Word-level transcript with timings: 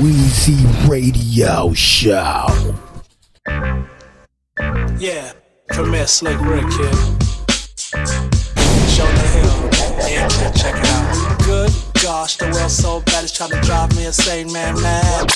Weezy 0.00 0.56
Radio 0.88 1.74
Show. 1.74 2.46
Yeah, 4.98 5.32
Premier 5.68 6.06
Slick 6.06 6.40
Rick 6.40 6.64
kid. 6.70 6.96
Show 8.88 9.04
the 9.04 9.26
hill, 9.36 9.68
yeah, 10.08 10.26
check 10.56 10.74
it 10.74 10.86
out. 10.88 11.44
Good 11.44 11.70
gosh, 12.02 12.38
the 12.38 12.46
world's 12.46 12.74
so 12.74 13.00
bad 13.00 13.24
it's 13.24 13.36
trying 13.36 13.50
to 13.50 13.60
drive 13.60 13.94
me 13.94 14.06
insane, 14.06 14.50
man, 14.50 14.80
man. 14.80 15.26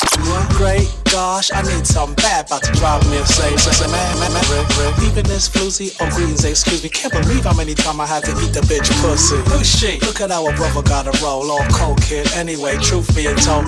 Great 0.57 0.89
gosh, 1.13 1.53
I 1.53 1.61
need 1.61 1.87
something 1.87 2.17
bad 2.17 2.47
about 2.47 2.63
to 2.63 2.73
drive 2.73 3.05
me 3.11 3.19
insane. 3.19 3.59
So, 3.59 3.71
so, 3.71 3.87
man, 3.91 4.19
man, 4.19 4.33
man, 4.33 4.45
Rick, 4.49 4.67
Rick. 4.79 5.13
Even 5.13 5.25
this 5.27 5.47
floozy, 5.47 5.95
oh 6.01 6.09
greetings, 6.17 6.43
excuse 6.43 6.83
me, 6.83 6.89
can't 6.89 7.13
believe 7.13 7.45
how 7.45 7.53
many 7.53 7.75
times 7.75 8.01
I 8.01 8.07
had 8.07 8.25
to 8.25 8.31
eat 8.41 8.55
the 8.55 8.61
bitch 8.61 8.89
pussy. 9.03 9.37
Oh 9.53 9.63
shit, 9.63 10.01
look 10.01 10.23
at 10.23 10.31
our 10.31 10.57
brother 10.57 10.81
got 10.81 11.07
a 11.07 11.13
roll, 11.23 11.51
all 11.51 11.67
cold 11.69 12.01
kid. 12.01 12.33
Anyway, 12.33 12.79
truth 12.79 13.15
being 13.15 13.37
told. 13.37 13.67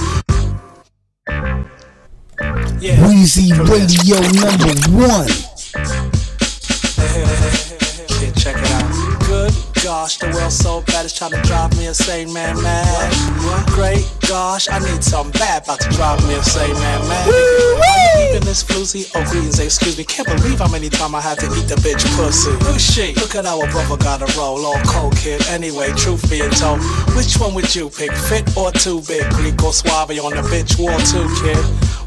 Yeah. 1.29 2.97
Weezy 3.03 3.51
Radio 3.69 4.21
number 4.41 4.75
one. 4.97 5.29
Yeah, 8.19 8.31
check 8.33 8.57
it 8.57 8.71
out. 8.71 8.76
Gosh, 9.87 10.17
the 10.17 10.27
world's 10.35 10.57
so 10.57 10.81
bad 10.81 11.05
it's 11.05 11.17
trying 11.17 11.31
to 11.31 11.41
drive 11.43 11.79
me 11.79 11.87
insane, 11.87 12.33
man, 12.33 12.61
man. 12.61 12.85
Great 13.69 14.05
gosh, 14.27 14.69
I 14.69 14.79
need 14.81 15.03
something 15.03 15.31
bad 15.39 15.63
about 15.63 15.81
to 15.81 15.89
drive 15.91 16.19
me 16.27 16.35
insane, 16.35 16.75
man, 16.75 17.01
man. 17.09 17.29
Even 18.29 18.43
this 18.43 18.65
floozy, 18.65 19.11
oh 19.15 19.23
greetings, 19.31 19.59
excuse 19.61 19.97
me, 19.97 20.05
can't 20.05 20.27
believe 20.27 20.59
how 20.59 20.69
many 20.69 20.89
times 20.89 21.15
I 21.15 21.21
had 21.21 21.39
to 21.39 21.47
eat 21.47 21.69
the 21.69 21.77
bitch 21.77 22.05
pussy. 22.17 22.51
Oh 22.63 22.77
shit, 22.79 23.17
look 23.17 23.35
at 23.37 23.47
our 23.47 23.67
brother 23.71 23.97
got 24.03 24.23
a 24.23 24.39
roll, 24.39 24.65
all 24.67 24.81
cold 24.87 25.17
kid. 25.17 25.47
Anyway, 25.49 25.93
truth 25.95 26.29
being 26.29 26.51
told, 26.51 26.81
which 27.15 27.39
one 27.39 27.55
would 27.55 27.75
you 27.75 27.89
pick, 27.89 28.13
fit 28.13 28.57
or 28.57 28.73
too 28.73 29.01
big? 29.07 29.23
Greek 29.39 29.63
or 29.63 29.73
suave 29.73 30.11
on 30.19 30.35
the 30.35 30.43
bitch 30.51 30.79
war 30.79 30.99
too, 31.07 31.27
kid. 31.39 31.63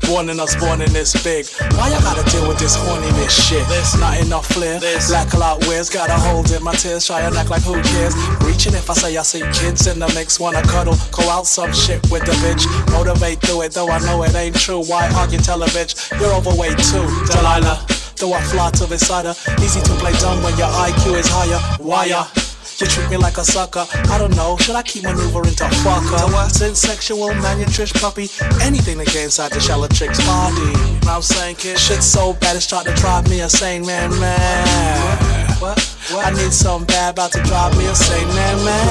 Warning 0.10 0.40
us 0.40 0.56
born 0.56 0.82
in 0.82 0.92
this 0.92 1.14
big. 1.24 1.46
Why 1.78 1.94
I 1.94 2.02
gotta 2.02 2.28
deal 2.32 2.48
with 2.48 2.58
this 2.58 2.76
horniness 2.76 3.30
shit? 3.30 3.68
There's 3.68 4.00
not 4.00 4.18
enough 4.20 4.48
flair. 4.48 4.80
Lack 5.12 5.34
a 5.34 5.38
lot 5.38 5.60
wears. 5.68 5.90
Gotta 5.90 6.14
hold 6.14 6.50
in 6.52 6.64
my 6.64 6.74
tears. 6.74 7.06
Try 7.06 7.22
and 7.22 7.36
act 7.36 7.52
like 7.52 7.62
who 7.62 7.80
cares. 7.82 8.16
Reaching 8.42 8.74
if 8.74 8.90
I 8.90 8.94
say 8.94 9.18
I 9.18 9.22
see 9.22 9.42
kids 9.54 9.86
in 9.86 10.00
the 10.00 10.08
mix. 10.16 10.40
Wanna 10.40 10.64
cuddle. 10.64 10.96
Go 11.12 11.30
out 11.30 11.46
some 11.46 11.72
shit 11.72 12.02
with 12.10 12.26
the 12.26 12.34
bitch. 12.42 12.66
Motivate 12.92 13.40
through 13.42 13.62
it. 13.62 13.74
Though 13.74 13.90
I 13.90 14.00
know 14.00 14.24
it 14.24 14.34
ain't 14.34 14.60
true. 14.60 14.82
Why 14.84 15.08
argue? 15.14 15.38
Tell 15.38 15.62
a 15.62 15.68
bitch. 15.68 16.10
You're 16.20 16.34
overweight 16.34 16.80
too. 16.90 17.06
Delilah. 17.30 17.86
Though 18.18 18.34
I 18.34 18.42
fly 18.42 18.72
to 18.72 18.88
beside 18.88 19.26
her. 19.26 19.36
Easy 19.64 19.80
to 19.80 19.94
play 20.02 20.14
dumb 20.14 20.42
when 20.42 20.58
your 20.58 20.68
IQ 20.68 21.20
is 21.20 21.28
higher. 21.30 21.62
Wire. 21.80 22.49
You 22.80 22.88
treat 22.88 23.10
me 23.10 23.18
like 23.18 23.38
a 23.38 23.44
sucker. 23.44 23.86
I 24.08 24.18
don't 24.18 24.34
know. 24.38 24.56
Should 24.56 24.76
I 24.76 24.84
keep 24.84 25.04
maneuvering 25.04 25.56
to 25.56 25.68
fuck 25.84 26.04
her? 26.16 26.50
Since 26.50 26.80
sexual 26.80 27.28
malnutrition 27.28 28.00
puppy. 28.00 28.30
Anything 28.62 28.98
to 29.00 29.06
get 29.06 29.26
inside 29.26 29.52
the 29.52 29.60
shallow 29.60 29.90
chick's 29.90 30.26
body. 30.26 30.72
Know 31.06 31.16
I'm 31.16 31.22
saying, 31.22 31.58
kid? 31.58 31.78
Shit's 31.78 32.06
so 32.06 32.34
bad 32.40 32.56
it's 32.56 32.68
trying 32.68 32.86
to 32.86 32.94
drive 32.94 33.30
me 33.30 33.42
insane, 33.42 33.86
man, 33.86 34.12
man. 34.20 35.48
What? 35.60 35.78
What? 36.12 36.26
I 36.26 36.32
need 36.32 36.54
something 36.54 36.88
bad 36.88 37.16
about 37.16 37.34
to 37.34 37.44
drive 37.44 37.78
me 37.78 37.86
insane, 37.86 38.28
man, 38.30 38.64
man. 38.64 38.90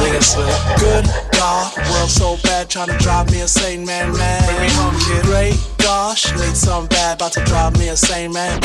Good 0.78 1.06
God, 1.32 1.74
world 1.90 2.10
so 2.10 2.36
bad 2.42 2.68
trying 2.68 2.88
to 2.88 2.98
drive 2.98 3.30
me 3.30 3.40
insane, 3.40 3.86
man, 3.86 4.12
man. 4.12 4.44
Bring 4.44 4.60
me 4.60 4.68
home, 4.74 4.98
kid. 5.00 5.22
Great 5.24 5.77
gosh, 5.78 6.30
need 6.36 6.56
some 6.56 6.86
bad 6.86 7.16
about 7.16 7.32
to 7.32 7.44
drive 7.44 7.78
me 7.78 7.88
insane, 7.88 8.32
man. 8.32 8.60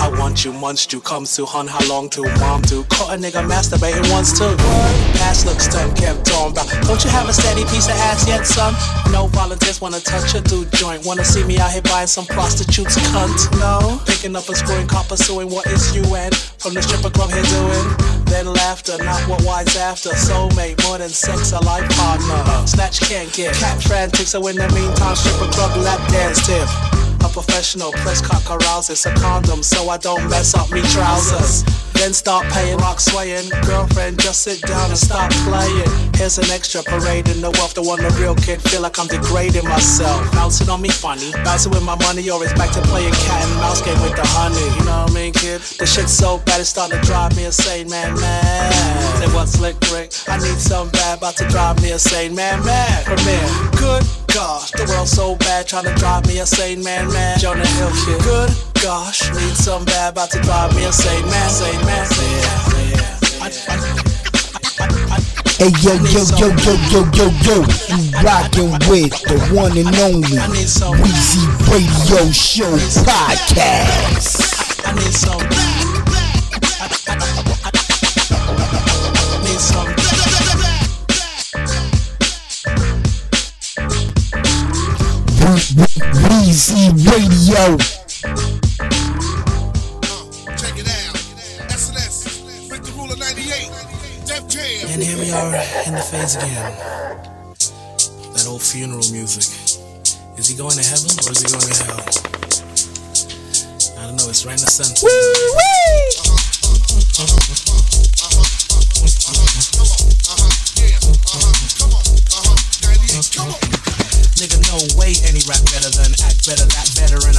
I 0.00 0.08
want 0.18 0.44
you, 0.44 0.52
munched 0.52 0.92
you, 0.92 1.00
comes 1.00 1.34
to 1.36 1.44
hun, 1.44 1.66
how 1.66 1.82
long 1.88 2.08
to 2.10 2.22
mom 2.40 2.62
to 2.62 2.84
caught 2.84 3.14
a 3.14 3.18
nigga 3.18 3.44
masturbating 3.44 4.10
once 4.12 4.38
too. 4.38 4.54
Past 5.18 5.46
looks 5.46 5.68
done, 5.68 5.94
kept 5.94 6.30
on 6.32 6.52
about. 6.52 6.68
Don't 6.86 7.02
you 7.04 7.10
have 7.10 7.28
a 7.28 7.32
steady 7.34 7.64
piece 7.64 7.88
of 7.88 7.96
ass 8.08 8.26
yet, 8.26 8.46
son? 8.46 8.72
No 9.12 9.26
volunteers 9.26 9.80
wanna 9.80 10.00
touch 10.00 10.34
a 10.34 10.40
dude 10.40 10.72
joint. 10.72 11.04
Wanna 11.04 11.24
see 11.24 11.44
me 11.44 11.58
out 11.58 11.72
here 11.72 11.82
buying 11.82 12.06
some 12.06 12.26
prostitutes, 12.26 12.96
cunt? 13.12 13.50
No. 13.58 14.00
Picking 14.06 14.36
up 14.36 14.48
a 14.48 14.54
scoring, 14.54 14.86
cop 14.86 15.08
pursuing 15.08 15.50
what 15.50 15.66
is 15.66 15.94
you 15.94 16.04
and 16.14 16.34
from 16.34 16.74
the 16.74 16.82
stripper 16.82 17.10
club 17.10 17.30
here 17.30 17.42
doing? 17.42 17.86
Then 18.30 18.46
laughter, 18.46 18.96
not 19.02 19.20
what 19.28 19.42
wise 19.44 19.76
after. 19.76 20.10
Soulmate, 20.10 20.80
more 20.86 20.98
than 20.98 21.10
sex, 21.10 21.52
a 21.52 21.60
life 21.60 21.88
partner. 21.98 22.66
Snatch 22.66 23.00
can't 23.00 23.30
get 23.32 23.54
cat 23.56 23.82
frantic, 23.82 24.26
so 24.26 24.46
in 24.46 24.56
the 24.56 24.68
meantime, 24.70 25.16
stripper 25.16 25.50
club 25.52 25.76
lap 25.82 26.00
dance 26.08 26.19
A 26.20 27.28
professional 27.32 27.92
press 27.92 28.20
cock 28.20 28.44
arouses 28.50 29.06
a 29.06 29.14
condom 29.14 29.62
so 29.62 29.88
I 29.88 29.96
don't 29.96 30.28
mess 30.28 30.54
up 30.54 30.70
me 30.70 30.82
trousers. 30.82 31.64
Then 31.94 32.12
start 32.12 32.46
paying, 32.52 32.76
rock 32.76 33.00
swaying. 33.00 33.48
Girlfriend, 33.64 34.20
just 34.20 34.42
sit 34.42 34.60
down 34.60 34.90
and 34.90 34.98
stop 34.98 35.30
playing. 35.48 35.88
Here's 36.14 36.36
an 36.36 36.50
extra 36.50 36.82
parade 36.82 37.28
in 37.28 37.40
the 37.40 37.50
wealth. 37.52 37.72
The 37.72 37.82
one 37.82 38.02
the 38.02 38.10
real 38.20 38.34
kid 38.34 38.60
feel 38.60 38.82
like 38.82 38.98
I'm 38.98 39.06
degrading 39.06 39.64
myself. 39.66 40.30
Bouncing 40.32 40.68
on 40.68 40.82
me 40.82 40.90
funny, 40.90 41.32
bouncing 41.44 41.72
with 41.72 41.84
my 41.84 41.96
money, 41.96 42.28
or 42.28 42.44
it's 42.44 42.52
back 42.52 42.70
to 42.72 42.82
playing 42.82 43.12
cat 43.12 43.42
and 43.48 43.54
mouse 43.56 43.80
game 43.80 44.00
with 44.02 44.16
the 44.16 44.26
honey. 44.28 44.60
You 44.76 44.84
know 44.84 45.08
what 45.08 45.12
I 45.12 45.14
mean, 45.14 45.32
kid? 45.32 45.62
The 45.80 45.86
shit's 45.86 46.12
so 46.12 46.36
bad 46.44 46.60
it's 46.60 46.68
starting 46.68 47.00
to 47.00 47.06
drive 47.06 47.34
me 47.34 47.44
insane, 47.46 47.88
man, 47.88 48.14
man. 48.20 48.72
Say 49.16 49.32
what's 49.32 49.52
slick 49.52 49.80
Rick? 49.88 50.12
I 50.28 50.36
need 50.36 50.60
something 50.60 50.92
bad 50.92 51.16
about 51.16 51.36
to 51.36 51.48
drive 51.48 51.80
me 51.80 51.92
insane, 51.92 52.34
man, 52.34 52.64
man. 52.64 53.04
Premier, 53.04 53.48
good 53.80 54.19
gosh, 54.34 54.70
the 54.72 54.84
world's 54.88 55.12
so 55.12 55.36
bad 55.36 55.66
trying 55.66 55.84
to 55.84 55.94
drive 55.94 56.26
me 56.26 56.40
insane, 56.40 56.82
man, 56.82 57.08
man. 57.08 57.38
Jonah 57.38 57.66
Hill 57.66 57.90
kid, 58.04 58.22
good 58.22 58.50
gosh, 58.82 59.30
need 59.30 59.56
some 59.56 59.84
bad 59.84 60.12
about 60.12 60.30
to 60.30 60.40
drive 60.40 60.74
me 60.74 60.84
insane, 60.86 61.24
man, 61.26 61.44
insane, 61.44 61.80
man. 61.86 62.06
Yeah, 62.10 62.90
yeah. 62.90 63.46
I, 63.46 64.00
Hey 65.60 65.68
yo 65.82 65.92
yo 65.92 66.24
yo 66.40 66.48
yo 66.64 66.72
yo 66.88 67.00
yo 67.12 67.26
yo, 67.44 67.56
you 67.60 68.00
rockin' 68.24 68.72
with 68.88 69.12
the 69.28 69.36
one 69.52 69.76
and 69.76 69.94
only 69.96 70.38
Weezy 70.96 71.44
Radio 71.68 72.32
Show 72.32 72.78
podcast. 73.04 74.50
Weezy 85.50 86.94
Radio. 87.10 87.76
Check 90.54 90.78
it 90.78 90.86
out. 90.86 91.16
SNS, 91.74 92.70
with 92.70 92.82
the 92.86 92.92
rule 92.94 93.10
of 93.10 93.18
98. 93.18 93.70
Def 94.26 94.46
Jam. 94.46 94.90
And 94.90 95.02
here 95.02 95.18
we 95.18 95.32
are 95.32 95.54
in 95.86 95.94
the 95.94 96.02
phase 96.02 96.36
again. 96.36 96.72
That 98.32 98.46
old 98.46 98.62
funeral 98.62 99.02
music. 99.10 99.42
Is 100.38 100.46
he 100.48 100.56
going 100.56 100.76
to 100.78 100.84
heaven 100.86 101.10
or 101.26 101.32
is 101.32 101.42
he 101.42 101.48
going 101.50 101.66
to 101.66 101.74
hell? 101.82 101.98
I 103.98 104.06
don't 104.06 104.16
know, 104.16 104.28
it's 104.30 104.46
right 104.46 104.54
in 104.54 104.62
the 104.62 104.70
center. 104.70 105.06
Nigga, 107.90 108.19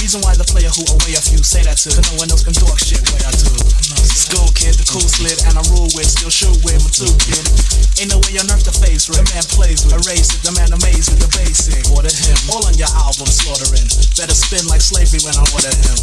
Reason 0.00 0.20
why 0.24 0.34
the 0.34 0.44
player 0.48 0.72
who 0.72 0.82
away 0.88 1.12
of 1.14 1.24
you 1.28 1.38
say 1.44 1.62
that 1.62 1.76
to 1.84 1.92
go 4.32 4.48
can 4.56 4.72
the 4.72 4.86
ain't 5.60 5.68
face 8.72 9.08
man 9.28 9.44
amazed 9.52 9.84
with 9.84 9.94
a 9.94 10.02
race, 10.08 10.32
the 10.40 10.52
man 10.56 10.72
amazing 10.72 11.18
the 11.20 11.28
basic. 11.36 11.83
Order 11.92 12.08
him, 12.08 12.38
all 12.48 12.64
on 12.64 12.74
your 12.80 12.88
album 12.96 13.28
slaughtering. 13.28 13.88
Better 14.16 14.36
spin 14.36 14.64
like 14.70 14.80
slavery 14.80 15.20
when 15.26 15.36
I 15.36 15.44
order 15.52 15.72
him. 15.74 15.98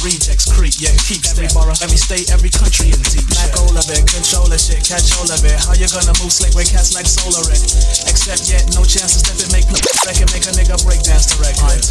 Rejects 0.00 0.48
creep, 0.48 0.72
yeah, 0.80 0.94
keep 1.04 1.20
every 1.28 1.44
borough, 1.52 1.76
every 1.84 2.00
state, 2.00 2.32
every 2.32 2.48
country 2.48 2.88
in 2.88 3.00
deep. 3.12 3.26
Mac 3.36 3.52
all 3.60 3.74
of 3.74 3.84
it, 3.92 4.00
control 4.08 4.48
that 4.48 4.62
shit, 4.62 4.80
catch 4.80 5.12
all 5.20 5.28
of 5.28 5.44
it. 5.44 5.58
How 5.60 5.76
you 5.76 5.84
gonna 5.92 6.16
move 6.24 6.32
slick 6.32 6.56
with 6.56 6.72
cats 6.72 6.96
like 6.96 7.04
solar 7.04 7.44
it? 7.52 7.60
Except 8.08 8.48
yet, 8.48 8.64
no 8.72 8.80
chance 8.80 9.12
to 9.14 9.20
step 9.20 9.36
and 9.44 9.52
make 9.52 9.68
no 9.68 9.76
record, 10.08 10.30
make 10.32 10.46
a 10.48 10.52
nigga 10.56 10.80
break 10.88 11.04
dance 11.04 11.28
to 11.30 11.36
record. 11.42 11.84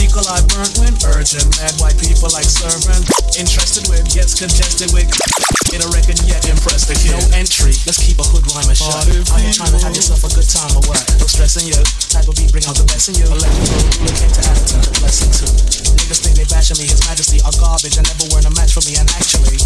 Nikolai 0.00 0.40
burnt 0.48 0.72
when 0.80 0.94
urgent, 1.12 1.44
mad 1.60 1.74
white 1.84 1.98
people 2.00 2.32
like 2.32 2.48
servant. 2.48 3.04
Interested 3.36 3.84
with, 3.92 4.08
gets 4.08 4.32
congested 4.32 4.88
with. 4.96 5.08
Get 5.68 5.84
a 5.84 5.88
record 5.92 6.16
yet, 6.24 6.44
impressed 6.48 6.88
the 6.88 6.96
kid. 6.96 7.12
No 7.12 7.20
entry, 7.36 7.76
let's 7.84 8.00
keep 8.00 8.16
a 8.20 8.24
hood 8.24 8.44
rhyme 8.56 8.72
shut. 8.72 9.08
Are 9.36 9.40
you 9.40 9.52
trying 9.52 9.72
to 9.72 9.80
have 9.84 9.92
yourself 9.92 10.24
a 10.24 10.30
good 10.32 10.48
time 10.48 10.72
or 10.76 10.84
what? 10.88 11.00
No 11.20 11.28
stressing 11.28 11.68
you, 11.68 11.80
type 12.08 12.28
of 12.28 12.31
beat 12.36 12.50
bring 12.52 12.66
out 12.68 12.76
the 12.76 12.86
best 12.88 13.08
in 13.08 13.16
you. 13.16 13.26
Electrical 13.28 13.78
ruler 13.98 14.14
came 14.16 14.32
to 14.32 14.42
attitude, 14.42 14.84
lesson 15.02 15.30
two. 15.32 15.50
Niggas 15.98 16.20
think 16.24 16.34
they 16.36 16.48
bashing 16.48 16.78
me, 16.80 16.86
his 16.88 17.00
majesty 17.08 17.38
are 17.44 17.54
garbage 17.60 17.96
and 17.96 18.06
never 18.08 18.26
weren't 18.32 18.48
a 18.48 18.52
match 18.56 18.72
for 18.76 18.84
me, 18.88 18.96
and 18.96 19.08
actually, 19.16 19.58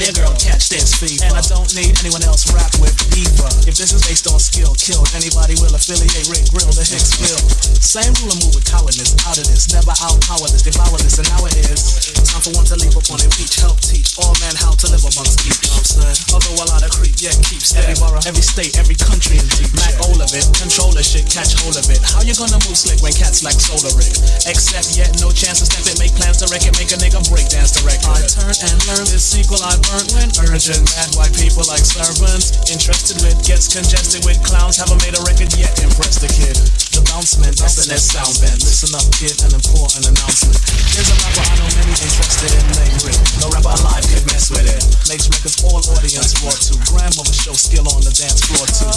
Hey 0.00 0.12
girl, 0.16 0.32
catch 0.40 0.72
this 0.72 0.96
fever. 0.96 1.28
And 1.28 1.36
I 1.36 1.44
don't 1.44 1.68
need 1.76 1.92
anyone 2.00 2.24
else 2.24 2.48
rap 2.56 2.72
with 2.80 2.96
either. 3.12 3.52
If 3.68 3.76
this 3.76 3.92
is 3.92 4.00
based 4.00 4.24
on 4.32 4.40
skill, 4.40 4.72
kill 4.80 5.04
anybody 5.12 5.60
will 5.60 5.76
affiliate 5.76 6.24
Rick 6.32 6.48
Grill, 6.52 6.72
the 6.72 6.84
Hicksville. 6.84 7.40
Same 7.76 8.12
rule 8.20 8.32
of 8.32 8.40
move 8.40 8.56
with 8.56 8.64
cowardness, 8.64 9.12
out 9.28 9.36
of 9.36 9.44
this, 9.44 9.68
never 9.68 9.92
outpower 10.00 10.48
this, 10.48 10.64
devour 10.64 10.96
this, 11.04 11.20
and 11.20 11.28
now 11.28 11.44
it 11.44 11.56
is 11.68 12.00
time 12.24 12.40
for 12.40 12.52
one 12.56 12.64
to 12.64 12.76
leap 12.80 12.96
upon 12.96 13.20
it, 13.20 13.28
reach, 13.36 13.60
help 13.60 13.76
teach 13.84 14.16
all 14.16 14.32
men 14.40 14.56
how 14.56 14.72
to 14.72 14.88
live 14.88 15.04
amongst 15.04 15.44
each. 15.44 15.60
Understood? 15.68 16.16
Although 16.32 16.64
a 16.64 16.66
lot 16.72 16.80
of 16.80 16.90
creep, 16.96 17.20
yeah, 17.20 17.36
keep 17.44 17.60
steady. 17.60 17.92
Every 17.92 18.00
borough, 18.00 18.24
every 18.24 18.44
state, 18.44 18.80
every 18.80 18.96
country 18.96 19.36
in 19.36 19.46
deep. 19.60 19.68
Mac 19.76 19.92
all 20.08 20.16
of 20.16 20.32
it, 20.32 20.48
control 20.56 20.96
the 20.96 21.04
shit, 21.04 21.28
catch 21.28 21.52
hold 21.60 21.76
of 21.76 21.84
it. 21.92 21.99
How 22.08 22.24
you 22.24 22.32
gonna 22.32 22.60
move 22.64 22.76
slick 22.76 23.00
when 23.04 23.12
cats 23.12 23.44
like 23.44 23.58
solar 23.60 23.92
rig? 23.96 24.12
Except 24.48 24.96
yet 24.96 25.12
no 25.20 25.28
chance 25.32 25.60
to 25.60 25.66
step 25.68 25.84
it, 25.88 25.96
make 26.00 26.14
plans 26.16 26.40
to 26.40 26.46
wreck 26.48 26.64
it, 26.64 26.72
make 26.80 26.92
a 26.92 26.98
nigga 27.00 27.20
break 27.28 27.48
dance 27.52 27.76
to 27.76 27.80
wreck 27.84 28.00
I 28.08 28.24
turn 28.24 28.52
and 28.52 28.76
learn 28.88 29.06
this 29.08 29.24
sequel 29.24 29.60
I 29.60 29.76
burnt 29.84 30.12
when 30.16 30.28
urgent. 30.48 30.82
Mad 30.96 31.10
white 31.16 31.34
people 31.36 31.64
like 31.68 31.84
servants, 31.84 32.56
interested 32.70 33.20
with, 33.20 33.36
gets 33.44 33.68
congested 33.68 34.24
with 34.24 34.40
clowns. 34.40 34.80
Haven't 34.80 35.00
made 35.04 35.16
a 35.16 35.22
record 35.28 35.52
yet, 35.56 35.72
impress 35.84 36.16
the 36.20 36.30
kid. 36.30 36.56
The 36.96 37.02
bounceman, 37.06 37.54
SNS 37.54 38.02
sound 38.16 38.34
band. 38.42 38.58
Listen 38.64 38.92
up, 38.96 39.06
kid, 39.14 39.36
an 39.46 39.52
important 39.54 40.08
announcement. 40.10 40.58
There's 40.90 41.06
a 41.06 41.16
rapper 41.22 41.44
I 41.46 41.54
know 41.60 41.70
many 41.78 41.94
interested 41.94 42.50
in, 42.50 42.64
Rick. 43.06 43.18
No 43.38 43.46
rapper 43.54 43.72
alive 43.78 44.04
could 44.10 44.26
mess 44.28 44.50
with 44.50 44.66
it. 44.66 44.82
Makes 45.06 45.30
records 45.30 45.62
all 45.62 45.78
audience 45.94 46.34
raw 46.42 46.50
to. 46.50 46.74
Grandmother 46.90 47.34
show 47.34 47.54
skill 47.54 47.86
on 47.94 48.02
the 48.02 48.10
dance 48.10 48.42
floor 48.46 48.66
too. 48.66 48.90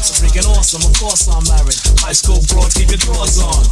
It's 0.00 0.16
freaking 0.16 0.48
awesome, 0.48 0.82
of 0.84 0.92
course 0.96 1.28
I'm 1.28 1.44
married. 1.44 1.76
High 2.00 2.16
school 2.16 2.35
broads, 2.50 2.76
keep 2.76 2.90
your 2.90 3.00
drawers 3.00 3.38
on. 3.40 3.64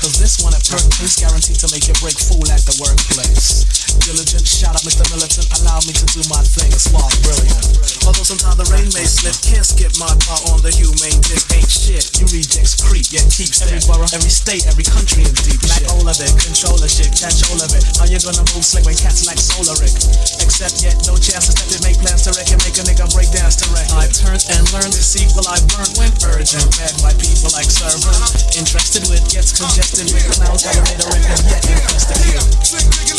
Cause 0.00 0.16
this 0.16 0.40
one 0.40 0.56
at 0.56 0.64
Perk 0.64 0.80
is 1.04 1.16
guaranteed 1.16 1.60
to 1.60 1.68
make 1.72 1.84
you 1.84 1.96
break 2.00 2.16
fool 2.16 2.44
at 2.48 2.64
the 2.64 2.72
workplace. 2.80 3.68
Diligent, 4.00 4.48
shout 4.48 4.72
out 4.72 4.80
Mr. 4.80 5.04
Militant, 5.12 5.44
allow 5.60 5.76
me 5.84 5.92
to 5.92 6.06
do 6.08 6.24
my 6.32 6.40
thing, 6.40 6.72
it's 6.72 6.88
far 6.88 7.04
brilliant. 7.20 7.64
Although 8.08 8.24
sometimes 8.24 8.56
the 8.56 8.68
rain 8.72 8.88
may 8.96 9.04
slip, 9.04 9.36
can't 9.44 9.66
skip 9.66 9.92
my 10.00 10.08
part 10.24 10.40
on 10.48 10.64
the 10.64 10.72
humane 10.72 11.20
dick, 11.28 11.44
ain't 11.52 11.68
shit. 11.68 12.08
You 12.16 12.24
rejects 12.32 12.80
creep, 12.80 13.12
yet 13.12 13.28
keeps 13.28 13.60
every 13.60 13.82
borough, 13.84 14.08
every 14.16 14.32
state, 14.32 14.64
every 14.64 14.88
country 14.88 15.26
in 15.26 15.34
deep 15.44 15.60
shit. 15.60 15.84
all 15.92 16.06
of 16.08 16.16
it, 16.16 16.32
control 16.40 16.80
the 16.80 16.88
shit, 16.88 17.12
catch 17.12 17.44
all 17.52 17.60
of 17.60 17.70
it. 17.76 17.84
How 18.00 18.08
you 18.08 18.16
gonna 18.24 18.44
move 18.56 18.64
slick 18.64 18.88
when 18.88 18.96
cats 18.96 19.28
like 19.28 19.36
solar 19.36 19.76
Rick? 19.84 19.92
Except 20.40 20.80
yet, 20.80 20.96
no 21.04 21.20
chance 21.20 21.50
to 21.50 21.52
step 21.52 21.80
make 21.84 22.00
plans 22.00 22.24
to 22.24 22.32
wreck 22.36 22.48
it, 22.48 22.60
make 22.64 22.76
a 22.80 22.84
nigga 22.88 23.04
break 23.12 23.28
dance 23.36 23.60
to 23.60 23.66
wreck. 23.74 23.88
I've 23.92 24.12
turned 24.16 24.42
and 24.48 24.64
learned 24.72 24.96
the 24.96 25.04
sequel 25.04 25.44
I 25.44 25.60
burnt 25.76 25.92
when 26.00 26.12
urgent. 26.24 26.64
Mad 26.80 26.94
by 27.04 27.12
people 27.20 27.52
like 27.52 27.68
servant. 28.00 28.32
Interested 28.56 29.04
with, 29.12 29.22
gets 29.28 29.52
congested 29.52 30.08
with 30.12 30.24
clowns, 30.34 30.64
haven't 30.64 30.88
made 30.88 31.00
a 31.00 31.06
record 31.06 31.44
yet, 31.46 31.62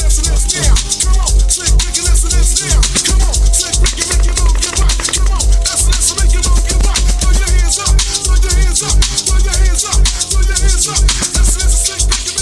listen 0.01 0.25
to 0.25 0.41
this. 0.41 0.97
Come 1.05 1.17
on, 1.21 1.31
to 1.47 2.29
this 2.29 2.51
now. 2.65 2.81
Come 3.07 3.21
on, 3.29 3.35
Ricky, 3.81 4.03
make 4.09 4.25
you 4.25 4.33
move 4.41 4.57
your 4.59 4.75
body. 4.75 5.05
Come 5.13 5.31
on, 5.37 5.45
SNS, 5.69 6.17
make 6.17 6.33
you 6.33 6.41
move 6.43 6.65
your 6.65 6.81
body. 6.81 7.01
Throw 7.21 7.31
your 7.31 7.51
hands 7.61 7.77
up, 7.79 7.93
throw 8.25 8.37
your 8.41 8.55
hands 8.57 8.81
up, 8.83 8.97
throw 9.25 9.37
your 9.37 9.57
hands 9.61 9.85
up, 9.85 10.01
throw 10.29 10.41
your 10.41 10.57
hands 10.57 10.87
up. 10.89 11.01
You 12.25 12.40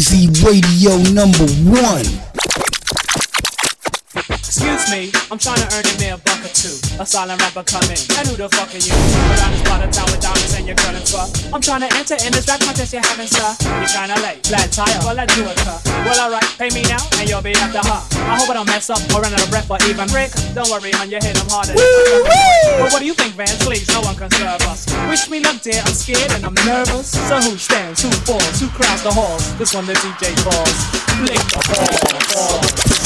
Weezy 0.00 0.30
Radio 0.42 0.96
number 1.12 1.44
one. 1.68 2.06
Excuse 4.50 4.90
me, 4.90 5.14
I'm 5.30 5.38
trying 5.38 5.62
to 5.62 5.68
earn 5.78 5.86
a 5.86 5.94
mere 6.02 6.18
buck 6.26 6.42
or 6.42 6.50
two. 6.50 6.74
A 6.98 7.06
silent 7.06 7.38
rapper 7.38 7.62
coming, 7.62 7.94
in. 7.94 8.02
And 8.18 8.26
who 8.26 8.34
the 8.34 8.50
fuck 8.50 8.74
are 8.74 8.82
you? 8.82 8.90
Around 8.90 9.54
this 9.54 9.62
part 9.62 9.78
of 9.78 9.94
town 9.94 10.10
with 10.10 10.18
diamonds 10.18 10.58
and 10.58 10.66
you're 10.66 10.74
gonna 10.74 10.98
fuck. 11.06 11.30
I'm 11.54 11.62
trying 11.62 11.86
to 11.86 11.90
enter 11.94 12.18
in 12.18 12.34
this 12.34 12.50
rap 12.50 12.58
contest 12.58 12.90
you're 12.90 12.98
having, 12.98 13.30
sir. 13.30 13.46
You're 13.78 13.86
kinda 13.86 14.18
late, 14.26 14.42
flat 14.42 14.66
tire, 14.74 14.90
well 15.06 15.14
let's 15.14 15.38
do 15.38 15.46
it, 15.46 15.54
sir. 15.54 15.78
Well 16.02 16.18
alright, 16.18 16.42
pay 16.58 16.66
me 16.74 16.82
now 16.90 16.98
and 17.22 17.30
you'll 17.30 17.46
be 17.46 17.54
after 17.62 17.78
her. 17.78 18.02
I 18.26 18.42
hope 18.42 18.50
I 18.50 18.58
don't 18.58 18.66
mess 18.66 18.90
up 18.90 18.98
or 19.14 19.22
run 19.22 19.30
out 19.30 19.38
of 19.38 19.54
breath 19.54 19.70
or 19.70 19.78
even 19.86 20.10
break. 20.10 20.34
Don't 20.50 20.66
worry, 20.66 20.90
man, 20.98 21.14
you 21.14 21.22
hit 21.22 21.38
him 21.38 21.46
harder. 21.46 21.78
But 21.78 22.90
what 22.90 22.98
do 22.98 23.06
you 23.06 23.14
think, 23.14 23.38
Vance? 23.38 23.54
Please, 23.62 23.86
no 23.94 24.02
one 24.02 24.18
can 24.18 24.34
serve 24.34 24.66
us. 24.66 24.82
Wish 25.06 25.30
me 25.30 25.38
luck, 25.46 25.62
dear. 25.62 25.78
I'm 25.86 25.94
scared 25.94 26.26
and 26.34 26.42
I'm 26.42 26.58
nervous. 26.66 27.14
So 27.14 27.38
who 27.38 27.54
stands? 27.54 28.02
Who 28.02 28.10
falls? 28.26 28.58
Who 28.58 28.66
crowds 28.74 29.06
the 29.06 29.14
halls? 29.14 29.46
This 29.62 29.70
one 29.78 29.86
the 29.86 29.94
DJ 29.94 30.34
calls. 30.42 30.74
Lick 31.22 31.38
the. 31.54 32.99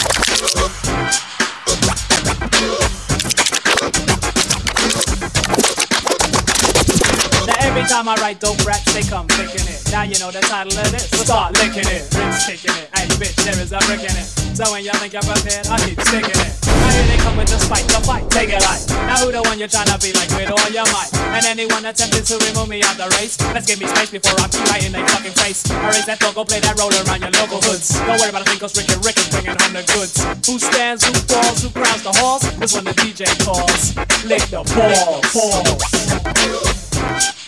Every 7.84 7.96
time 7.96 8.08
I 8.08 8.16
write 8.24 8.40
dope 8.40 8.56
raps, 8.64 8.88
they 8.96 9.04
come 9.04 9.28
picking 9.28 9.68
it. 9.68 9.84
Now 9.92 10.08
you 10.08 10.16
know 10.16 10.32
the 10.32 10.40
title 10.40 10.72
of 10.72 10.88
this. 10.88 11.04
So 11.12 11.28
start 11.28 11.52
licking 11.60 11.84
it, 11.84 12.08
Rick's 12.16 12.48
kicking 12.48 12.72
it. 12.80 12.88
Hey 12.96 13.04
bitch, 13.20 13.36
there 13.44 13.60
is 13.60 13.76
a 13.76 13.80
brick 13.84 14.00
in 14.00 14.14
it. 14.16 14.24
So 14.56 14.64
when 14.72 14.84
you 14.84 14.92
think 14.96 15.12
you're 15.12 15.26
prepared, 15.26 15.68
I 15.68 15.76
keep 15.84 16.00
sticking 16.00 16.32
it. 16.32 16.52
Now 16.64 16.90
here 16.96 17.06
they 17.12 17.20
come 17.20 17.36
with 17.36 17.52
the 17.52 17.60
spike, 17.60 17.84
the 17.92 18.00
fight, 18.00 18.24
take 18.32 18.48
it 18.48 18.64
light. 18.64 18.80
Now 19.04 19.20
who 19.20 19.32
the 19.32 19.44
one 19.44 19.60
you're 19.60 19.68
trying 19.68 19.92
to 19.92 20.00
be 20.00 20.16
like 20.16 20.32
with 20.32 20.48
all 20.48 20.70
your 20.72 20.88
might? 20.96 21.12
And 21.36 21.44
anyone 21.44 21.84
attempting 21.84 22.24
to 22.24 22.40
remove 22.48 22.72
me 22.72 22.80
out 22.80 22.96
the 22.96 23.04
race, 23.20 23.36
let's 23.52 23.68
give 23.68 23.76
me 23.76 23.86
space 23.92 24.08
before 24.08 24.40
I 24.40 24.48
keep 24.48 24.64
right 24.72 24.80
in 24.80 24.96
their 24.96 25.04
fucking 25.12 25.36
face. 25.36 25.68
I 25.68 25.92
raise 25.92 26.08
that 26.08 26.24
dog, 26.24 26.40
go 26.40 26.48
play 26.48 26.64
that 26.64 26.80
roller 26.80 27.04
around 27.04 27.20
your 27.20 27.36
local 27.36 27.60
hoods. 27.68 27.92
Don't 28.00 28.16
worry 28.16 28.32
about 28.32 28.48
thing, 28.48 28.64
cause 28.64 28.72
Rick 28.80 28.96
and 28.96 29.04
Rick 29.04 29.20
is 29.20 29.28
bringing 29.28 29.60
home 29.60 29.76
the 29.76 29.84
goods. 29.92 30.24
Who 30.48 30.56
stands, 30.56 31.04
who 31.04 31.12
falls, 31.28 31.60
who 31.60 31.68
crowds 31.68 32.00
the 32.00 32.16
halls? 32.16 32.48
This 32.56 32.72
one 32.72 32.88
the 32.88 32.96
DJ 32.96 33.28
calls. 33.44 33.92
Lick 34.24 34.48
the 34.48 34.64
balls. 34.72 35.20
balls. 35.36 37.43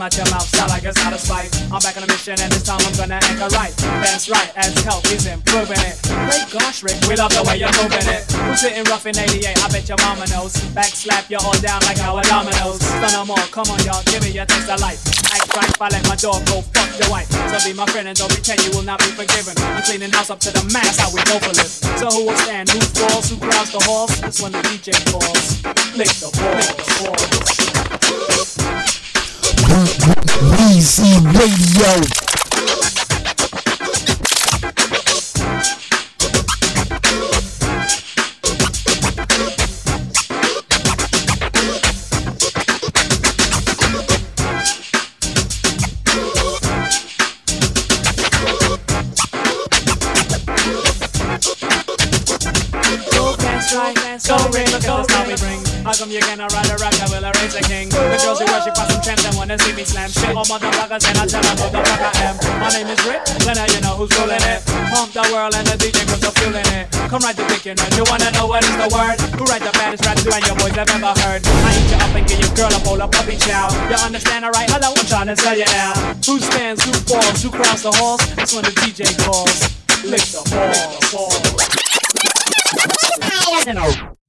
Come 0.00 0.08
out 0.08 0.16
your 0.16 0.32
mouth 0.32 0.48
sound 0.56 0.70
like 0.72 0.84
it's 0.84 0.96
out 1.04 1.12
of 1.12 1.20
spite. 1.20 1.52
I'm 1.68 1.76
back 1.84 1.92
on 2.00 2.04
a 2.04 2.08
mission 2.08 2.32
and 2.40 2.48
this 2.48 2.64
time 2.64 2.80
I'm 2.80 2.96
gonna 2.96 3.20
anchor 3.20 3.52
right. 3.52 3.68
That's 4.00 4.32
right, 4.32 4.48
as 4.56 4.72
health 4.80 5.04
is 5.12 5.28
improving 5.28 5.76
it. 5.76 6.00
Great 6.24 6.48
gosh, 6.48 6.80
Rick, 6.80 7.04
we 7.04 7.20
love 7.20 7.28
the 7.36 7.44
way 7.44 7.60
you're 7.60 7.74
moving 7.76 8.08
it. 8.08 8.24
Who's 8.48 8.64
sitting 8.64 8.80
rough 8.88 9.04
in 9.04 9.12
88? 9.12 9.44
I 9.44 9.68
bet 9.68 9.84
your 9.92 10.00
mama 10.00 10.24
knows. 10.32 10.56
Back 10.72 10.88
slap 10.96 11.28
you 11.28 11.36
all 11.36 11.52
down 11.60 11.84
like 11.84 12.00
our 12.00 12.24
dominoes. 12.24 12.80
Stun 12.80 13.12
them 13.12 13.28
all, 13.28 13.44
come 13.52 13.68
on 13.68 13.76
y'all, 13.84 14.00
give 14.08 14.24
me 14.24 14.32
your 14.32 14.48
taste 14.48 14.72
of 14.72 14.80
life. 14.80 15.04
Act 15.36 15.52
right, 15.52 15.68
if 15.68 15.76
I 15.76 15.92
let 15.92 16.08
my 16.08 16.16
dog 16.16 16.40
go, 16.48 16.64
fuck 16.72 16.88
your 16.96 17.12
wife. 17.12 17.28
So 17.52 17.60
be 17.60 17.76
my 17.76 17.84
friend 17.92 18.08
and 18.08 18.16
don't 18.16 18.32
pretend 18.32 18.64
you 18.64 18.72
will 18.72 18.86
not 18.88 19.04
be 19.04 19.12
forgiven. 19.12 19.52
I'm 19.76 19.84
cleaning 19.84 20.16
house 20.16 20.32
up 20.32 20.40
to 20.48 20.50
the 20.50 20.64
max, 20.72 20.96
how 20.96 21.12
we 21.12 21.20
go 21.28 21.36
for 21.44 21.52
live. 21.52 21.76
So 22.00 22.08
who 22.08 22.24
will 22.24 22.40
stand, 22.40 22.72
who 22.72 22.80
falls, 22.96 23.28
who 23.28 23.36
crowds 23.36 23.76
the 23.76 23.84
halls? 23.84 24.16
This 24.24 24.40
one 24.40 24.56
the 24.56 24.64
DJ 24.64 24.96
calls. 25.12 25.60
Lick 25.92 26.08
the 26.24 26.32
balls. 26.32 26.56
Lick 26.56 26.72
the 26.72 28.00
balls. 28.64 28.99
Weezy 29.70 31.20
Radio. 31.32 31.94
Go 54.26 54.36
right, 54.50 54.82
go 54.82 55.09
How 55.80 55.96
come 55.96 56.12
you 56.12 56.20
gonna 56.20 56.44
ride 56.52 56.68
a 56.68 56.76
rock 56.76 56.92
that 57.00 57.08
will 57.08 57.24
erase 57.24 57.56
a 57.56 57.64
king? 57.64 57.88
The 57.88 58.20
girls 58.20 58.36
who 58.36 58.46
worship 58.52 58.76
us 58.76 58.92
some 58.92 59.00
tramps 59.00 59.24
and 59.24 59.32
wanna 59.32 59.56
see 59.56 59.72
me 59.72 59.84
slam 59.88 60.12
shit. 60.12 60.36
All 60.36 60.44
motherfuckers 60.44 61.08
and 61.08 61.16
I 61.16 61.24
tell 61.24 61.40
them 61.40 61.56
who 61.56 61.72
the 61.72 61.80
fuck 61.80 62.04
I 62.04 62.12
am. 62.28 62.36
My 62.60 62.68
name 62.68 62.92
is 62.92 63.00
Rick, 63.08 63.24
so 63.24 63.50
now 63.56 63.64
you 63.64 63.80
know 63.80 63.96
who's 63.96 64.12
ruling 64.20 64.44
it. 64.44 64.60
Pump 64.92 65.16
the 65.16 65.24
world 65.32 65.56
and 65.56 65.64
the 65.64 65.80
DJ 65.80 66.04
the 66.04 66.30
fuel 66.36 66.52
in 66.52 66.68
it. 66.76 66.92
Come 67.08 67.24
right 67.24 67.32
to 67.32 67.44
picking 67.48 67.80
and 67.80 67.92
you 67.96 68.04
wanna 68.12 68.28
know 68.36 68.44
what 68.44 68.60
is 68.60 68.76
the 68.76 68.92
word? 68.92 69.16
Who 69.40 69.48
write 69.48 69.64
the 69.64 69.72
baddest 69.72 70.04
rap 70.04 70.20
you 70.20 70.28
and 70.28 70.44
your 70.44 70.56
boys 70.60 70.76
have 70.76 70.92
ever 70.92 71.16
heard? 71.24 71.40
I 71.48 71.72
eat 71.72 71.88
you 71.88 71.96
up 71.96 72.12
and 72.12 72.28
give 72.28 72.40
your 72.44 72.52
girl 72.52 72.72
a 72.76 72.80
bowl 72.84 73.00
of 73.00 73.08
puppy 73.10 73.40
chow. 73.40 73.72
You 73.88 73.96
understand, 74.04 74.44
alright? 74.44 74.68
Hello, 74.68 74.92
I'm 74.92 75.08
trying 75.08 75.32
to 75.32 75.36
tell 75.36 75.56
you 75.56 75.64
now. 75.72 75.96
Who 76.28 76.36
stands, 76.44 76.84
who 76.84 76.92
falls, 77.08 77.40
who 77.40 77.48
crowds 77.48 77.88
the 77.88 77.92
halls? 77.96 78.20
That's 78.36 78.52
when 78.52 78.68
the 78.68 78.74
DJ 78.84 79.16
calls. 79.24 79.64
Lick 80.04 80.28
the 80.28 80.44
balls. 80.52 81.40
All 83.48 83.64
the 83.64 83.72
lonely 83.74 84.19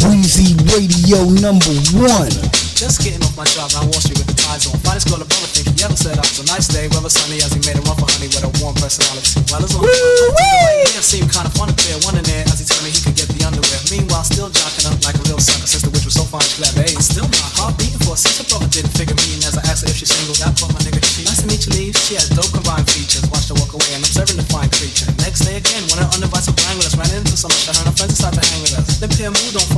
Weezy 0.00 0.54
Radio 0.72 1.24
number 1.40 1.74
one. 1.98 2.30
Just 2.74 3.02
getting 3.02 3.22
off 3.24 3.36
my 3.36 3.44
job, 3.44 3.70
I 3.74 3.84
want 3.86 4.04
you 4.08 4.27
ties 4.48 4.64
on. 4.64 4.76
Finest 4.80 5.06
girl 5.08 5.20
the 5.20 5.28
brother 5.28 5.48
think 5.52 5.68
he 5.68 5.76
ever 5.84 5.96
said 5.96 6.16
I 6.16 6.24
was 6.24 6.40
a 6.40 6.46
nice 6.48 6.68
day, 6.72 6.88
weather 6.88 7.12
sunny 7.12 7.44
as 7.44 7.52
he 7.52 7.60
made 7.68 7.76
a 7.76 7.84
run 7.84 7.96
for 8.00 8.08
honey 8.08 8.32
with 8.32 8.44
a 8.48 8.50
warm 8.64 8.72
personality. 8.80 9.44
Well, 9.52 9.60
it's 9.60 9.76
on 9.76 9.84
yeah, 9.84 11.04
seemed 11.04 11.28
kind 11.28 11.44
of 11.44 11.52
fun 11.52 11.68
to 11.68 11.76
pair, 11.76 12.00
one 12.08 12.16
in 12.16 12.24
there 12.24 12.44
as 12.48 12.58
he 12.60 12.64
told 12.64 12.80
me 12.84 12.90
he 12.90 13.00
could 13.04 13.16
get 13.16 13.28
the 13.28 13.44
underwear. 13.44 13.80
Meanwhile, 13.92 14.24
still 14.24 14.48
jocking 14.48 14.88
up 14.88 14.96
like 15.04 15.16
a 15.20 15.24
real 15.28 15.40
sucker 15.40 15.68
since 15.68 15.84
the 15.84 15.92
witch 15.92 16.08
was 16.08 16.16
so 16.16 16.24
fine 16.24 16.44
she 16.48 16.64
hey, 16.64 16.96
Still 16.96 17.28
my 17.28 17.48
heart 17.60 17.76
beating 17.76 18.00
for 18.00 18.16
a 18.16 18.20
sister 18.20 18.44
brother 18.48 18.68
didn't 18.72 18.92
figure 18.96 19.16
me 19.20 19.36
in 19.36 19.40
as 19.44 19.54
I 19.60 19.62
asked 19.68 19.84
her 19.84 19.90
if 19.92 20.00
she's 20.00 20.08
single. 20.08 20.36
That 20.40 20.56
put 20.56 20.72
my 20.72 20.80
nigga 20.80 21.00
cheek. 21.04 21.28
Nice 21.28 21.44
to 21.44 21.48
meet 21.48 21.62
you, 21.68 21.72
leave. 21.76 21.94
She 22.08 22.16
had 22.16 22.28
dope 22.32 22.50
combined 22.50 22.88
features. 22.88 23.24
Watched 23.28 23.52
her 23.52 23.58
walk 23.60 23.76
away 23.76 23.90
and 23.92 24.00
I'm 24.00 24.12
serving 24.12 24.40
the 24.40 24.46
fine 24.48 24.70
creature. 24.72 25.08
Next 25.20 25.44
day 25.44 25.60
again, 25.60 25.84
when 25.92 26.00
her 26.00 26.08
underbites 26.16 26.48
wrang 26.48 26.76
with 26.80 26.88
us, 26.88 26.96
ran 26.96 27.10
into 27.12 27.36
some 27.36 27.52
of 27.52 27.60
her 27.68 27.74
and 27.76 27.86
her 27.92 27.96
friends 27.96 28.16
decided 28.16 28.40
to 28.40 28.44
hang 28.48 28.60
with 28.64 28.74
us. 28.80 28.86
Then 28.98 29.10
pair 29.12 29.30
move 29.30 29.52
don't 29.52 29.70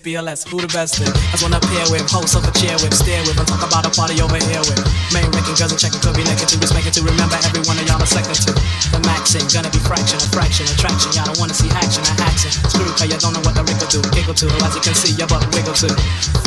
BLS. 0.00 0.48
Who 0.48 0.60
the 0.60 0.70
best 0.72 1.00
in? 1.00 1.08
That's 1.30 1.44
one 1.44 1.52
to 1.52 1.60
pair 1.60 1.84
with, 1.92 2.08
host 2.08 2.32
of 2.32 2.44
a 2.48 2.52
chair 2.56 2.72
with, 2.80 2.96
stare 2.96 3.20
with, 3.28 3.36
and 3.36 3.46
talk 3.46 3.60
about 3.60 3.84
a 3.84 3.92
party 3.92 4.16
over 4.24 4.40
here 4.48 4.64
with. 4.64 4.80
Main 5.12 5.28
ranking 5.36 5.56
girls 5.56 5.72
and 5.72 5.80
checking 5.80 6.00
could 6.00 6.16
be 6.16 6.24
respect 6.24 6.86
it 6.88 6.94
to 6.96 7.02
remember 7.04 7.36
every 7.44 7.60
one 7.68 7.76
of 7.76 7.84
y'all 7.84 8.00
a 8.00 8.08
second 8.08 8.36
to. 8.48 8.52
The 8.92 9.00
maxing, 9.04 9.44
gonna 9.52 9.68
be 9.68 9.80
fraction, 9.84 10.16
a 10.16 10.28
fraction, 10.32 10.64
attraction. 10.72 11.12
Y'all 11.12 11.28
don't 11.28 11.36
wanna 11.36 11.52
see 11.52 11.68
action, 11.76 12.00
a 12.04 12.12
action. 12.24 12.52
Screw, 12.72 12.88
cause 12.96 13.08
you 13.08 13.20
don't 13.20 13.36
know 13.36 13.44
what 13.44 13.52
the 13.52 13.64
wriggle 13.64 13.88
do. 13.92 14.00
Giggle 14.12 14.36
to, 14.40 14.46
as 14.64 14.72
you 14.72 14.82
can 14.82 14.96
see, 14.96 15.12
your 15.20 15.28
butt 15.28 15.44
wiggle 15.52 15.76
to. 15.84 15.88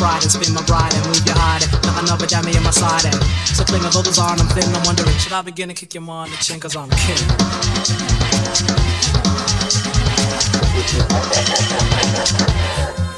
Fried 0.02 0.26
and 0.26 0.32
spin 0.34 0.54
my 0.54 0.66
bride 0.66 0.94
and 0.98 1.06
move 1.06 1.22
your 1.26 1.38
hide. 1.38 1.62
Nothing 1.86 2.10
up 2.10 2.18
but 2.20 2.30
damn 2.30 2.46
me 2.46 2.58
in 2.58 2.64
my 2.66 2.74
side. 2.74 3.06
And 3.06 3.18
so 3.46 3.62
cling 3.66 3.86
of 3.86 3.94
those 3.94 4.18
arms, 4.18 4.42
I'm 4.42 4.50
thin, 4.54 4.66
I'm 4.74 4.82
wondering, 4.86 5.14
should 5.22 5.34
I 5.34 5.46
begin 5.46 5.70
to 5.70 5.76
kick 5.78 5.94
your 5.94 6.02
mom 6.02 6.26
on 6.26 6.32
the 6.34 6.38
chin, 6.42 6.60
cause 6.60 6.76
I'm 6.76 6.90
king. 6.90 7.22
But 11.84 13.13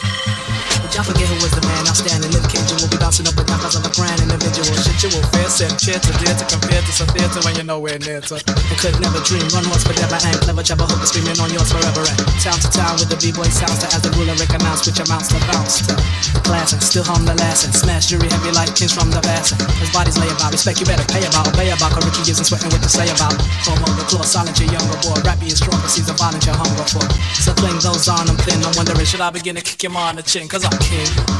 y'all 0.95 1.03
forget 1.03 1.27
who 1.27 1.35
was 1.43 1.51
the 1.51 1.59
man 1.67 1.83
outstanding. 1.91 2.31
Live 2.31 2.47
Cajun 2.47 2.79
will 2.79 2.87
be 2.87 2.95
bouncing 2.95 3.27
up 3.27 3.35
and 3.35 3.43
down 3.43 3.59
cause 3.59 3.75
I'm 3.75 3.83
a 3.83 3.91
grand 3.91 4.23
individual. 4.23 4.71
Shit, 4.79 4.95
you 5.03 5.11
will 5.11 5.27
fair 5.35 5.51
set, 5.51 5.75
cheer 5.75 5.99
to 5.99 6.11
dear 6.23 6.31
to 6.31 6.45
compare 6.47 6.79
to 6.79 6.91
some 6.95 7.11
theater 7.11 7.43
when 7.43 7.59
you're 7.59 7.67
nowhere 7.67 7.99
near 7.99 8.23
to. 8.31 8.39
And 8.39 8.77
could 8.79 8.95
never 9.03 9.19
dream, 9.27 9.43
run 9.51 9.67
once 9.67 9.83
but 9.83 9.99
never 9.99 10.15
ain't 10.23 10.39
clever, 10.47 10.63
jabber 10.63 10.87
hook 10.87 11.03
screaming 11.03 11.35
on 11.43 11.51
yours 11.51 11.67
forever. 11.67 12.07
And 12.07 12.17
town 12.39 12.55
to 12.63 12.69
town 12.71 12.95
with 12.95 13.11
the 13.11 13.19
b-boy 13.19 13.51
sounds 13.51 13.83
to 13.83 13.91
as 13.91 14.01
the 14.07 14.11
ruler 14.15 14.39
recognize 14.39 14.87
which 14.87 15.03
amounts 15.03 15.35
to 15.35 15.39
bounce 15.51 15.83
to. 15.83 15.99
The 16.31 16.41
class 16.47 16.71
still 16.79 17.03
hum 17.03 17.27
the 17.27 17.35
last 17.43 17.67
and 17.67 17.75
smash 17.75 18.07
jury 18.07 18.31
heavy 18.31 18.55
like 18.55 18.71
kings 18.71 18.95
from 18.95 19.11
the 19.11 19.19
past. 19.19 19.51
As 19.83 19.91
bodies 19.91 20.15
lay 20.15 20.31
about, 20.31 20.55
respect 20.55 20.79
you 20.79 20.87
better 20.87 21.05
pay 21.11 21.27
about, 21.27 21.51
obey 21.51 21.75
about. 21.75 21.91
Cause 21.91 22.07
Ricky 22.07 22.23
gives 22.23 22.39
and 22.39 22.47
sweating 22.47 22.71
what 22.71 22.79
to 22.79 22.91
say 22.91 23.11
about. 23.11 23.35
Homo 23.67 23.83
the 23.99 24.07
claw, 24.07 24.23
silent 24.23 24.55
your 24.63 24.71
younger 24.71 24.95
boy. 25.03 25.19
Rap 25.27 25.43
is 25.43 25.59
strong, 25.59 25.75
but 25.83 25.91
sees 25.91 26.07
the 26.07 26.15
violence 26.15 26.47
your 26.47 26.55
hunger 26.55 26.87
for. 26.87 27.03
So 27.43 27.51
cling 27.51 27.83
those 27.83 28.07
on, 28.07 28.31
I'm 28.31 28.39
thin. 28.47 28.63
I'm 28.63 28.71
wondering, 28.79 29.03
should 29.03 29.19
I 29.19 29.27
begin 29.35 29.59
to 29.59 29.63
kick 29.65 29.83
him 29.83 29.99
on 29.99 30.15
the 30.15 30.23
chin? 30.23 30.47
Cause 30.47 30.63
I'm 30.63 30.85
king. 30.86 31.36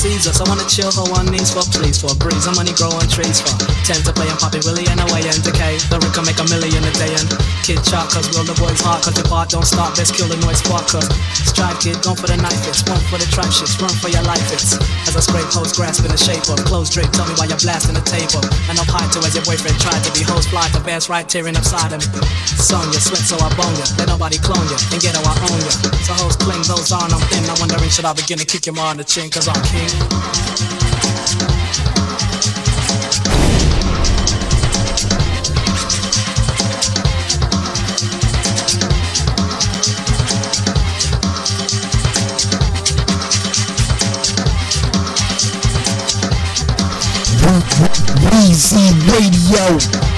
Caesar, 0.00 0.32
so 0.32 0.48
I 0.48 0.56
wanna 0.56 0.64
chill 0.64 0.88
her 0.88 1.12
on 1.12 1.28
knees 1.28 1.52
for 1.52 1.60
please 1.76 2.00
for 2.00 2.08
a 2.08 2.16
breeze. 2.16 2.48
I'm 2.48 2.56
money 2.56 2.72
growing 2.72 3.04
trees 3.12 3.44
for 3.44 3.52
tend 3.84 4.00
to 4.08 4.16
play 4.16 4.32
and 4.32 4.40
poppy 4.40 4.56
Willie 4.64 4.88
and 4.88 4.96
away 4.96 5.20
and 5.28 5.36
decay. 5.44 5.76
The 5.92 6.00
Rick 6.00 6.16
can 6.16 6.24
make 6.24 6.40
a 6.40 6.46
million 6.48 6.80
a 6.88 6.92
day 6.96 7.12
and 7.20 7.28
kid 7.60 7.84
chop 7.84 8.08
cause 8.08 8.24
will 8.32 8.48
the 8.48 8.56
boys 8.56 8.80
hard 8.80 9.04
cause 9.04 9.12
the 9.12 9.28
part 9.28 9.52
don't 9.52 9.68
stop, 9.68 9.92
best 10.00 10.16
kill 10.16 10.24
the 10.24 10.40
noise 10.40 10.64
spark 10.64 10.88
cause 10.88 11.04
strive 11.44 11.76
kid, 11.84 12.00
going 12.00 12.16
for 12.16 12.32
the 12.32 12.40
knife 12.40 12.64
it's 12.64 12.80
one 12.88 12.96
for 13.12 13.20
the 13.20 13.28
tribe 13.28 13.52
shits, 13.52 13.76
run 13.76 13.92
for 14.00 14.08
your 14.08 14.24
life 14.24 14.40
it's 14.48 14.80
as 15.04 15.12
I 15.12 15.20
scrape 15.20 15.52
hoes 15.52 15.76
grasping 15.76 16.08
the 16.08 16.16
shape 16.16 16.48
of 16.48 16.64
clothes 16.64 16.88
drape, 16.88 17.12
tell 17.12 17.28
me 17.28 17.36
why 17.36 17.52
you're 17.52 17.60
blasting 17.60 17.92
the 17.92 18.00
table 18.00 18.40
and 18.72 18.80
up 18.80 18.88
high 18.88 19.04
to 19.12 19.20
as 19.20 19.36
your 19.36 19.44
boyfriend 19.44 19.76
tried 19.84 20.00
to 20.00 20.10
be 20.16 20.24
hoes 20.24 20.48
fly 20.48 20.64
to 20.72 20.80
bass 20.80 21.12
right 21.12 21.28
tearing 21.28 21.60
upside 21.60 21.92
of 21.92 22.00
me. 22.00 22.24
Son 22.56 22.88
you 22.88 23.00
sweat 23.04 23.20
so 23.20 23.36
I 23.36 23.52
bone 23.52 23.76
ya, 23.76 23.84
let 24.00 24.08
nobody 24.08 24.40
clone 24.40 24.64
ya, 24.72 24.80
and 24.96 24.98
get 25.04 25.12
how 25.12 25.28
I 25.28 25.36
own 25.52 25.60
ya. 25.60 25.72
So 26.08 26.16
hoes 26.24 26.40
cling 26.40 26.64
those 26.64 26.88
on, 26.88 27.12
I'm 27.12 27.20
thin, 27.28 27.44
I'm 27.52 27.60
wondering 27.60 27.92
should 27.92 28.08
I 28.08 28.16
begin 28.16 28.40
to 28.40 28.48
kick 28.48 28.64
him 28.64 28.80
on 28.80 28.96
the 28.96 29.04
chin 29.04 29.28
cause 29.28 29.44
I'm 29.44 29.60
king. 29.68 29.89
Weezy 48.30 48.94
Radio. 49.06 50.09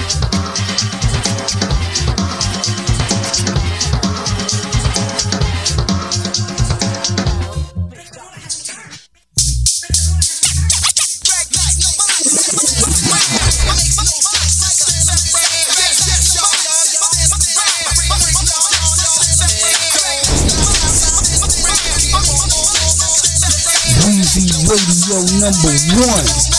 number 25.43 25.75
one. 26.07 26.52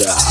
Yeah. 0.00 0.29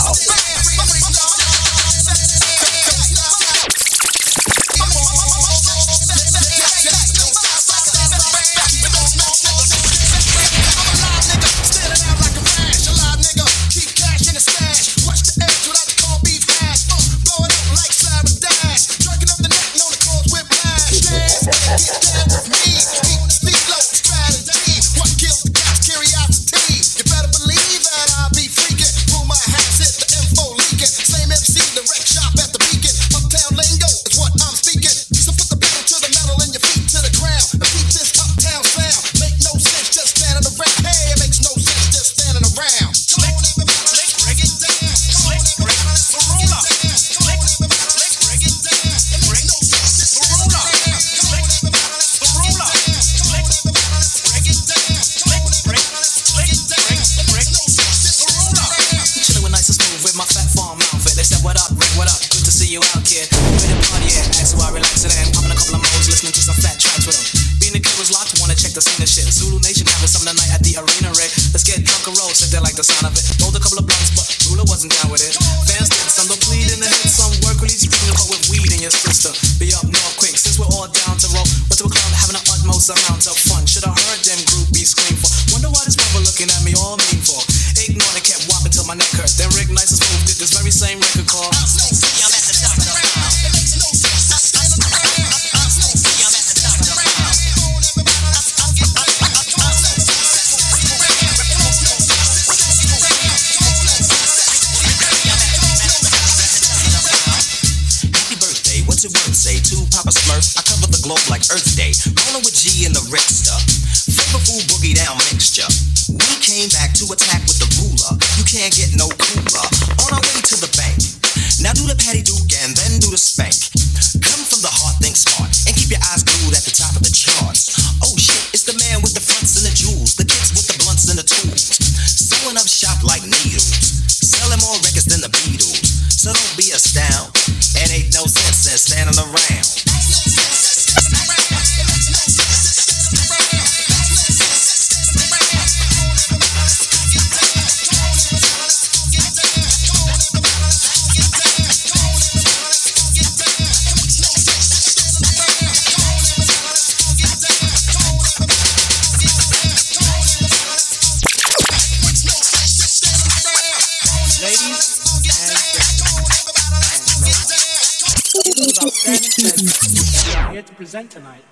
present 170.99 171.11
tonight 171.11 171.43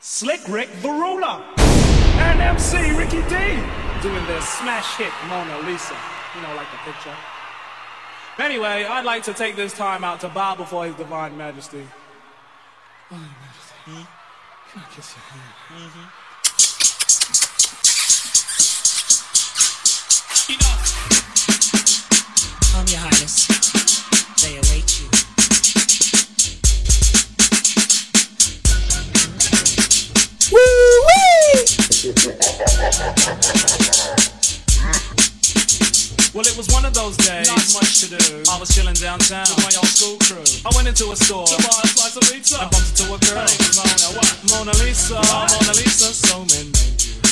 Slick 0.00 0.40
Rick 0.48 0.68
the 0.82 0.88
Ruler 0.88 1.44
and 1.58 2.40
MC 2.40 2.76
Ricky 2.98 3.22
D 3.28 3.36
doing 4.02 4.26
their 4.26 4.40
smash 4.40 4.96
hit 4.96 5.12
Mona 5.28 5.60
Lisa. 5.68 5.96
You 6.34 6.42
know, 6.42 6.54
like 6.54 6.66
the 6.70 6.78
picture. 6.90 7.14
Anyway, 8.38 8.84
I'd 8.84 9.04
like 9.04 9.22
to 9.24 9.32
take 9.32 9.56
this 9.56 9.72
time 9.72 10.04
out 10.04 10.20
to 10.20 10.28
bow 10.28 10.54
before 10.56 10.86
His 10.86 10.94
Divine 10.96 11.36
Majesty. 11.36 11.86
Divine 13.08 13.30
Majesty, 13.40 13.80
hmm? 13.84 14.02
can 14.70 14.82
I 14.82 14.94
kiss 14.94 15.14
your 15.14 15.22
hand? 15.22 15.54
Mm-hmm. 15.70 16.25
well, 32.06 32.14
it 36.46 36.54
was 36.56 36.70
one 36.70 36.84
of 36.86 36.94
those 36.94 37.16
days. 37.16 37.48
Not 37.48 37.66
much 37.74 37.98
to 38.06 38.06
do. 38.14 38.44
I 38.46 38.60
was 38.60 38.70
chilling 38.70 38.94
downtown 38.94 39.42
with 39.50 39.66
my 39.66 39.74
old 39.74 39.90
school 39.90 40.14
crew. 40.22 40.46
I 40.62 40.70
went 40.76 40.86
into 40.86 41.10
a 41.10 41.16
store 41.16 41.46
to 41.46 41.56
buy 41.58 41.80
a 41.82 41.88
slice 41.88 42.14
of 42.14 42.22
pizza. 42.30 42.62
I 42.62 42.68
bumped 42.70 42.94
into 42.94 43.10
a 43.10 43.18
girl 43.26 43.42
named 43.42 43.74
Mona. 43.74 44.06
What? 44.14 44.38
Mona 44.54 44.70
Lisa. 44.86 45.18
What? 45.18 45.50
Mona 45.50 45.74
Lisa. 45.74 46.14
So 46.14 46.46
many. 46.46 46.70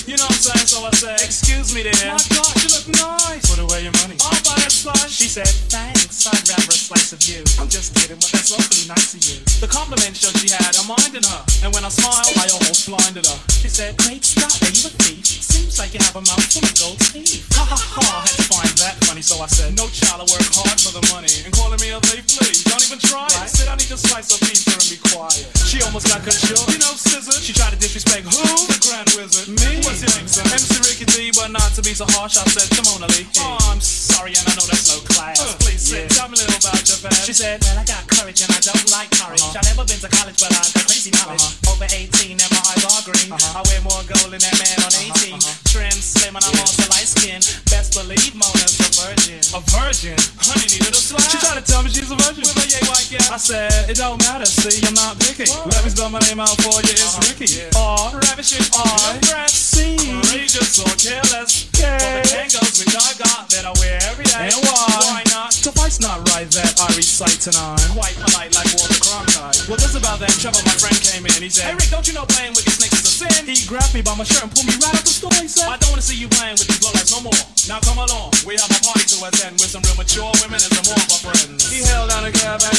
You 0.05 0.21
know 0.21 0.29
what 0.29 0.37
I'm 0.37 0.53
saying? 0.53 0.69
So 0.69 0.85
I 0.85 0.93
said, 0.93 1.17
Excuse 1.25 1.73
me 1.73 1.81
there. 1.81 1.97
My 2.13 2.21
God, 2.37 2.53
you 2.61 2.69
look 2.69 2.89
nice. 2.93 3.41
Put 3.49 3.57
away 3.57 3.89
your 3.89 3.97
money. 4.05 4.21
I'll 4.21 4.37
buy 4.45 4.61
that 4.61 4.69
slice. 4.69 5.09
She 5.09 5.33
said, 5.33 5.49
Thanks. 5.73 6.29
I'd 6.29 6.45
rather 6.45 6.73
a 6.73 6.77
slice 6.77 7.13
of 7.17 7.21
you. 7.25 7.41
I'm 7.57 7.69
just 7.73 7.97
kidding, 7.97 8.21
but 8.21 8.29
that's 8.33 8.53
awfully 8.53 8.85
nice 8.85 9.17
of 9.17 9.25
you. 9.25 9.41
The 9.65 9.69
compliment 9.69 10.13
show 10.13 10.33
she 10.41 10.53
had, 10.53 10.77
I 10.77 10.85
minded 10.85 11.25
her. 11.25 11.41
And 11.65 11.73
when 11.73 11.85
I 11.85 11.93
smiled, 11.93 12.37
I 12.37 12.49
almost 12.53 12.85
blinded 12.85 13.25
her. 13.25 13.39
She 13.49 13.73
said, 13.73 13.97
Great 14.05 14.25
Scott, 14.25 14.53
are 14.61 14.73
you 14.73 14.89
a 14.89 14.93
thief? 15.05 15.25
Seems 15.25 15.81
like 15.81 15.97
you 15.97 16.01
have 16.05 16.17
a 16.17 16.25
mouth 16.25 16.45
full 16.53 16.65
of 16.65 16.73
gold 16.77 17.01
teeth. 17.13 17.49
Ha 17.57 17.65
ha 17.65 17.77
ha, 17.77 18.05
I 18.05 18.29
had 18.29 18.37
to 18.41 18.45
find 18.45 18.73
that 18.85 18.97
funny, 19.09 19.25
so 19.25 19.41
I 19.41 19.49
said, 19.49 19.73
No 19.77 19.89
child, 19.89 20.21
I 20.21 20.27
work 20.29 20.49
hard 20.53 20.77
for 20.81 20.93
the 20.93 21.05
money. 21.13 21.33
And 21.49 21.53
calling 21.53 21.81
me 21.81 21.93
a 21.93 22.01
thief, 22.09 22.25
please, 22.29 22.61
don't 22.65 22.85
even 22.85 23.01
try 23.05 23.25
it. 23.25 23.41
I 23.41 23.49
Said 23.49 23.69
I 23.69 23.77
need 23.81 23.89
a 23.89 23.97
slice 23.97 24.33
of 24.33 24.41
pizza 24.45 24.73
and 24.73 24.85
be 24.89 25.01
quiet. 25.13 25.49
She 25.65 25.81
almost 25.85 26.09
got 26.09 26.25
cut 26.25 26.37
short. 26.37 26.69
You 26.73 26.81
know, 26.81 26.93
scissors. 26.93 27.41
She 27.41 27.53
tried 27.57 27.73
to 27.73 27.81
disrespect 27.81 28.29
who? 28.29 28.45
The 28.69 28.81
Grand 28.85 29.09
Wizard. 29.17 29.49
Me? 29.49 29.85
MC 29.95 30.83
Ricky 30.83 31.07
D, 31.07 31.31
but 31.31 31.55
not 31.55 31.71
to 31.79 31.83
be 31.83 31.95
so 31.95 32.03
harsh, 32.19 32.35
I 32.35 32.43
said 32.51 32.67
Come 32.75 32.87
on, 32.99 33.07
Ali. 33.07 33.31
Oh, 33.39 33.59
I'm 33.71 33.79
sorry, 33.79 34.35
and 34.35 34.43
I 34.43 34.59
know 34.59 34.67
that's 34.67 34.91
so 34.91 34.99
class. 35.07 35.39
Uh, 35.39 35.55
please 35.63 35.79
sit, 35.79 36.11
yeah. 36.11 36.19
tell 36.19 36.27
me 36.27 36.35
a 36.35 36.43
little 36.43 36.59
about 36.59 36.83
your 36.83 36.99
past. 36.99 37.23
She 37.23 37.35
said, 37.35 37.63
Well, 37.63 37.79
I 37.79 37.85
got 37.87 38.03
courage, 38.11 38.43
and 38.43 38.51
I 38.51 38.59
don't 38.59 38.91
like 38.91 39.15
courage. 39.15 39.39
Uh-huh. 39.39 39.55
I've 39.55 39.69
never 39.71 39.87
been 39.87 40.03
to 40.03 40.11
college, 40.11 40.35
but 40.43 40.51
I 40.51 40.67
got 40.67 40.91
crazy 40.91 41.15
knowledge. 41.15 41.43
Uh-huh. 41.43 41.79
Over 41.79 41.87
18, 41.87 42.43
and 42.43 42.51
my 42.51 42.63
eyes 42.75 42.83
are 42.91 43.03
green. 43.07 43.31
Uh-huh. 43.31 43.59
I 43.59 43.63
wear 43.71 43.81
more 43.87 44.03
gold 44.11 44.35
than 44.35 44.43
that 44.43 44.57
man 44.59 44.79
on 44.83 44.91
uh-huh, 44.91 45.31
18. 45.31 45.39
Uh-huh. 45.39 45.71
Trim, 45.71 45.95
slim, 45.95 46.35
and 46.35 46.43
I'm 46.43 46.59
also 46.59 46.83
light 46.91 47.07
skinned. 47.07 47.47
Best 47.71 47.95
believe 47.95 48.35
Mona's 48.35 48.75
a 48.83 48.91
virgin. 48.99 49.39
A 49.55 49.61
virgin? 49.71 50.19
Honey, 50.43 50.67
need 50.75 50.91
a 50.91 50.99
slap. 50.99 51.23
She 51.31 51.39
tried 51.39 51.63
to 51.63 51.65
tell 51.67 51.87
me 51.87 51.95
she's 51.95 52.11
a 52.11 52.19
virgin. 52.19 52.43
With 52.43 52.59
a 52.59 52.67
yay 52.67 52.83
white 52.91 53.07
yeah. 53.15 53.31
I 53.31 53.39
said, 53.39 53.71
It 53.87 53.95
don't 53.95 54.19
matter, 54.27 54.47
see, 54.47 54.83
I'm 54.83 54.99
not 54.99 55.23
picky. 55.23 55.47
Let 55.71 55.87
me 55.87 55.91
spell 55.95 56.11
my 56.11 56.19
name 56.27 56.43
out 56.43 56.59
for 56.59 56.83
you, 56.83 56.91
it's 56.91 57.15
uh-huh. 57.15 57.31
Ricky. 57.31 57.47
Yeah. 57.47 57.79
R, 57.79 58.19
ravishing, 58.27 58.67
R, 58.75 59.15
breath, 59.31 59.55
Courageous 59.93 60.81
or 60.81 60.93
careless. 60.97 61.69
For 61.77 61.93
the 61.93 62.25
tangos 62.25 62.81
which 62.81 62.97
I 62.97 63.13
got 63.21 63.51
that 63.53 63.69
I 63.69 63.73
wear 63.77 64.01
every 64.09 64.25
day. 64.25 64.49
And 64.49 64.61
why? 64.65 64.89
Why 65.05 65.23
not? 65.29 65.53
Suffice 65.53 66.01
not 66.01 66.25
right 66.33 66.49
that 66.57 66.73
I 66.81 66.89
recite 66.97 67.41
tonight. 67.45 67.81
Quite 67.93 68.17
polite 68.17 68.53
like 68.57 68.69
Walter 68.73 69.01
Cronkite. 69.05 69.69
Well, 69.69 69.77
just 69.77 69.97
about 69.97 70.21
that 70.25 70.33
trouble, 70.41 70.65
my 70.65 70.77
friend 70.81 70.97
came 70.97 71.25
in. 71.29 71.37
He 71.45 71.53
said, 71.53 71.69
Hey 71.69 71.77
Rick, 71.77 71.93
don't 71.93 72.07
you 72.09 72.17
know 72.17 72.25
playing 72.25 72.57
with 72.57 72.65
these 72.65 72.81
snakes 72.81 73.01
is 73.01 73.09
a 73.09 73.15
sin? 73.29 73.45
He 73.45 73.61
grabbed 73.69 73.93
me 73.93 74.01
by 74.01 74.17
my 74.17 74.25
shirt 74.25 74.45
and 74.45 74.53
pulled 74.53 74.69
me 74.69 74.77
right 74.81 74.97
out 74.97 75.05
the 75.05 75.13
store. 75.13 75.37
He 75.41 75.49
said, 75.49 75.69
I 75.69 75.77
don't 75.77 75.93
wanna 75.93 76.05
see 76.05 76.17
you 76.17 76.29
playing 76.33 76.57
with 76.57 76.69
these 76.69 76.81
lowlights 76.81 77.13
no 77.13 77.21
more. 77.21 77.41
Now 77.69 77.81
come 77.81 78.01
along, 78.01 78.33
we 78.45 78.57
have 78.61 78.69
a 78.69 78.81
party 78.85 79.05
to 79.13 79.17
attend 79.25 79.61
with 79.61 79.73
some 79.73 79.81
real 79.89 79.97
mature 79.97 80.29
women 80.45 80.61
and 80.61 80.73
some 80.73 80.85
more 80.89 81.01
of 81.01 81.09
our 81.13 81.33
friends. 81.33 81.65
He 81.69 81.81
held 81.85 82.13
down 82.13 82.25
a 82.25 82.33
cab 82.33 82.61
and 82.61 82.74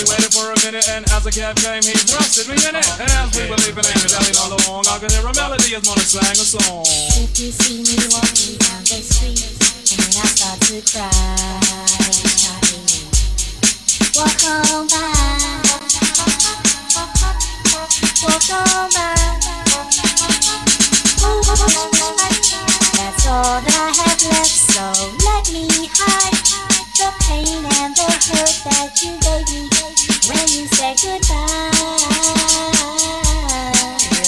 a 0.75 0.81
minute, 0.81 0.89
and 0.89 1.05
as 1.11 1.23
the 1.23 1.31
cab 1.31 1.55
came, 1.57 1.83
he 1.83 1.93
thrusted 1.93 2.47
me 2.49 2.55
in 2.67 2.75
it. 2.75 2.87
And 2.99 3.09
as 3.11 3.31
we 3.35 3.49
were 3.49 3.57
leaving 3.63 3.85
and 3.85 4.37
all 4.37 4.51
along, 4.51 4.83
I 4.91 4.99
could 4.99 5.11
hear 5.11 5.25
a 5.25 5.33
melody 5.33 5.75
as 5.75 5.85
Mona 5.85 6.01
sang 6.01 6.31
a 6.31 6.35
song. 6.35 6.83
If 7.15 7.39
you 7.39 7.51
see 7.51 7.83
me 7.83 7.95
walking 8.11 8.57
down 8.59 8.83
the 8.83 8.99
street 8.99 9.39
and 9.95 10.03
I 10.19 10.27
start 10.27 10.59
to 10.67 10.81
cry, 10.83 11.11
walk 14.15 14.43
on 14.43 14.87
by, 14.87 15.15
walk 18.23 18.49
on 18.51 18.89
by. 18.91 19.15
That's 22.95 23.27
all 23.27 23.61
I 23.63 23.93
have 23.95 24.21
left, 24.23 24.47
so 24.47 24.83
let 25.25 25.45
me 25.51 25.67
hide 25.93 26.74
the 26.95 27.11
pain 27.27 27.65
and 27.81 27.95
the 27.95 28.03
hurt 28.03 28.55
that 28.63 29.01
you 29.03 29.11
gave 29.19 29.47
me 29.51 29.67
when 30.29 30.47
you 30.47 30.65
said 30.67 30.95
goodbye. 31.01 31.35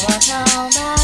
Walk 0.04 0.28
on 0.36 0.72
by. 0.72 0.98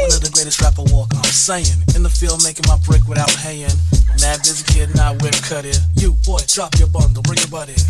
One 0.00 0.10
of 0.10 0.20
the 0.20 0.30
greatest 0.32 0.60
rapper 0.60 0.82
walk, 0.90 1.14
I'm 1.14 1.21
saying. 1.32 1.80
In 1.96 2.02
the 2.04 2.12
field 2.12 2.44
making 2.44 2.68
my 2.68 2.76
brick 2.84 3.08
without 3.08 3.32
haying. 3.40 3.72
Mad 4.20 4.44
busy 4.44 4.62
kid, 4.68 4.92
not 4.94 5.20
whip 5.24 5.34
cut 5.48 5.64
it. 5.64 5.80
You 5.96 6.12
boy, 6.28 6.44
drop 6.46 6.76
your 6.78 6.88
bundle, 6.92 7.24
bring 7.24 7.40
your 7.40 7.48
butt 7.48 7.72
in. 7.72 7.80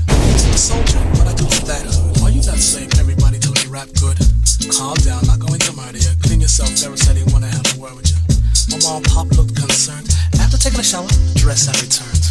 Soldier, 0.55 1.03
what 1.19 1.27
I 1.27 1.35
do 1.35 1.45
for 1.51 1.67
that 1.67 1.83
hood? 1.83 2.23
Are 2.23 2.31
you 2.31 2.41
not 2.47 2.63
saying 2.63 2.95
everybody 3.03 3.43
told 3.43 3.59
you 3.63 3.69
rap 3.69 3.91
good? 3.99 4.17
Calm 4.71 4.95
down, 5.03 5.27
not 5.27 5.43
going 5.43 5.59
to 5.59 5.73
murder 5.75 5.99
you. 5.99 6.13
Clean 6.23 6.41
yourself, 6.41 6.71
never 6.87 6.97
said 6.97 7.19
he 7.19 7.27
wanna 7.35 7.51
have 7.51 7.67
a 7.75 7.77
word 7.83 7.99
with 7.99 8.09
you. 8.09 8.19
My 8.71 8.79
mom 8.87 9.03
pop 9.03 9.29
looked 9.35 9.59
concerned. 9.59 10.09
After 10.39 10.57
taking 10.57 10.81
a 10.81 10.87
shower, 10.87 11.11
dress 11.35 11.67
had 11.67 11.77
returned. 11.83 12.23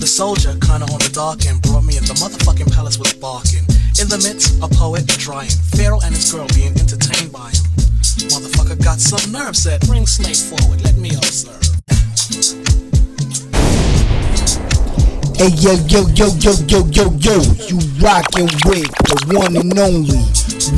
The 0.00 0.08
soldier, 0.08 0.56
kinda 0.64 0.88
on 0.88 1.00
the 1.04 1.12
dark 1.12 1.44
end, 1.46 1.62
brought 1.62 1.84
me 1.84 2.00
in. 2.00 2.04
The 2.08 2.16
motherfucking 2.18 2.72
palace 2.72 2.98
was 2.98 3.12
barking. 3.14 3.68
In 4.00 4.08
the 4.08 4.18
midst, 4.24 4.58
a 4.64 4.68
poet 4.68 5.06
drying. 5.06 5.52
Pharaoh 5.76 6.00
and 6.00 6.14
his 6.14 6.32
girl 6.32 6.48
being 6.56 6.74
entertained 6.80 7.30
by 7.30 7.52
him. 7.52 7.64
Motherfucker 8.32 8.82
got 8.82 9.00
some 9.00 9.32
nerve, 9.32 9.56
said, 9.56 9.80
bring 9.82 10.06
slave 10.06 10.36
forward, 10.36 10.82
let 10.82 10.96
me 10.96 11.10
observe. 11.14 11.60
Hey 15.36 15.50
yo 15.58 15.72
yo 15.88 16.06
yo 16.14 16.28
yo 16.38 16.52
yo 16.68 16.86
yo 16.92 17.10
yo, 17.18 17.42
you 17.66 17.78
rockin' 18.00 18.46
with 18.66 18.88
the 19.04 19.34
one 19.34 19.56
and 19.56 19.78
only 19.78 20.22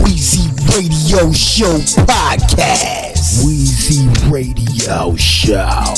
Weezy 0.03 0.49
Radio 0.75 1.31
Show 1.33 1.77
podcast. 2.05 3.06
Weezy 3.45 4.09
Radio 4.33 5.15
Show. 5.17 5.93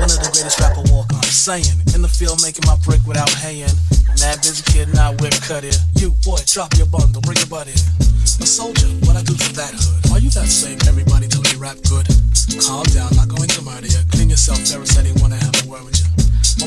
One 0.00 0.10
of 0.10 0.18
the 0.18 0.30
greatest 0.34 0.58
rapper 0.58 0.82
walk, 0.90 1.14
I'm 1.14 1.22
saying. 1.22 1.78
In 1.94 2.02
the 2.02 2.10
field 2.10 2.42
making 2.42 2.66
my 2.66 2.74
brick 2.82 2.98
without 3.06 3.30
haying. 3.30 3.70
Mad 4.18 4.42
busy 4.42 4.66
kid, 4.66 4.90
not 4.94 5.20
whip 5.20 5.34
cut 5.46 5.62
it. 5.62 5.78
You 5.94 6.10
boy, 6.26 6.42
drop 6.46 6.74
your 6.74 6.86
bundle, 6.86 7.22
bring 7.22 7.38
your 7.38 7.46
butt 7.46 7.68
in. 7.70 7.78
A 8.42 8.46
soldier, 8.46 8.88
what 9.06 9.14
I 9.14 9.22
do 9.22 9.34
for 9.38 9.54
that 9.54 9.70
hood? 9.70 10.10
Are 10.10 10.18
you 10.18 10.30
that 10.34 10.50
same 10.50 10.78
everybody 10.90 11.28
told 11.28 11.46
you 11.52 11.58
rap 11.58 11.78
good? 11.86 12.08
Calm 12.58 12.82
down, 12.90 13.14
not 13.14 13.30
going 13.30 13.48
to 13.54 13.62
murder 13.62 13.86
you. 13.86 14.02
Clean 14.10 14.28
yourself, 14.28 14.58
never 14.74 14.86
said 14.86 15.06
he 15.06 15.14
wanna 15.22 15.38
have 15.38 15.54
a 15.62 15.70
word 15.70 15.84
with 15.86 16.02
you. 16.02 16.08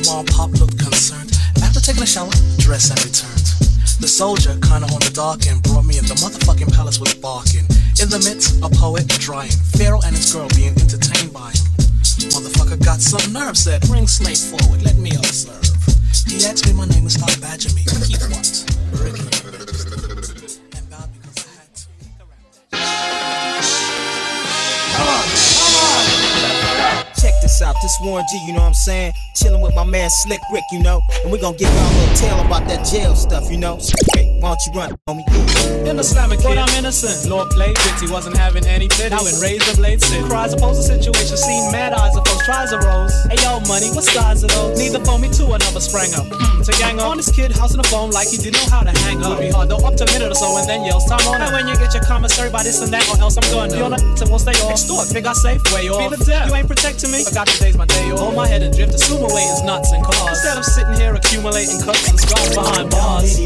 mom 0.08 0.24
pop 0.32 0.50
looked 0.56 0.78
concerned. 0.80 1.28
After 1.60 1.80
taking 1.80 2.02
a 2.02 2.08
shower, 2.08 2.32
dress 2.56 2.88
had 2.88 3.04
returned. 3.04 3.73
The 4.00 4.08
soldier, 4.08 4.52
kinda 4.60 4.86
on 4.92 5.00
the 5.00 5.10
dark 5.14 5.46
end, 5.46 5.62
brought 5.62 5.84
me 5.84 5.98
in. 5.98 6.04
The 6.04 6.14
motherfucking 6.14 6.74
palace 6.74 6.98
was 7.00 7.14
barking. 7.14 7.64
In 8.02 8.10
the 8.10 8.20
midst, 8.26 8.60
a 8.62 8.68
poet 8.68 9.08
drying. 9.08 9.52
Pharaoh 9.78 10.00
and 10.04 10.14
his 10.14 10.32
girl 10.32 10.48
being 10.54 10.74
entertained 10.76 11.32
by 11.32 11.50
him. 11.50 11.64
Motherfucker 12.34 12.82
got 12.84 13.00
some 13.00 13.32
nerve, 13.32 13.56
said, 13.56 13.80
bring 13.82 14.06
slave 14.06 14.38
forward, 14.38 14.82
let 14.82 14.96
me 14.96 15.10
observe. 15.16 15.64
He 16.26 16.44
asked 16.44 16.66
me 16.66 16.72
my 16.74 16.86
name 16.86 17.06
and 17.06 17.12
started 17.12 17.40
badgering 17.40 17.74
me. 17.74 17.82
Keep 17.84 18.20
what? 18.30 18.64
Check 27.20 27.34
this 27.40 27.62
out, 27.62 27.73
this 27.84 28.00
Warren 28.00 28.24
G, 28.32 28.40
you 28.46 28.54
know 28.54 28.60
what 28.60 28.72
I'm 28.72 28.74
saying? 28.88 29.12
Chilling 29.36 29.60
with 29.60 29.74
my 29.74 29.84
man 29.84 30.08
Slick 30.08 30.40
Rick, 30.50 30.64
you 30.72 30.80
know? 30.80 31.02
And 31.22 31.30
we 31.30 31.38
gonna 31.38 31.56
give 31.56 31.68
y'all 31.68 31.84
a 31.84 31.94
little 32.00 32.16
tale 32.16 32.40
about 32.40 32.66
that 32.66 32.80
jail 32.88 33.14
stuff, 33.14 33.50
you 33.52 33.58
know? 33.58 33.76
Hey, 34.16 34.40
why 34.40 34.56
don't 34.56 34.62
you 34.64 34.72
run, 34.72 34.90
homie? 35.06 35.24
In 35.84 35.96
the 35.96 36.02
slammer 36.02 36.36
kid, 36.36 36.56
I'm 36.56 36.72
innocent. 36.80 37.28
Lord 37.28 37.50
played 37.50 37.76
it, 37.76 38.00
he 38.00 38.10
wasn't 38.10 38.36
having 38.36 38.64
any 38.66 38.88
pity. 38.88 39.12
Now 39.12 39.20
in 39.28 39.36
razor 39.36 39.76
blade 39.76 40.02
sit. 40.02 40.24
Cries 40.24 40.54
oppose 40.54 40.80
the 40.80 40.96
situation, 40.96 41.36
seen 41.36 41.70
mad 41.72 41.92
eyes 41.92 42.16
of 42.16 42.24
folks, 42.26 42.44
tries 42.46 42.72
arose. 42.72 43.12
Hey 43.28 43.36
yo, 43.44 43.60
money, 43.68 43.92
what 43.92 44.04
size 44.04 44.42
are 44.42 44.48
those? 44.48 44.78
Neither 44.80 45.04
phone 45.04 45.20
me 45.20 45.28
two, 45.28 45.52
another 45.52 45.80
sprang 45.80 46.08
up. 46.16 46.24
Hmm, 46.24 46.64
to 46.64 46.72
gang 46.80 46.98
up 47.00 47.12
on 47.12 47.16
this 47.18 47.28
kid, 47.28 47.52
house 47.52 47.76
on 47.76 47.82
the 47.84 47.88
phone 47.92 48.10
like 48.16 48.28
he 48.28 48.40
didn't 48.40 48.56
know 48.64 48.68
how 48.72 48.82
to 48.82 48.96
hang 49.04 49.20
up. 49.20 49.36
Would 49.36 49.44
be 49.44 49.52
hard, 49.52 49.68
though, 49.68 49.84
up 49.84 50.00
to 50.00 50.08
a 50.08 50.10
minute 50.16 50.32
or 50.32 50.38
so, 50.40 50.56
and 50.56 50.64
then 50.64 50.88
yells, 50.88 51.04
time 51.04 51.20
on. 51.28 51.42
And 51.42 51.52
when 51.52 51.68
you 51.68 51.76
get 51.76 51.92
your 51.92 52.04
commissary 52.04 52.48
by 52.48 52.64
this 52.64 52.80
and 52.80 52.88
that, 52.96 53.04
or 53.12 53.20
else 53.20 53.36
I'm 53.36 53.44
gonna. 53.52 53.76
You're 53.76 53.92
not, 53.92 54.00
so 54.16 54.24
we'll 54.24 54.40
stay 54.40 54.56
off. 54.64 54.72
Extort, 54.72 55.12
figure 55.12 55.36
safe, 55.36 55.60
way 55.76 55.92
off. 55.92 56.00
Be 56.00 56.16
the 56.16 56.24
death. 56.24 56.48
You 56.48 56.56
ain't 56.56 56.68
protecting 56.68 57.12
me. 57.12 57.24
Forgot 57.24 57.48
today's 57.48 57.73
my 57.76 57.86
day 57.86 58.10
off. 58.10 58.20
Hold 58.20 58.36
my 58.36 58.46
head 58.46 58.62
and 58.62 58.74
drift, 58.74 58.94
assume 58.94 59.22
away 59.22 59.42
is 59.42 59.62
nuts 59.62 59.92
and 59.92 60.04
cars. 60.04 60.28
Instead 60.28 60.58
of 60.58 60.64
sitting 60.64 60.94
here 60.94 61.14
accumulating 61.14 61.80
cuts 61.80 62.08
and 62.08 62.18
scars 62.18 62.54
behind 62.54 62.90
bars. 62.90 63.36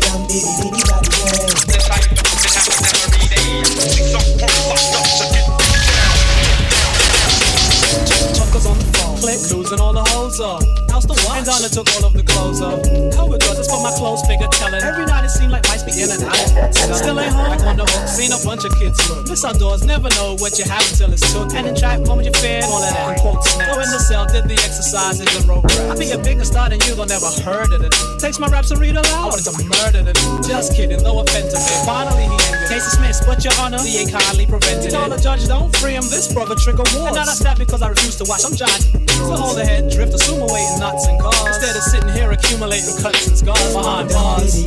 Chuckles 8.37 8.67
on 8.67 8.79
the 8.79 8.85
phone, 8.99 9.17
click, 9.19 9.41
losing 9.51 9.81
all 9.81 9.93
the 9.93 10.05
hoes 10.39 10.63
up. 10.63 10.91
House 10.91 11.05
the 11.07 11.15
watch, 11.27 11.39
and 11.39 11.47
Donna 11.47 11.69
took 11.69 11.87
all 11.97 12.07
of 12.07 12.15
the 12.15 12.23
clothes 12.23 12.63
off. 12.63 12.79
up. 12.79 13.15
Hell 13.15 13.29
regardless 13.29 13.69
for 13.69 13.83
my 13.83 13.93
clothes 13.99 14.23
figure 14.27 14.49
telling. 14.49 14.83
Every 14.83 15.07
night 15.07 15.25
it 15.25 15.31
seemed 15.31 15.53
like 15.53 15.67
mice 15.69 15.83
be 15.83 15.93
in 15.99 16.11
and 16.11 16.23
out. 16.25 16.75
Still 16.75 17.19
ain't 17.21 17.35
home, 17.35 17.51
back 17.51 17.63
on 17.67 17.77
the 17.77 17.87
hook, 17.87 18.09
seen 18.09 18.33
a 18.33 18.41
bunch 18.43 18.65
of 18.65 18.73
kids 18.79 18.99
look. 19.11 19.27
This 19.27 19.45
outdoors, 19.45 19.85
never 19.85 20.09
know 20.17 20.37
what 20.39 20.59
you 20.59 20.65
have 20.65 20.83
until 20.91 21.13
it's 21.13 21.27
took. 21.33 21.53
And 21.55 21.67
in 21.67 21.75
track, 21.75 22.01
moment 22.07 22.27
you 22.27 22.35
fear, 22.39 22.63
all 22.65 22.83
of 22.83 22.91
that. 22.95 23.21
Quote 23.21 23.43
snaps. 23.45 23.75
Go 23.75 23.83
in 23.83 23.91
the 23.91 24.01
cell, 24.01 24.25
did 24.27 24.47
the 24.47 24.59
exercises 24.63 25.29
and 25.37 25.45
rope. 25.47 25.67
I 25.91 25.95
be 25.99 26.11
a 26.15 26.19
bigger 26.19 26.45
star 26.45 26.71
than 26.71 26.81
you, 26.87 26.95
don't 26.95 27.11
never 27.11 27.31
heard 27.43 27.73
of 27.75 27.83
it. 27.83 27.93
Takes 28.19 28.39
my 28.39 28.49
raps 28.49 28.71
and 28.71 28.81
read 28.81 28.97
aloud. 28.97 29.07
I 29.07 29.27
wanted 29.35 29.47
to 29.51 29.55
murder 29.67 30.03
them. 30.07 30.17
Just 30.47 30.75
kidding, 30.75 31.03
no 31.03 31.21
offense 31.21 31.53
to 31.55 31.59
me. 31.59 31.75
Finally 31.85 32.31
he 32.31 32.39
ended. 32.51 32.69
Case 32.71 32.85
dismissed, 32.85 33.27
but 33.27 33.43
your 33.45 33.55
honor, 33.59 33.79
DA 33.83 34.07
kindly 34.07 34.47
prevented. 34.47 34.95
All 34.95 35.09
the 35.09 35.19
judge, 35.19 35.47
don't 35.47 35.75
free 35.77 35.95
him, 35.95 36.07
this 36.11 36.31
brother 36.33 36.55
trigger 36.55 36.87
wars. 36.95 37.13
And 37.13 37.17
now 37.17 37.27
that's 37.27 37.43
that 37.43 37.59
because 37.59 37.83
I 37.83 37.89
refuse 37.89 38.17
to 38.17 38.25
watch. 38.25 38.45
I'm 38.45 38.55
judged. 38.55 38.93
So 39.29 39.37
hold 39.37 39.57
the 39.57 39.65
head, 39.65 39.91
drift, 39.91 40.15
in 40.35 40.81
nuts 40.81 41.07
and. 41.07 41.19
Instead 41.47 41.77
of 41.77 41.83
sitting 41.83 42.09
here 42.11 42.31
accumulating 42.31 42.97
cuts 43.01 43.27
and 43.29 43.39
scars 43.39 43.73
behind 43.75 44.09
bars. 44.11 44.65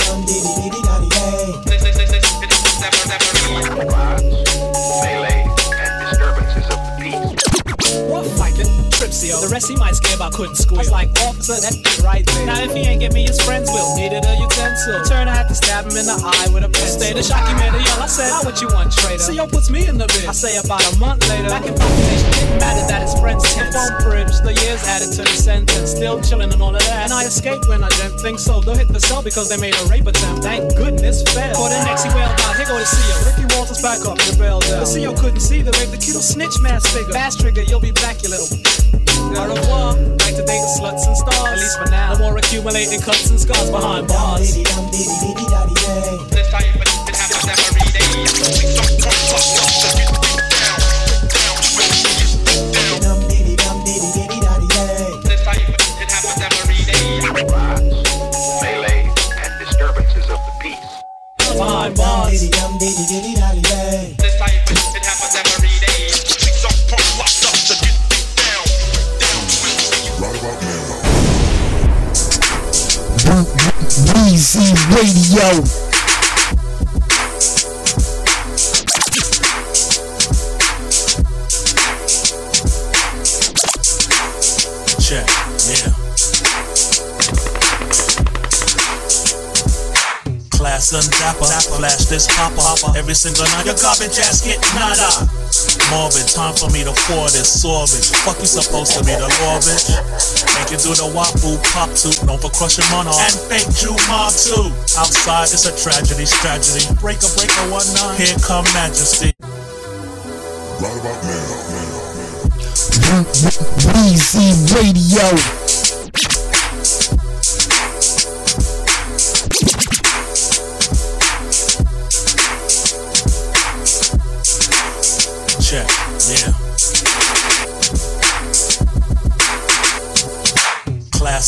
The 9.51 9.59
he 9.67 9.75
might 9.75 9.99
scare 9.99 10.15
I 10.15 10.31
couldn't 10.31 10.55
squeal. 10.55 10.79
I 10.79 10.87
was 10.87 10.95
like, 10.95 11.11
officer, 11.27 11.59
that 11.59 11.75
right 11.99 12.23
there. 12.23 12.47
Now 12.47 12.63
if 12.63 12.71
he 12.71 12.87
ain't 12.87 13.03
give 13.03 13.11
me 13.11 13.27
his 13.27 13.35
friends 13.43 13.67
will 13.67 13.83
needed 13.99 14.23
a 14.23 14.39
utensil. 14.39 15.03
Turn, 15.03 15.27
I 15.27 15.35
had 15.35 15.51
to 15.51 15.55
stab 15.59 15.83
him 15.83 15.99
in 15.99 16.07
the 16.07 16.15
eye 16.15 16.47
with 16.55 16.63
a 16.63 16.71
pencil. 16.71 17.03
Stay 17.03 17.11
the 17.11 17.19
shocky 17.19 17.51
man 17.59 17.75
to 17.75 17.83
yell. 17.83 17.99
I 17.99 18.07
said, 18.07 18.31
how 18.31 18.47
what 18.47 18.63
you 18.63 18.71
want, 18.71 18.95
traitor? 18.95 19.19
See, 19.19 19.35
yo 19.35 19.51
puts 19.51 19.67
me 19.67 19.91
in 19.91 19.99
the 19.99 20.07
bid. 20.07 20.23
I 20.23 20.31
say 20.31 20.55
about 20.55 20.79
a 20.87 20.95
month 21.03 21.27
later, 21.27 21.51
back 21.51 21.67
in 21.67 21.75
population, 21.75 22.31
didn't 22.31 22.63
matter 22.63 22.87
that 22.95 23.03
his 23.03 23.13
friends 23.19 23.43
tense. 23.51 23.75
Phone 23.75 23.91
privilege, 23.99 24.39
the 24.39 24.55
years 24.55 24.87
added 24.87 25.11
to 25.19 25.27
the 25.27 25.35
sentence. 25.35 25.99
Still 25.99 26.23
chilling 26.23 26.47
and 26.47 26.61
all 26.63 26.71
of 26.71 26.79
that. 26.87 27.11
And 27.11 27.13
I 27.13 27.27
escaped 27.27 27.67
when 27.67 27.83
I 27.83 27.91
didn't 27.99 28.23
think 28.23 28.39
so. 28.39 28.63
They'll 28.63 28.79
hit 28.79 28.87
the 28.87 29.03
cell 29.03 29.19
because 29.19 29.51
they 29.51 29.59
made 29.59 29.75
a 29.75 29.83
rape 29.91 30.07
attempt. 30.07 30.47
Thank 30.47 30.79
goodness 30.79 31.27
failed. 31.27 31.59
For 31.59 31.67
the 31.67 31.83
next, 31.83 32.07
he 32.07 32.11
wailed 32.15 32.39
out. 32.47 32.55
Here 32.55 32.71
go 32.71 32.79
the 32.79 32.87
CEO. 32.87 33.19
Ricky 33.27 33.45
Walters 33.51 33.83
back 33.83 33.99
up, 34.07 34.15
rebelled 34.31 34.63
out. 34.71 34.87
The 34.87 34.87
CEO 34.87 35.11
couldn't 35.11 35.43
see 35.43 35.59
the 35.59 35.75
rape. 35.75 35.91
The 35.91 35.99
kid'll 35.99 36.23
snitch, 36.23 36.55
mass 36.63 36.87
figure. 36.87 37.11
Fast 37.11 37.43
trigger, 37.43 37.67
you'll 37.67 37.83
be 37.83 37.91
back, 37.99 38.23
you 38.23 38.31
little. 38.31 38.47
Au 39.41 39.45
revoir. 39.47 39.95
Like 40.21 40.35
to 40.35 40.43
date 40.45 40.61
sluts 40.77 41.07
and 41.07 41.17
stars. 41.17 41.49
At 41.49 41.57
least 41.57 41.79
for 41.79 41.89
now. 41.89 42.13
No 42.13 42.19
more 42.29 42.37
accumulating 42.37 43.01
cuts 43.01 43.31
and 43.31 43.39
scars 43.39 43.71
behind 43.71 44.07
bars. 44.07 44.53
This 44.53 44.63
type 44.63 44.77
of 44.77 44.91
shit 46.85 47.15
happens 47.15 47.49
every 47.49 47.81
day. 47.89 48.05
Some 48.29 48.53
point 48.53 48.77
up, 48.77 48.85
up, 49.33 49.41
so 49.81 49.89
get 49.97 50.13
down, 52.93 53.01
down, 53.01 53.25
get 53.29 53.49
down. 53.57 53.81
This 55.25 55.41
type 55.43 55.57
of 55.57 55.81
shit 55.81 56.11
happens 56.11 56.41
every 56.45 56.85
day. 56.85 57.01
melee, 58.61 59.09
and 59.41 59.51
disturbances 59.57 60.29
of 60.29 60.37
the 60.37 60.53
peace. 60.61 60.77
Behind 61.57 61.97
bars. 61.97 62.45
Radio. 74.91 75.63
Check, 84.99 85.27
yeah. 85.63 85.91
Class 90.51 90.91
and 90.91 91.09
dapper, 91.19 91.45
flash 91.75 92.05
this 92.05 92.27
popper. 92.35 92.97
Every 92.97 93.13
single 93.15 93.45
night, 93.45 93.65
your 93.65 93.75
garbage 93.75 94.19
ass 94.19 94.41
get 94.41 94.59
nada. 94.75 95.29
Morbid, 95.89 96.27
time 96.27 96.55
for 96.55 96.69
me 96.69 96.83
to 96.83 96.91
pour 97.07 97.29
this 97.29 97.61
sorbet. 97.61 98.03
Fuck 98.23 98.39
you 98.39 98.45
supposed 98.45 98.91
to 98.93 98.99
be 99.05 99.11
the 99.11 99.27
law, 99.39 99.59
bitch. 99.59 100.50
Make 100.71 100.79
you 100.79 100.95
do 100.95 101.03
the 101.03 101.11
wapu 101.11 101.59
pop 101.73 101.89
toot, 101.99 102.23
known 102.25 102.39
for 102.39 102.49
crushing 102.49 102.87
money. 102.91 103.11
And 103.11 103.35
fake 103.51 103.67
Jew 103.75 103.91
mob 104.07 104.31
too. 104.31 104.71
Outside, 104.95 105.51
it's 105.51 105.65
a 105.65 105.75
tragedy, 105.75 106.23
tragedy. 106.23 106.87
Breaker, 106.95 107.27
breaker, 107.35 107.67
one 107.67 107.83
nine. 107.93 108.15
Here 108.15 108.37
come 108.39 108.63
majesty. 108.71 109.35
Right 110.79 110.95
about 110.95 111.23
now, 111.27 111.43
now, 111.75 111.91
now. 112.87 113.27
Weezy 113.91 114.55
Radio. 114.71 115.60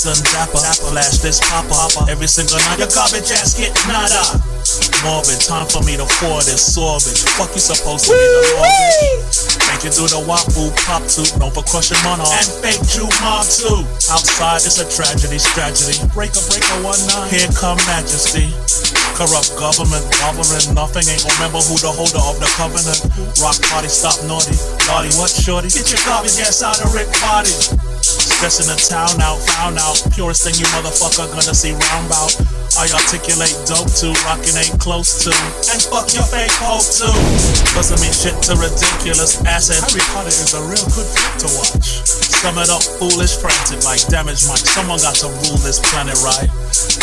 And 0.04 0.20
dapper, 0.36 0.60
flash 0.92 1.24
this 1.24 1.40
popper. 1.48 2.12
Every 2.12 2.28
single 2.28 2.60
night, 2.68 2.76
your 2.76 2.92
garbage 2.92 3.32
ass 3.32 3.56
get 3.56 3.72
nada. 3.88 4.36
Morbid, 5.00 5.40
time 5.40 5.64
for 5.64 5.80
me 5.88 5.96
to 5.96 6.04
pour 6.20 6.44
this 6.44 6.60
sorbet. 6.60 7.16
Fuck 7.40 7.56
you 7.56 7.64
supposed 7.64 8.08
to 8.08 8.12
be 8.12 8.20
the 8.20 8.42
bitch. 8.52 9.56
Make 9.72 9.88
you 9.88 9.96
do 9.96 10.04
the 10.12 10.20
wapu 10.28 10.76
pop 10.84 11.08
toot, 11.08 11.32
No 11.40 11.48
for 11.56 11.64
crushing 11.64 11.96
money. 12.04 12.28
And 12.36 12.52
fake 12.60 12.84
Jew 12.84 13.08
mob 13.24 13.48
too. 13.48 13.88
Outside, 14.12 14.68
it's 14.68 14.76
a 14.76 14.88
tragedy, 14.92 15.40
tragedy. 15.40 15.96
Breaker, 16.12 16.44
breaker, 16.52 16.78
one 16.84 17.00
nine. 17.08 17.32
Here 17.32 17.48
come 17.56 17.80
majesty. 17.88 18.52
Corrupt 19.16 19.56
government, 19.56 20.04
governing 20.20 20.68
nothing. 20.76 21.08
Ain't 21.08 21.24
remember 21.40 21.64
who 21.64 21.80
the 21.80 21.88
holder 21.88 22.20
of 22.28 22.44
the 22.44 22.50
covenant. 22.60 23.08
Rock 23.40 23.56
party, 23.72 23.88
stop 23.88 24.20
naughty. 24.28 24.60
Naughty, 24.84 25.16
what 25.16 25.32
shorty? 25.32 25.72
Get 25.72 25.96
your 25.96 26.04
garbage 26.04 26.36
ass 26.44 26.60
out 26.60 26.84
of 26.84 26.92
Rick 26.92 27.08
body. 27.24 27.56
Stressing 28.40 28.68
the 28.68 28.76
town 28.76 29.22
out, 29.22 29.40
found 29.56 29.80
out. 29.80 30.02
Purest 30.12 30.44
thing 30.44 30.56
you 30.60 30.68
motherfucker 30.76 31.30
gonna 31.32 31.56
see 31.56 31.72
round 31.72 32.10
bout. 32.10 32.36
I 32.76 32.90
articulate 32.90 33.54
dope 33.70 33.88
too, 33.94 34.12
rockin' 34.26 34.58
ain't 34.58 34.76
close 34.82 35.24
to. 35.24 35.32
And 35.70 35.80
fuck 35.88 36.10
your 36.12 36.26
fake 36.28 36.52
hope 36.58 36.84
too. 36.84 37.14
Doesn't 37.78 38.02
mean 38.02 38.12
shit 38.12 38.36
to 38.50 38.58
ridiculous 38.58 39.40
acid. 39.46 39.80
Harry 39.80 40.04
Potter 40.12 40.34
is 40.34 40.52
a 40.58 40.62
real 40.66 40.88
good 40.92 41.08
flick 41.08 41.34
to 41.46 41.50
watch. 41.56 42.04
Sum 42.44 42.58
it 42.60 42.68
up, 42.68 42.84
foolish, 43.00 43.40
frantic, 43.40 43.86
like 43.86 44.04
damage 44.12 44.44
Mike. 44.50 44.66
Someone 44.68 45.00
got 45.00 45.16
to 45.24 45.32
rule 45.48 45.62
this 45.64 45.80
planet 45.94 46.20
right. 46.26 46.50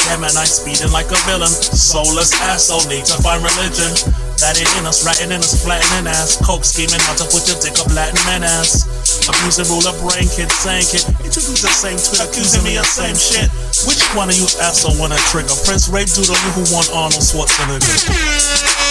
Damn 0.05 0.27
it, 0.27 0.37
I'm 0.37 0.45
speeding 0.45 0.93
like 0.93 1.09
a 1.09 1.21
villain. 1.25 1.49
Soulless 1.49 2.35
asshole 2.45 2.85
need 2.91 3.07
to 3.09 3.17
find 3.23 3.41
religion. 3.41 3.95
That 4.41 4.57
ain't 4.57 4.73
in 4.81 4.89
us, 4.89 5.05
ratting 5.05 5.29
in 5.29 5.45
us, 5.45 5.53
flattening 5.61 6.09
ass. 6.09 6.41
Coke 6.41 6.65
scheming 6.65 7.01
how 7.05 7.13
to 7.21 7.29
put 7.29 7.45
your 7.45 7.61
dick 7.61 7.77
up 7.77 7.93
Latin 7.93 8.17
man 8.25 8.41
ass. 8.41 8.89
Abusing 9.29 9.69
ruler 9.69 9.93
brain 10.01 10.25
kid 10.33 10.49
saying 10.49 10.89
kid. 10.89 11.05
Introduce 11.21 11.61
the 11.61 11.69
same 11.69 12.01
tweet 12.01 12.25
accusing 12.25 12.65
me 12.65 12.81
of 12.81 12.89
same 12.89 13.17
shit. 13.17 13.53
Which 13.85 14.01
one 14.17 14.33
of 14.33 14.37
you 14.41 14.49
asshole 14.65 14.97
wanna 14.97 15.21
trigger? 15.29 15.53
Prince 15.69 15.93
Ray 15.93 16.09
Doodle, 16.09 16.41
you 16.41 16.51
who 16.57 16.65
want 16.73 16.89
Arnold 16.89 17.21
Schwarzenegger. 17.21 18.90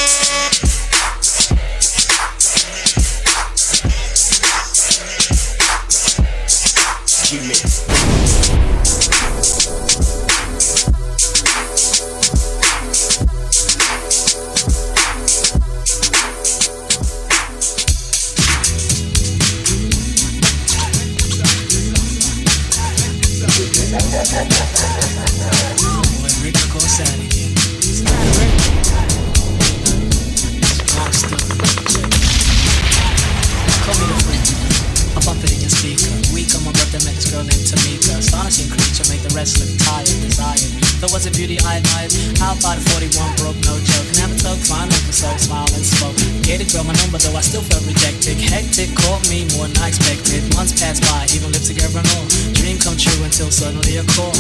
Hectic 48.80 48.96
caught 48.96 49.20
me 49.28 49.44
more 49.60 49.68
than 49.68 49.76
I 49.84 49.92
expected. 49.92 50.40
Months 50.56 50.72
passed 50.80 51.04
by, 51.04 51.28
even 51.36 51.52
lived 51.52 51.68
together 51.68 52.00
and 52.00 52.08
all. 52.16 52.24
Dream 52.56 52.80
come 52.80 52.96
true 52.96 53.20
until 53.28 53.52
suddenly 53.52 54.00
a 54.00 54.08
call. 54.16 54.32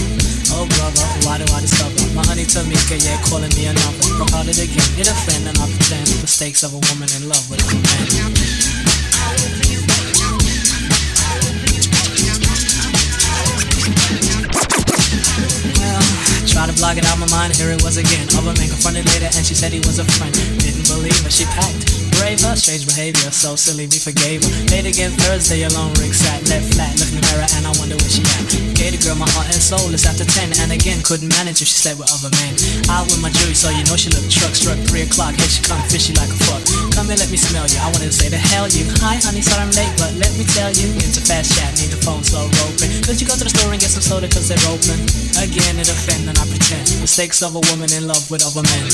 Oh 0.56 0.64
brother, 0.64 1.04
why 1.28 1.44
do 1.44 1.46
I 1.52 1.60
discover 1.60 2.00
my 2.16 2.24
honey 2.24 2.48
Tamika, 2.48 2.96
yeah, 3.04 3.20
calling 3.28 3.52
me 3.60 3.68
a 3.68 3.76
another? 3.76 4.16
Broke 4.16 4.32
hearted 4.32 4.56
again, 4.56 4.88
hit 4.96 5.12
a 5.12 5.16
friend 5.28 5.44
and 5.44 5.60
I 5.60 5.68
pretend 5.68 6.08
the 6.08 6.24
mistakes 6.24 6.64
of 6.64 6.72
a 6.72 6.80
woman 6.88 7.12
in 7.20 7.28
love 7.28 7.44
with 7.52 7.60
a 7.60 7.68
man. 7.68 8.08
Try 16.48 16.64
to 16.64 16.76
block 16.80 16.96
it 16.96 17.04
out 17.12 17.20
my 17.20 17.28
mind, 17.28 17.60
here 17.60 17.76
it 17.76 17.84
was 17.84 18.00
again. 18.00 18.24
Other 18.40 18.56
man 18.56 18.72
confronted 18.72 19.04
later 19.12 19.28
and 19.36 19.44
she 19.44 19.52
said 19.52 19.76
he 19.76 19.84
was 19.84 20.00
a 20.00 20.08
friend. 20.16 20.32
Didn't 20.64 20.88
believe 20.88 21.20
her, 21.28 21.30
she 21.30 21.44
packed. 21.52 21.99
Braver, 22.20 22.52
strange 22.60 22.84
behavior, 22.84 23.32
so 23.32 23.56
silly, 23.56 23.88
me 23.88 23.96
forgave 23.96 24.44
her. 24.44 24.52
Late 24.76 24.92
again 24.92 25.16
Thursday, 25.24 25.64
alone, 25.64 25.96
rig 26.04 26.12
sat, 26.12 26.44
left 26.52 26.76
flat, 26.76 26.92
look 27.00 27.08
in 27.08 27.18
the 27.18 27.26
mirror 27.32 27.48
and 27.56 27.64
I 27.64 27.72
wonder 27.80 27.96
where 27.96 28.12
she 28.12 28.20
at. 28.36 28.44
Gave 28.76 28.92
the 28.92 29.00
girl 29.00 29.16
my 29.16 29.30
heart 29.32 29.48
and 29.48 29.64
soul, 29.64 29.88
it's 29.96 30.04
after 30.04 30.28
10, 30.28 30.60
and 30.60 30.76
again, 30.76 31.00
couldn't 31.00 31.32
manage 31.40 31.64
if 31.64 31.72
she 31.72 31.80
slept 31.80 31.96
with 31.96 32.12
other 32.12 32.28
men. 32.44 32.60
Out 32.92 33.08
with 33.08 33.24
my 33.24 33.32
jury, 33.32 33.56
so 33.56 33.72
you 33.72 33.88
know 33.88 33.96
she 33.96 34.12
looked 34.12 34.28
truck, 34.28 34.52
struck 34.52 34.76
3 34.92 35.08
o'clock, 35.08 35.32
here 35.40 35.48
she 35.48 35.64
come, 35.64 35.80
fishy 35.88 36.12
like 36.20 36.28
a 36.28 36.40
fuck. 36.44 36.60
Come 36.92 37.08
here, 37.08 37.16
let 37.16 37.32
me 37.32 37.40
smell 37.40 37.64
you, 37.72 37.80
I 37.80 37.88
wanted 37.88 38.12
to 38.12 38.18
say 38.20 38.28
the 38.28 38.38
hell 38.38 38.68
you. 38.68 38.84
Hi 39.00 39.16
honey, 39.24 39.40
sorry 39.40 39.64
I'm 39.64 39.72
late, 39.72 39.96
but 39.96 40.12
let 40.20 40.36
me 40.36 40.44
tell 40.44 40.76
you, 40.76 40.92
it's 41.00 41.16
a 41.16 41.24
fast 41.24 41.56
chat, 41.56 41.72
need 41.80 41.88
the 41.88 42.04
phone 42.04 42.22
slow 42.28 42.52
roping. 42.60 42.92
Could 43.08 43.24
you 43.24 43.26
go 43.32 43.40
to 43.40 43.48
the 43.48 43.54
store 43.56 43.72
and 43.72 43.80
get 43.80 43.96
some 43.96 44.04
soda 44.04 44.28
cause 44.28 44.52
they're 44.52 44.68
open? 44.68 45.00
Again, 45.40 45.80
it 45.80 45.88
offend 45.88 46.28
and 46.28 46.36
I 46.36 46.44
pretend. 46.46 46.84
Mistakes 47.00 47.40
of 47.40 47.56
a 47.56 47.64
woman 47.72 47.88
in 47.96 48.12
love 48.12 48.28
with 48.28 48.44
other 48.44 48.62
men. 48.68 48.86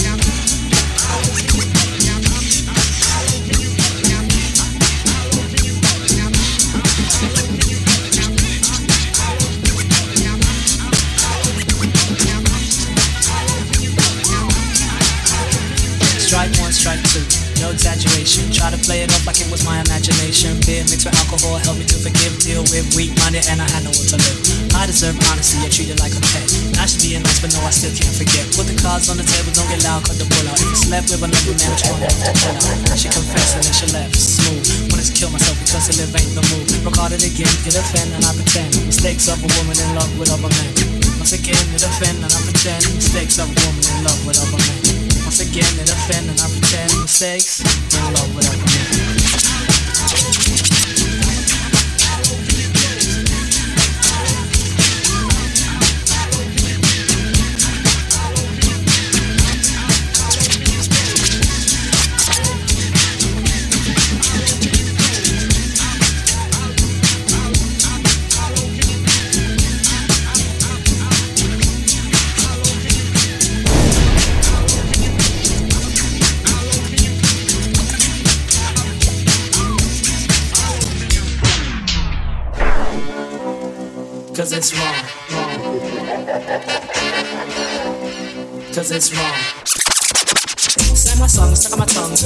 Try 18.65 18.73
to 18.73 18.81
play 18.81 19.05
it 19.05 19.13
off 19.13 19.29
like 19.29 19.37
it 19.37 19.45
was 19.53 19.61
my 19.61 19.77
imagination. 19.77 20.57
Beer 20.65 20.81
mixed 20.89 21.05
with 21.05 21.13
alcohol 21.21 21.61
helped 21.61 21.77
me 21.77 21.85
to 21.85 22.01
forgive. 22.01 22.33
Deal 22.41 22.65
with 22.73 22.97
weak 22.97 23.13
minded 23.21 23.45
and 23.45 23.61
I 23.61 23.69
had 23.69 23.85
no 23.85 23.93
will 23.93 24.09
to 24.09 24.17
live. 24.17 24.41
I 24.73 24.89
deserve 24.89 25.21
honesty, 25.29 25.61
I 25.61 25.69
treat 25.69 25.93
it 25.93 26.01
like 26.01 26.17
a 26.17 26.21
pet. 26.33 26.49
I 26.81 26.89
should 26.89 27.05
be 27.05 27.13
a 27.13 27.21
nice, 27.21 27.37
but 27.45 27.53
no, 27.53 27.61
I 27.61 27.69
still 27.69 27.93
can't 27.93 28.17
forget. 28.17 28.41
Put 28.57 28.65
the 28.65 28.73
cards 28.81 29.05
on 29.13 29.21
the 29.21 29.27
table, 29.29 29.53
don't 29.53 29.69
get 29.69 29.85
loud, 29.85 30.01
cut 30.09 30.17
the 30.17 30.25
bull 30.25 30.49
out. 30.49 30.57
If 30.57 30.65
you 30.65 30.79
slept 30.81 31.13
with 31.13 31.21
another 31.21 31.53
man, 31.53 31.69
which 31.77 31.85
one 31.85 32.01
have 32.01 32.09
to 32.09 32.25
pull 32.41 32.57
out? 32.57 32.97
She 32.97 33.05
confessed 33.13 33.53
and 33.53 33.69
then 33.69 33.75
she 33.77 33.85
left. 33.93 34.17
Smooth. 34.17 34.65
Wanted 34.89 35.05
to 35.05 35.13
kill 35.13 35.29
myself 35.29 35.61
because 35.61 35.85
to 35.85 35.93
live 36.01 36.09
ain't 36.17 36.33
the 36.33 36.41
move. 36.49 36.65
Record 36.89 37.13
it 37.13 37.21
again, 37.21 37.53
it 37.69 37.77
offend 37.77 38.17
and 38.17 38.25
I 38.25 38.33
pretend. 38.33 38.73
Mistakes 38.89 39.29
of 39.29 39.45
a 39.45 39.49
woman 39.61 39.77
in 39.77 39.93
love 39.93 40.09
with 40.17 40.33
other 40.33 40.49
men. 40.49 40.73
Once 41.21 41.37
again, 41.37 41.61
it 41.69 41.85
offend 41.85 42.17
and 42.17 42.33
I 42.33 42.41
pretend. 42.41 42.81
Mistakes 42.97 43.37
of 43.37 43.45
a 43.45 43.57
woman 43.61 43.85
in 43.93 43.97
love 44.09 44.17
with 44.25 44.41
other 44.41 44.57
men. 44.57 45.04
Once 45.37 45.51
again, 45.51 45.79
it 45.81 45.91
offend 45.91 46.29
and 46.29 46.39
I 46.39 46.47
pretend. 46.47 47.01
Mistakes 47.01 47.61
love 48.13 48.35
with 48.37 48.47
other 48.47 49.54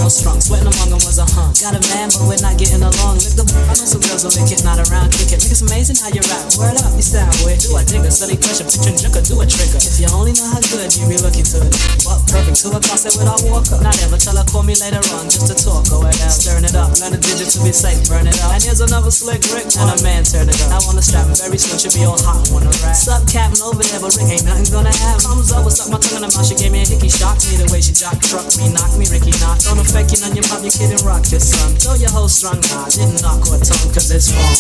girl 0.10 0.18
strong. 0.18 0.42
Sweating 0.42 0.68
among 0.68 0.90
them 0.90 1.02
was 1.06 1.22
a 1.22 1.28
hum. 1.38 1.54
Got 1.62 1.78
a 1.78 1.82
man, 1.94 2.10
but 2.10 2.26
we're 2.26 2.42
not 2.42 2.58
getting 2.58 2.82
along. 2.82 3.22
Lick 3.22 3.38
the 3.38 3.46
I 3.70 3.78
know 3.78 3.86
some 3.86 4.02
girls 4.02 4.26
will 4.26 4.34
make 4.34 4.50
it, 4.50 4.66
not 4.66 4.82
around, 4.82 5.14
kick 5.14 5.30
it. 5.30 5.46
It's 5.46 5.62
amazing 5.62 6.02
how 6.02 6.10
you 6.10 6.26
rap. 6.26 6.50
Word 6.58 6.82
up, 6.82 6.94
you 6.98 7.06
sound 7.06 7.30
weird. 7.46 7.62
Do 7.62 7.78
I 7.78 7.86
a 7.86 8.10
silly 8.10 8.38
question? 8.42 8.66
Picture 8.66 8.96
junker, 8.98 9.22
do 9.22 9.38
a 9.38 9.46
trigger. 9.46 9.78
If 9.78 10.02
you 10.02 10.10
only 10.10 10.34
know 10.34 10.50
how 10.50 10.62
good, 10.74 10.90
you 10.98 11.06
be 11.06 11.18
looking 11.22 11.46
to 11.46 11.58
it. 11.62 11.74
What 12.10 12.26
perfect 12.26 12.58
to 12.66 12.74
a 12.74 12.80
concert 12.82 13.14
without 13.22 13.42
walk 13.46 13.70
up. 13.70 13.86
Not 13.86 13.98
ever 14.02 14.18
tell 14.18 14.34
her, 14.34 14.46
call 14.50 14.66
me 14.66 14.74
later 14.82 15.04
on, 15.14 15.30
just 15.30 15.46
to 15.52 15.56
talk. 15.56 15.86
Go 15.94 16.02
ahead, 16.02 16.32
stirring 16.34 16.66
it 16.66 16.74
up. 16.74 16.90
Learn 16.98 17.14
a 17.14 17.20
digit 17.22 17.54
to 17.54 17.60
be 17.62 17.70
safe, 17.70 18.02
burn 18.10 18.26
it 18.26 18.38
up. 18.42 18.56
And 18.58 18.62
here's 18.64 18.82
another 18.82 19.14
slick 19.14 19.46
Rick, 19.54 19.70
and 19.78 19.90
a 19.94 19.98
man 20.02 20.26
turn 20.26 20.50
it 20.50 20.58
up. 20.74 20.82
On 20.90 20.98
the 20.98 21.04
strap, 21.06 21.30
very 21.38 21.60
soon 21.60 21.78
should 21.78 21.94
be 21.94 22.08
all 22.08 22.18
hot, 22.18 22.42
wanna 22.50 22.72
rap. 22.82 22.98
Sup, 22.98 23.22
Captain 23.30 23.62
over 23.62 23.84
there, 23.84 24.02
but 24.02 24.16
Rick 24.18 24.32
ain't 24.34 24.48
nothing 24.48 24.70
gonna 24.74 24.94
have. 25.06 25.22
Thumbs 25.22 25.52
up, 25.54 25.68
suck 25.70 25.92
my 25.92 26.00
tongue 26.02 26.18
in 26.18 26.24
the 26.26 26.32
mouth, 26.32 26.48
she 26.48 26.56
gave 26.58 26.74
me 26.74 26.82
a 26.82 26.88
hickey 26.88 27.12
shock. 27.12 27.38
Me 27.46 27.62
the 27.62 27.68
way 27.70 27.84
she 27.84 27.94
jock 27.94 28.18
truck 28.24 28.48
me, 28.58 28.72
knock 28.72 28.96
me, 28.96 29.06
Ricky 29.12 29.36
knock. 29.44 29.60
Don't 29.68 29.82
affect 29.82 29.99
you, 30.08 30.20
none 30.24 30.36
your 30.36 30.48
pop, 30.48 30.64
you 30.64 30.72
kidding 30.72 31.04
rock 31.04 31.28
your 31.28 31.44
son. 31.44 31.76
Throw 31.76 31.96
your 32.00 32.10
whole 32.10 32.32
strung, 32.32 32.62
nah, 32.72 32.88
didn't 32.88 33.20
knock 33.22 33.44
or 33.52 33.60
tongue, 33.60 33.92
cause 33.92 34.08
it's 34.08 34.32
wrong. 34.32 34.56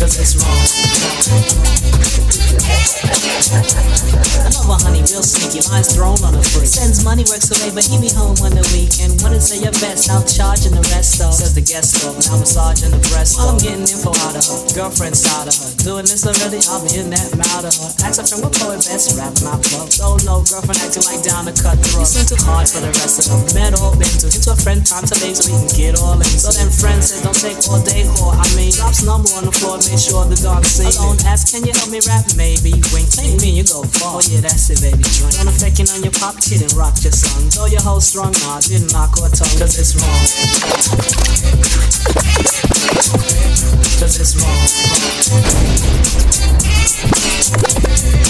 Cause 0.00 0.18
it's 0.18 0.34
wrong. 0.34 0.58
Another 3.50 4.80
honey, 4.82 5.04
real 5.12 5.20
sneaky, 5.20 5.60
lines 5.68 5.92
thrown 5.92 6.16
on 6.24 6.34
a 6.34 6.42
freak. 6.42 6.66
Sends 6.70 7.04
money, 7.04 7.24
works 7.28 7.52
away, 7.52 7.68
but 7.74 7.84
he 7.84 8.00
be 8.00 8.08
home 8.08 8.36
on 8.40 8.56
the 8.56 8.64
weekend. 8.72 9.20
Wanna 9.20 9.40
say 9.40 9.60
your 9.60 9.76
best, 9.76 10.08
out 10.08 10.24
charging 10.24 10.72
the 10.72 10.84
rest 10.94 11.20
though. 11.20 11.30
Says 11.34 11.52
the 11.52 11.60
guest 11.60 12.00
though, 12.00 12.16
but 12.16 12.24
I'm 12.32 12.40
massaging 12.40 12.96
the 12.96 13.02
breast. 13.12 13.36
While 13.36 13.52
I'm 13.52 13.60
getting 13.60 13.84
info 13.84 14.14
out 14.24 14.36
of 14.36 14.44
her, 14.46 14.60
girlfriend 14.72 15.16
side 15.16 15.52
of 15.52 15.56
her. 15.60 15.70
Doing 15.84 16.08
this 16.08 16.24
already, 16.24 16.64
be 16.64 16.90
in 16.96 17.12
that 17.12 17.28
mouth 17.36 17.68
of 17.68 17.74
her. 17.76 17.90
Ask 18.08 18.20
her 18.20 18.26
friend 18.26 18.40
what 18.40 18.56
poet 18.56 18.80
best 18.88 19.12
rapping 19.20 19.44
my 19.44 19.56
plug. 19.60 19.92
Oh 20.00 20.16
no, 20.24 20.40
girlfriend 20.48 20.80
acting 20.80 21.04
like 21.04 21.20
down 21.20 21.44
to 21.44 21.54
cut. 21.60 21.76
You 21.76 22.04
seem 22.08 22.24
too 22.24 22.40
hard 22.44 22.66
for 22.68 22.80
the 22.80 22.92
rest 23.00 23.20
of 23.20 23.28
them. 23.28 23.40
Met 23.52 23.76
all 23.76 23.92
been 23.92 24.10
to 24.24 24.26
into 24.32 24.50
a 24.50 24.58
friend 24.58 24.80
time 24.80 25.04
to 25.04 25.14
leave 25.20 25.36
so 25.36 25.52
we 25.52 25.60
can 25.60 25.68
get 25.76 25.94
all 26.00 26.16
in. 26.16 26.32
So 26.40 26.50
then 26.52 26.72
friends 26.72 27.12
said 27.12 27.22
don't 27.22 27.36
take 27.36 27.60
all 27.68 27.80
day 27.84 28.08
whore. 28.16 28.34
I 28.36 28.46
mean, 28.56 28.72
drops 28.72 29.04
number 29.04 29.28
on 29.36 29.44
the 29.44 29.52
floor, 29.52 29.76
make 29.84 30.00
sure 30.00 30.24
the 30.24 30.40
dog 30.40 30.64
see. 30.64 30.88
Alone 30.98 31.20
ask, 31.28 31.52
can 31.52 31.62
you 31.62 31.76
help 31.76 31.92
me 31.92 32.00
rap? 32.08 32.24
Maybe 32.34 32.80
wink. 32.92 33.12
take 33.12 33.36
me, 33.44 33.52
you 33.60 33.64
go 33.68 33.84
far. 34.00 34.18
Oh 34.18 34.20
yeah, 34.26 34.40
that's 34.40 34.72
it, 34.72 34.80
baby. 34.80 35.04
Drink. 35.04 35.36
Don't 35.36 35.46
affect 35.46 35.78
you 35.78 35.86
on 35.92 36.02
your 36.02 36.16
pop 36.16 36.34
kid 36.40 36.64
and 36.64 36.72
rock 36.74 36.96
your 37.04 37.12
song. 37.12 37.46
Throw 37.52 37.66
your 37.70 37.84
whole 37.84 38.00
strong, 38.00 38.32
nah, 38.42 38.58
didn't 38.60 38.90
knock 38.90 39.14
or 39.20 39.28
tongue, 39.30 39.54
cause 39.60 39.78
it's 39.78 39.94
wrong. 39.94 40.24
Cause 44.00 44.16
it's 44.18 44.34
wrong. 44.40 44.60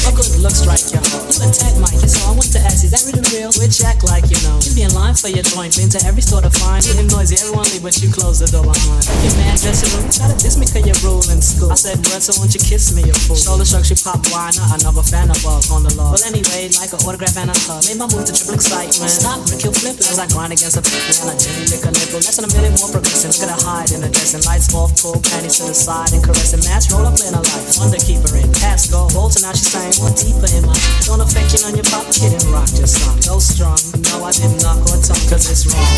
My 0.05 0.13
good 0.15 0.31
looks 0.43 0.61
strike 0.63 0.87
your 0.93 1.03
heart. 1.11 1.27
You 1.33 1.49
attack 1.49 1.75
Mike, 1.81 2.03
so 2.07 2.29
I 2.29 2.33
want 2.33 2.53
to 2.53 2.61
ask, 2.61 2.85
is 2.85 2.91
that 2.91 3.05
real? 3.35 3.51
Which 3.59 3.83
act 3.83 4.07
like 4.07 4.31
you 4.31 4.39
know. 4.47 4.63
You 4.63 4.71
be 4.79 4.87
in 4.87 4.95
line 4.95 5.19
for 5.19 5.27
your 5.27 5.43
joint, 5.43 5.75
been 5.75 5.91
to 5.91 6.01
every 6.07 6.23
store 6.23 6.41
to 6.41 6.53
find. 6.55 6.87
Getting 6.87 7.11
noisy, 7.11 7.35
everyone 7.43 7.67
leave, 7.75 7.83
but 7.83 7.99
you 7.99 8.09
close 8.15 8.39
the 8.39 8.47
door 8.47 8.63
behind. 8.63 9.03
Your 9.27 9.35
man 9.35 9.59
dressing 9.59 9.91
room, 9.99 10.07
try 10.15 10.31
to 10.31 10.39
diss 10.39 10.55
me 10.55 10.71
cause 10.71 10.87
you 10.87 10.95
rule 11.03 11.25
in 11.35 11.43
school. 11.43 11.75
I 11.75 11.79
said, 11.79 11.99
word, 12.07 12.23
so 12.23 12.39
won't 12.39 12.55
you 12.55 12.63
kiss 12.63 12.95
me, 12.95 13.03
you 13.03 13.17
fool? 13.27 13.35
Shoulder 13.35 13.67
shrugs, 13.67 13.91
you 13.91 13.99
pop, 13.99 14.23
why 14.31 14.55
not? 14.55 14.79
Another 14.79 15.03
fan 15.03 15.27
of 15.29 15.41
above 15.41 15.67
on 15.73 15.83
the 15.83 15.93
law. 15.97 16.13
Well, 16.13 16.25
anyway, 16.29 16.69
like 16.79 16.93
an 16.93 17.01
autograph 17.03 17.37
and 17.37 17.51
a 17.51 17.57
hug. 17.67 17.83
Made 17.89 17.99
my 17.99 18.07
move 18.13 18.29
to 18.29 18.35
triple 18.37 18.55
excitement. 18.55 19.11
Stop, 19.11 19.43
Rick, 19.49 19.65
you 19.65 19.73
flip 19.73 19.97
as 20.05 20.21
I 20.21 20.29
grind 20.29 20.53
against 20.53 20.77
a 20.77 20.85
pickle 20.85 21.25
and 21.25 21.33
I 21.33 21.37
gently 21.41 21.67
lick 21.73 21.83
a 21.83 21.91
nipple. 21.91 22.21
Less 22.21 22.37
than 22.37 22.47
a 22.47 22.53
minute 22.53 22.77
more 22.79 22.93
progressing. 22.93 23.33
Her 23.41 23.57
hide 23.57 23.91
in 23.91 24.05
the 24.05 24.11
dressing. 24.13 24.45
Lights 24.45 24.71
off, 24.77 24.93
pull 25.01 25.17
panties 25.19 25.59
to 25.59 25.67
the 25.67 25.75
side 25.75 26.13
and 26.13 26.23
caressing. 26.23 26.61
Mask 26.69 26.93
roll 26.93 27.09
up 27.09 27.17
in 27.19 27.33
her 27.33 27.43
life. 27.43 27.81
Wonder 27.81 27.99
keeper 27.99 28.31
in. 28.37 28.53
Pass 28.61 28.93
go. 28.93 29.09
Bolton 29.11 29.43
now 29.43 29.57
she's 29.57 29.73
saying 29.73 29.97
more 29.99 30.13
deeper 30.13 30.49
in 30.53 30.63
my. 30.69 30.77
Don't 31.09 31.25
affect 31.25 31.57
you 31.57 31.61
on 31.67 31.73
your 31.75 31.89
pop 31.89 32.05
kid 32.13 32.37
and 32.37 32.45
rock 32.53 32.69
your 32.77 32.87
Go 33.27 33.39
strong. 33.39 33.79
No, 34.11 34.25
I 34.25 34.33
didn't 34.33 34.63
knock 34.63 34.81
or 34.91 34.99
tongue, 35.03 35.29
cause 35.29 35.51
it's 35.51 35.67
wrong. 35.67 35.97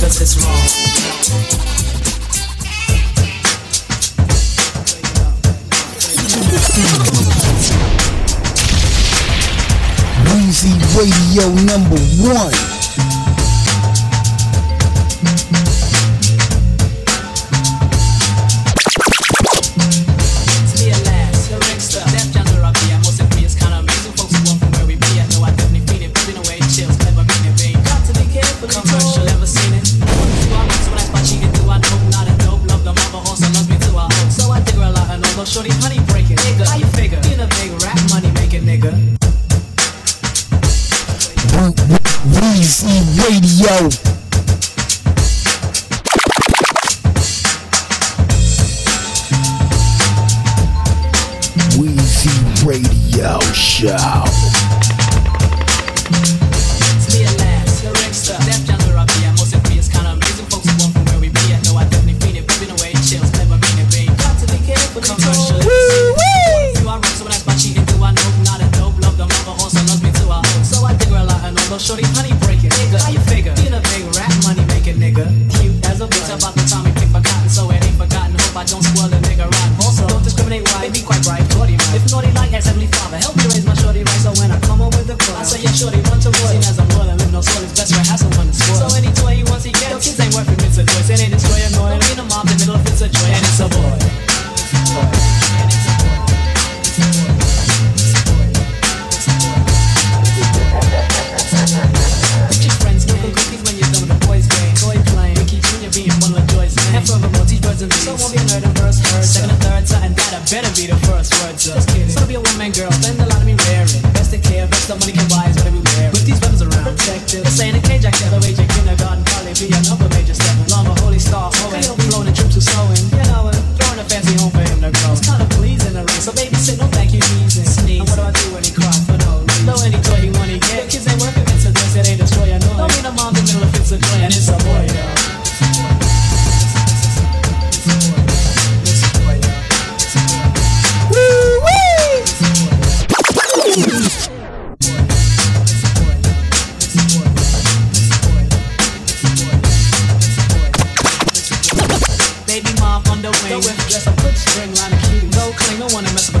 Cause 0.00 0.20
it's 0.20 0.36
wrong. 0.40 1.70
Weezy 10.30 10.74
Radio 10.96 11.48
number 11.64 11.98
one. 12.22 12.79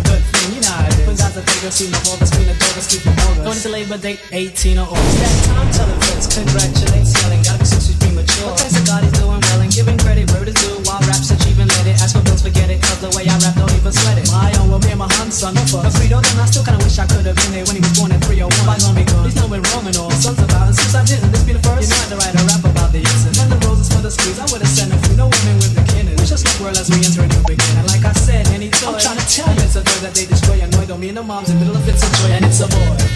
good 0.04 0.22
thing, 0.22 0.54
you 0.54 0.60
know 0.60 0.72
how 0.72 0.86
it 0.86 0.98
is. 0.98 1.06
When 1.06 1.16
guys 1.16 1.36
are 1.36 1.46
bigger, 1.46 1.70
see 1.70 1.88
my 1.90 2.00
borders, 2.04 2.30
green 2.30 2.48
adores, 2.48 2.86
keep 2.86 3.02
them 3.02 3.16
orders. 3.28 3.44
Going 3.44 3.60
to 3.60 3.70
labor 3.70 3.98
date 3.98 4.20
18 4.32 4.78
or 4.78 4.88
older. 4.88 5.00
It's 5.00 5.20
that 5.20 5.36
time 5.48 5.68
telling 5.72 6.00
friends, 6.00 6.26
congratulates, 6.30 7.10
yelling, 7.20 7.42
gotta 7.42 7.60
be 7.60 7.68
six 7.68 7.88
weeks 7.88 8.00
premature. 8.00 8.46
What 8.50 8.60
thanks 8.60 8.74
to 8.76 8.82
God 8.84 9.00
he's 9.04 9.16
doing 9.16 9.40
well 9.40 9.60
and 9.60 9.72
giving 9.72 9.98
credit 9.98 10.30
where 10.32 10.42
it 10.44 10.50
is 10.52 10.58
due. 10.60 10.76
While 10.84 11.00
rap's 11.06 11.30
achieving, 11.30 11.68
let 11.68 11.86
it 11.86 11.96
ask 12.02 12.16
for 12.16 12.22
bills, 12.22 12.42
forget 12.42 12.68
it, 12.70 12.82
cause 12.82 13.00
the 13.00 13.10
way 13.16 13.24
I 13.28 13.36
rap 13.40 13.54
don't 13.56 13.72
even 13.72 13.92
sweat 13.92 14.18
it. 14.18 14.26
My 14.32 14.52
own, 14.60 14.68
will 14.70 14.82
be 14.82 14.92
my 14.94 15.08
hun, 15.18 15.30
son, 15.30 15.54
no 15.54 15.62
fuss. 15.68 15.86
A 15.86 15.90
freedom, 15.96 16.20
and 16.20 16.38
I 16.40 16.46
still 16.46 16.64
kinda 16.64 16.80
wish 16.84 16.98
I 16.98 17.06
could've 17.06 17.36
been 17.36 17.52
there 17.52 17.64
when 17.64 17.76
he 17.78 17.82
was 17.82 17.94
born 17.96 18.12
at 18.12 18.20
301. 18.24 18.50
Bygone 18.66 18.94
be 18.94 19.04
gone, 19.06 19.24
there's 19.24 19.38
no 19.38 19.46
enrollment 19.50 19.96
or 19.98 20.10
sons 20.12 20.38
of 20.38 20.48
violence, 20.50 20.78
since 20.80 20.94
I 20.94 21.04
didn't 21.04 21.29
they 30.14 30.26
destroy. 30.26 30.60
Annoy, 30.60 30.86
don't 30.86 31.00
mean 31.00 31.14
the 31.14 31.22
mom's 31.22 31.50
in 31.50 31.58
the 31.58 31.64
middle 31.64 31.76
of 31.76 31.84
fits 31.84 32.02
of 32.02 32.12
joy, 32.18 32.30
and 32.34 32.44
it's 32.44 32.60
a 32.60 32.68
boy. 32.68 33.09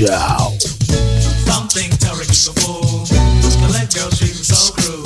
Show. 0.00 0.56
Something 1.44 1.92
terrible. 2.00 2.24
The 2.24 3.68
let 3.68 3.92
girl 3.92 4.08
treat 4.08 4.32
me 4.32 4.40
so 4.40 4.72
cruel, 4.72 5.04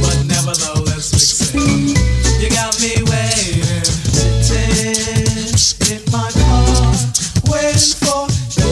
but 0.00 0.16
nevertheless 0.24 1.12
fixing. 1.12 1.92
You 2.40 2.48
got 2.48 2.72
me 2.80 2.96
waiting, 3.04 3.84
sitting 4.40 5.52
in 5.92 6.00
my 6.08 6.32
car, 6.32 6.88
waiting 7.52 8.00
for 8.00 8.32
you. 8.56 8.64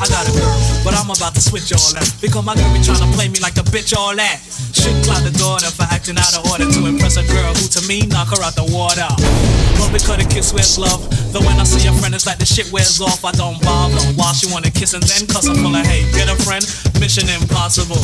I 0.00 0.08
got 0.08 0.24
a 0.24 0.32
girl, 0.32 0.56
but 0.80 0.96
I'm 0.96 1.12
about 1.12 1.36
to 1.36 1.42
switch 1.44 1.76
all 1.76 1.92
that 1.92 2.08
because 2.22 2.40
my 2.40 2.56
girl 2.56 2.72
be 2.72 2.80
trying 2.80 3.04
to 3.04 3.10
play 3.12 3.28
me 3.28 3.38
like 3.40 3.52
the 3.52 3.68
bitch 3.68 3.92
all 3.92 4.16
that. 4.16 4.40
Should 4.72 4.96
cloud 5.04 5.28
the 5.28 5.36
daughter 5.36 5.68
for 5.68 5.84
acting 5.92 6.16
out 6.16 6.32
of 6.40 6.48
order 6.48 6.72
to 6.72 6.86
impress 6.88 7.20
a 7.20 7.24
girl 7.28 7.52
who 7.52 7.68
to 7.68 7.84
me 7.84 8.08
knock 8.08 8.32
her 8.32 8.40
out 8.40 8.56
the 8.56 8.64
water. 8.72 9.12
But 9.76 9.92
because 9.92 10.16
the 10.16 10.26
kiss 10.32 10.54
wears 10.56 10.78
love, 10.78 11.04
though 11.36 11.46
when 11.46 11.60
I 11.60 11.64
see 11.64 11.86
a 11.88 11.92
friend 11.92 12.14
it's 12.14 12.26
like 12.26 12.38
the 12.38 12.46
shit 12.46 12.72
wears 12.72 13.00
off, 13.00 13.24
I 13.24 13.32
don't 13.32 13.60
bother. 13.62 14.00
While 14.16 14.32
she 14.32 14.50
wanna 14.52 14.70
kiss 14.70 14.94
and 14.94 15.02
then 15.02 15.26
cuss 15.26 15.46
her 15.46 15.54
full 15.54 15.74
of 15.74 15.84
hate. 15.84 16.08
Get 16.12 16.32
a 16.32 16.36
friend, 16.44 16.64
mission 17.00 17.28
impossible. 17.28 18.00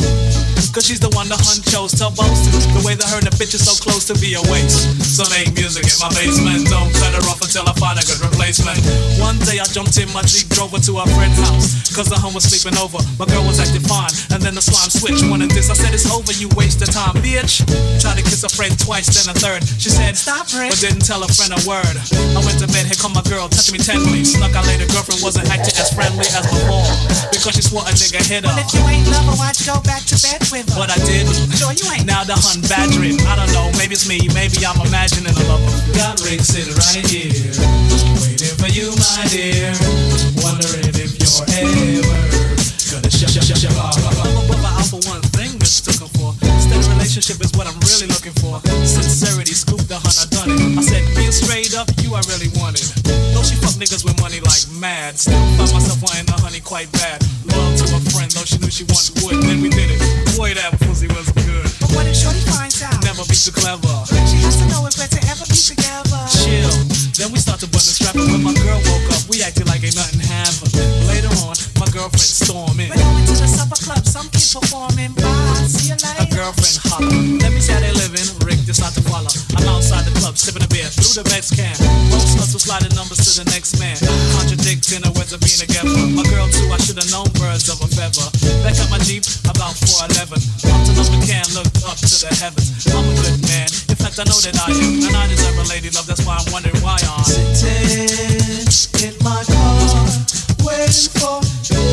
Cause 0.73 0.89
she's 0.89 0.97
the 0.97 1.13
one 1.13 1.29
the 1.29 1.37
hun 1.37 1.61
chose 1.69 1.93
to 2.01 2.09
boast. 2.17 2.49
The 2.73 2.81
way 2.81 2.97
that 2.97 3.05
her 3.13 3.21
and 3.21 3.29
the 3.29 3.35
bitch 3.37 3.53
is 3.53 3.61
so 3.61 3.77
close 3.77 4.09
to 4.09 4.17
be 4.17 4.33
a 4.33 4.41
waste. 4.49 4.89
So 5.05 5.21
make 5.29 5.53
music 5.53 5.85
in 5.85 5.97
my 6.01 6.09
basement. 6.17 6.65
Don't 6.65 6.89
cut 6.97 7.13
her 7.13 7.21
off 7.29 7.45
until 7.45 7.69
I 7.69 7.73
find 7.77 8.01
a 8.01 8.03
good 8.09 8.17
replacement. 8.25 8.81
One 9.21 9.37
day 9.45 9.61
I 9.61 9.69
jumped 9.69 10.01
in 10.01 10.09
my 10.17 10.25
Jeep, 10.25 10.49
drove 10.49 10.73
her 10.73 10.81
to 10.89 10.97
her 10.97 11.09
friend's 11.13 11.37
house. 11.45 11.93
Cause 11.93 12.09
the 12.09 12.17
hun 12.17 12.33
was 12.33 12.49
sleeping 12.49 12.73
over. 12.81 12.97
My 13.21 13.29
girl 13.29 13.45
was 13.45 13.61
acting 13.61 13.85
fine. 13.85 14.09
And 14.33 14.41
then 14.41 14.57
the 14.57 14.65
slime 14.65 14.89
switched. 14.89 15.21
Wanted 15.29 15.53
this, 15.53 15.69
I 15.69 15.77
said 15.77 15.93
it's 15.93 16.09
over, 16.09 16.33
you 16.37 16.49
waste 16.57 16.81
of 16.81 16.89
time, 16.89 17.21
bitch. 17.21 17.61
Tried 18.01 18.17
to 18.17 18.25
kiss 18.25 18.41
a 18.41 18.49
friend 18.49 18.73
twice, 18.77 19.13
then 19.13 19.29
a 19.29 19.37
third. 19.37 19.61
She 19.77 19.93
said, 19.93 20.17
Stop, 20.17 20.49
Rick. 20.57 20.73
But 20.73 20.81
didn't 20.81 21.05
tell 21.05 21.21
a 21.21 21.29
friend 21.29 21.53
a 21.53 21.61
word. 21.69 21.95
I 22.33 22.41
went 22.41 22.57
to 22.61 22.67
bed, 22.73 22.89
here 22.89 22.97
come 22.97 23.13
my 23.13 23.21
girl, 23.29 23.45
touching 23.45 23.77
me 23.77 23.81
tenderly. 23.81 24.25
Snuck 24.25 24.57
out 24.57 24.65
later, 24.65 24.89
girlfriend 24.89 25.21
wasn't 25.21 25.53
acting 25.53 25.77
as 25.77 25.93
friendly 25.93 26.25
as 26.33 26.45
before. 26.49 26.89
Because 27.29 27.53
she 27.55 27.63
swore 27.63 27.85
a 27.85 27.93
nigga 27.93 28.25
hit 28.25 28.41
her. 28.43 28.49
Well, 28.49 28.57
if 28.57 28.73
you 28.73 28.81
ain't 28.89 29.05
love 29.13 29.29
her, 29.29 29.37
why'd 29.37 29.53
you 29.61 29.69
go 29.69 29.79
back 29.85 30.03
to 30.09 30.17
bed 30.19 30.42
her? 30.51 30.63
But 30.75 30.91
I 30.91 30.99
did. 31.05 31.27
Sure 31.55 31.71
you 31.71 31.85
ain't. 31.93 32.05
Now 32.05 32.23
the 32.23 32.35
hun 32.35 32.59
badgering. 32.67 33.19
I 33.29 33.35
don't 33.39 33.51
know, 33.53 33.71
maybe 33.77 33.93
it's 33.95 34.07
me, 34.07 34.19
maybe 34.33 34.65
I'm 34.65 34.79
imagining 34.83 35.31
a 35.31 35.43
lover. 35.47 35.71
Got 35.95 36.19
Rick 36.25 36.41
sitting 36.41 36.75
right 36.75 37.05
here, 37.07 37.31
waiting 38.19 38.55
for 38.59 38.69
you, 38.71 38.91
my 38.99 39.23
dear. 39.31 39.71
Wondering 40.43 40.91
if 40.95 41.15
you're 41.19 41.45
ever 41.61 42.17
gonna 42.91 43.11
shut 43.11 43.29
shut 43.31 43.43
shut 43.45 43.57
shut 43.57 43.75
up. 43.79 43.95
But 44.47 44.59
out 44.63 44.87
for 44.87 44.99
one 45.07 45.21
thing 45.31 45.53
her 46.03 46.11
for. 46.19 46.33
Steady 46.59 46.87
relationship 46.91 47.39
is 47.41 47.51
what 47.55 47.67
I'm 47.67 47.79
really 47.87 48.07
looking 48.07 48.35
for. 48.39 48.59
Sincerity, 48.85 49.53
scoop 49.53 49.81
the 49.87 49.95
hun, 49.95 50.13
I 50.19 50.25
done 50.31 50.49
it. 50.51 50.77
I 50.79 50.83
said, 50.83 51.03
being 51.15 51.31
straight 51.31 51.75
up, 51.75 51.87
you 52.03 52.15
I 52.15 52.21
really 52.27 52.51
wanted. 52.59 52.87
Though 53.33 53.43
she 53.43 53.55
fuck 53.55 53.75
niggas 53.79 54.03
with 54.03 54.19
money 54.21 54.39
like 54.39 54.63
mad. 54.79 55.17
Still 55.17 55.39
find 55.57 55.71
myself 55.71 55.99
wanting 56.03 56.27
the 56.27 56.37
honey 56.39 56.61
quite 56.61 56.91
bad. 56.91 57.23
Loyal 57.47 57.75
to 57.79 57.85
a 57.95 57.99
friend, 58.11 58.29
though 58.31 58.47
she 58.47 58.57
knew 58.59 58.71
she 58.71 58.83
wanted 58.85 59.23
wood. 59.23 59.43
Then 59.43 59.61
we 59.61 59.69
did 59.69 59.91
it. 59.91 60.02
Boy, 60.43 60.51
that 60.59 60.75
pussy 60.83 61.07
was 61.07 61.31
good. 61.39 61.63
But 61.79 61.95
what 61.95 62.03
if 62.03 62.19
Shorty 62.19 62.43
finds 62.51 62.83
out? 62.83 62.99
Never 62.99 63.23
be 63.31 63.31
too 63.31 63.55
clever. 63.55 63.79
But 63.87 64.27
She 64.27 64.43
has 64.43 64.59
to 64.59 64.67
know 64.67 64.83
if 64.83 64.99
we're 64.99 65.07
to 65.07 65.21
ever 65.31 65.47
be 65.47 65.55
together. 65.55 66.19
Chill. 66.27 66.67
Then 67.15 67.31
we 67.31 67.39
start 67.39 67.63
to 67.63 67.67
button 67.71 67.87
the 67.87 67.95
strap, 67.95 68.19
and 68.19 68.27
when 68.27 68.43
my 68.43 68.51
girl 68.59 68.75
woke 68.91 69.07
up, 69.15 69.23
we 69.31 69.39
acted 69.39 69.71
like 69.71 69.87
ain't 69.87 69.95
nothing 69.95 70.19
happened. 70.19 70.75
Later 71.07 71.31
on, 71.47 71.55
my 71.79 71.87
girlfriend 71.95 72.27
storming. 72.27 72.91
in. 72.91 72.91
We're 72.91 72.99
going 72.99 73.23
to 73.23 73.35
the 73.39 73.47
supper 73.47 73.79
club, 73.87 74.03
some 74.03 74.27
kid 74.35 74.43
performing. 74.43 75.15
Bye, 75.15 75.63
see 75.71 75.87
you 75.87 75.97
later. 76.03 76.27
A 76.27 76.27
girlfriend 76.27 76.75
holler. 76.91 77.39
Let 77.39 77.55
me 77.55 77.63
see 77.63 77.71
how 77.71 77.79
they 77.79 77.95
living. 77.95 78.22
Rick 79.13 79.29
just 79.29 79.45
not 79.45 79.61
to 79.61 79.61
follow. 79.61 79.61
I'm 79.61 79.67
outside 79.75 80.05
the 80.05 80.13
club, 80.19 80.37
sipping 80.37 80.63
a 80.63 80.67
beer 80.67 80.89
through 80.89 81.21
the 81.21 81.29
Vex 81.29 81.51
can. 81.53 81.75
Most 82.09 82.57
slide 82.57 82.81
the 82.81 82.89
numbers 82.95 83.21
to 83.21 83.43
the 83.43 83.45
next 83.51 83.77
man. 83.79 83.97
Contradicting 84.33 85.01
the 85.05 85.11
words 85.13 85.33
of 85.33 85.41
being 85.41 85.59
together. 85.61 85.89
My 86.13 86.23
girl 86.29 86.49
too, 86.49 86.65
I 86.73 86.77
should 86.81 86.97
have 86.97 87.11
known 87.11 87.29
birds 87.37 87.69
of 87.69 87.81
a 87.81 87.87
feather. 87.89 88.25
Back 88.65 88.79
up 88.81 88.89
my 88.89 88.97
Jeep, 89.03 89.25
about 89.45 89.75
411. 89.77 90.39
Pumped 90.65 90.89
it 90.89 90.97
up 90.97 91.07
the 91.11 91.19
can, 91.25 91.45
looked 91.53 91.83
up 91.85 91.97
to 91.99 92.07
the 92.07 92.31
heavens. 92.33 92.87
I'm 92.89 93.05
a 93.05 93.13
good 93.13 93.37
man. 93.45 93.69
In 93.91 93.97
fact, 93.99 94.17
I 94.17 94.25
know 94.25 94.39
that 94.41 94.55
I 94.57 94.73
am. 94.73 95.05
And 95.05 95.15
I 95.15 95.27
deserve 95.29 95.57
a 95.59 95.65
lady 95.69 95.89
love, 95.93 96.07
that's 96.07 96.25
why 96.25 96.39
I'm 96.39 96.49
wondering 96.49 96.79
why 96.81 96.97
I'm 96.97 97.23
sitting 97.25 98.65
in 99.03 99.15
my 99.21 99.43
car, 99.45 100.09
waiting 100.65 101.11
for 101.19 101.43
you. 101.69 101.83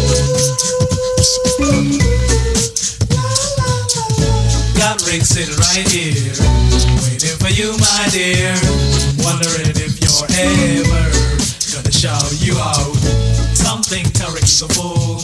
Got 4.81 5.03
Rick 5.05 5.23
sitting 5.23 5.57
right 5.61 5.85
here, 5.91 6.33
for 7.41 7.49
you, 7.49 7.73
my 7.81 8.07
dear. 8.13 8.53
Wondering 9.25 9.73
if 9.73 9.97
you're 10.05 10.29
ever 10.29 11.05
gonna 11.73 11.91
show 11.91 12.21
you 12.45 12.55
out. 12.61 12.95
Something 13.57 14.05
terrible. 14.13 15.17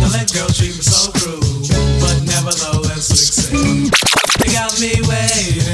The 0.00 0.08
let 0.12 0.28
girl 0.32 0.48
treat 0.52 0.76
me 0.76 0.84
so 0.84 1.10
cruel, 1.16 1.40
but 2.00 2.20
nevertheless 2.28 3.08
fixing. 3.08 3.88
They 4.38 4.52
got 4.52 4.76
me 4.80 4.92
waiting, 5.08 5.73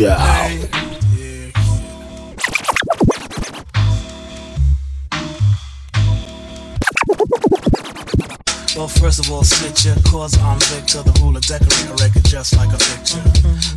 Show. 0.00 0.06
Well, 8.74 8.88
first 8.88 9.20
of 9.20 9.30
all, 9.30 9.42
snitcher, 9.42 10.02
cause 10.10 10.38
I'm 10.38 10.58
Victor, 10.72 11.02
the 11.02 11.12
ruler, 11.20 11.40
decorate 11.40 11.84
a 11.84 12.02
record 12.02 12.24
just 12.24 12.56
like 12.56 12.72
a 12.72 12.78
picture. 12.78 13.20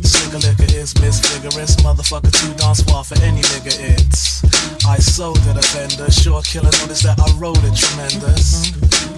Slicker 0.00 0.38
liquor 0.38 0.72
is 0.72 0.94
misfiguring, 0.94 1.68
some 1.68 1.84
motherfucker 1.84 2.32
too 2.32 2.54
darn 2.54 2.74
suave 2.74 3.06
for 3.06 3.20
any 3.20 3.42
nigga. 3.42 3.76
It's 4.00 4.42
I 4.86 4.96
sold 4.96 5.36
the 5.44 5.52
defender. 5.52 6.10
Sure 6.10 6.40
killer, 6.40 6.72
notice 6.80 7.02
that 7.02 7.20
I 7.20 7.30
wrote 7.36 7.60
it 7.60 7.76
tremendous. 7.76 8.72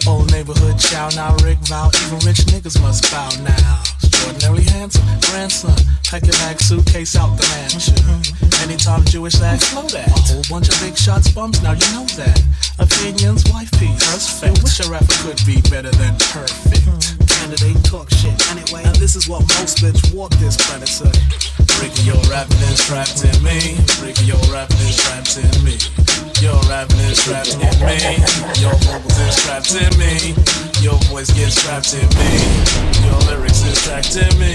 Old 0.09 0.33
neighborhood 0.33 0.81
chow 0.81 1.09
now, 1.15 1.37
Rick 1.45 1.59
vow. 1.71 1.89
Even 2.07 2.19
rich 2.27 2.43
niggas 2.51 2.83
must 2.83 3.09
bow 3.13 3.31
now. 3.45 3.96
Extraordinarily 4.07 4.65
handsome, 4.71 5.07
grandson. 5.31 5.75
Pack 6.07 6.23
your 6.23 6.39
bag, 6.47 6.61
suitcase 6.61 7.17
out 7.17 7.35
the 7.35 7.43
mansion. 7.59 7.99
Anytime 8.63 9.05
Jewish 9.05 9.35
that 9.43 9.61
flow 9.61 9.83
that. 9.91 10.07
A 10.07 10.21
whole 10.31 10.47
bunch 10.49 10.69
of 10.69 10.79
big 10.81 10.97
shots, 10.97 11.29
bums, 11.31 11.63
now 11.63 11.73
you 11.73 11.89
know 11.91 12.07
that. 12.15 12.39
Opinions, 12.79 13.43
wife 13.51 13.71
piece. 13.79 13.99
Perfect. 14.07 14.63
Wish 14.63 14.81
a 14.81 14.91
rapper 14.91 15.17
could 15.27 15.41
be 15.43 15.61
better 15.71 15.91
than 15.91 16.15
perfect. 16.31 16.87
Candidate 17.27 17.83
talk 17.83 18.11
shit 18.11 18.35
anyway. 18.55 18.87
And 18.87 18.95
this 18.97 19.17
is 19.17 19.27
what 19.29 19.43
most 19.59 19.83
bitch 19.83 20.15
walk 20.15 20.31
this 20.39 20.57
planet 20.57 20.89
say. 20.89 21.11
Ricky, 21.83 22.07
your 22.07 22.23
rapping 22.31 22.63
is 22.71 22.79
trapped 22.87 23.27
in 23.27 23.37
me. 23.43 23.75
Ricky, 23.99 24.31
your 24.31 24.43
rapping 24.55 24.79
is 24.87 24.97
trapped 25.03 25.35
in 25.35 25.51
me. 25.67 25.77
Your 26.39 26.59
rapping 26.71 27.03
is 27.11 27.19
trapped 27.27 27.59
in 27.59 27.75
me. 27.83 27.99
Your 28.63 28.75
vocals 28.87 29.19
is 29.19 29.37
trapped 29.43 29.75
in 29.75 29.91
me. 29.99 30.66
Your 30.87 30.95
voice 31.11 31.33
gets 31.33 31.61
trapped 31.61 31.95
in 31.95 32.09
me. 32.15 32.31
Your 33.03 33.19
lyrics 33.27 33.67
is 33.67 33.75
trapped 33.83 34.15
in 34.15 34.39
me. 34.39 34.55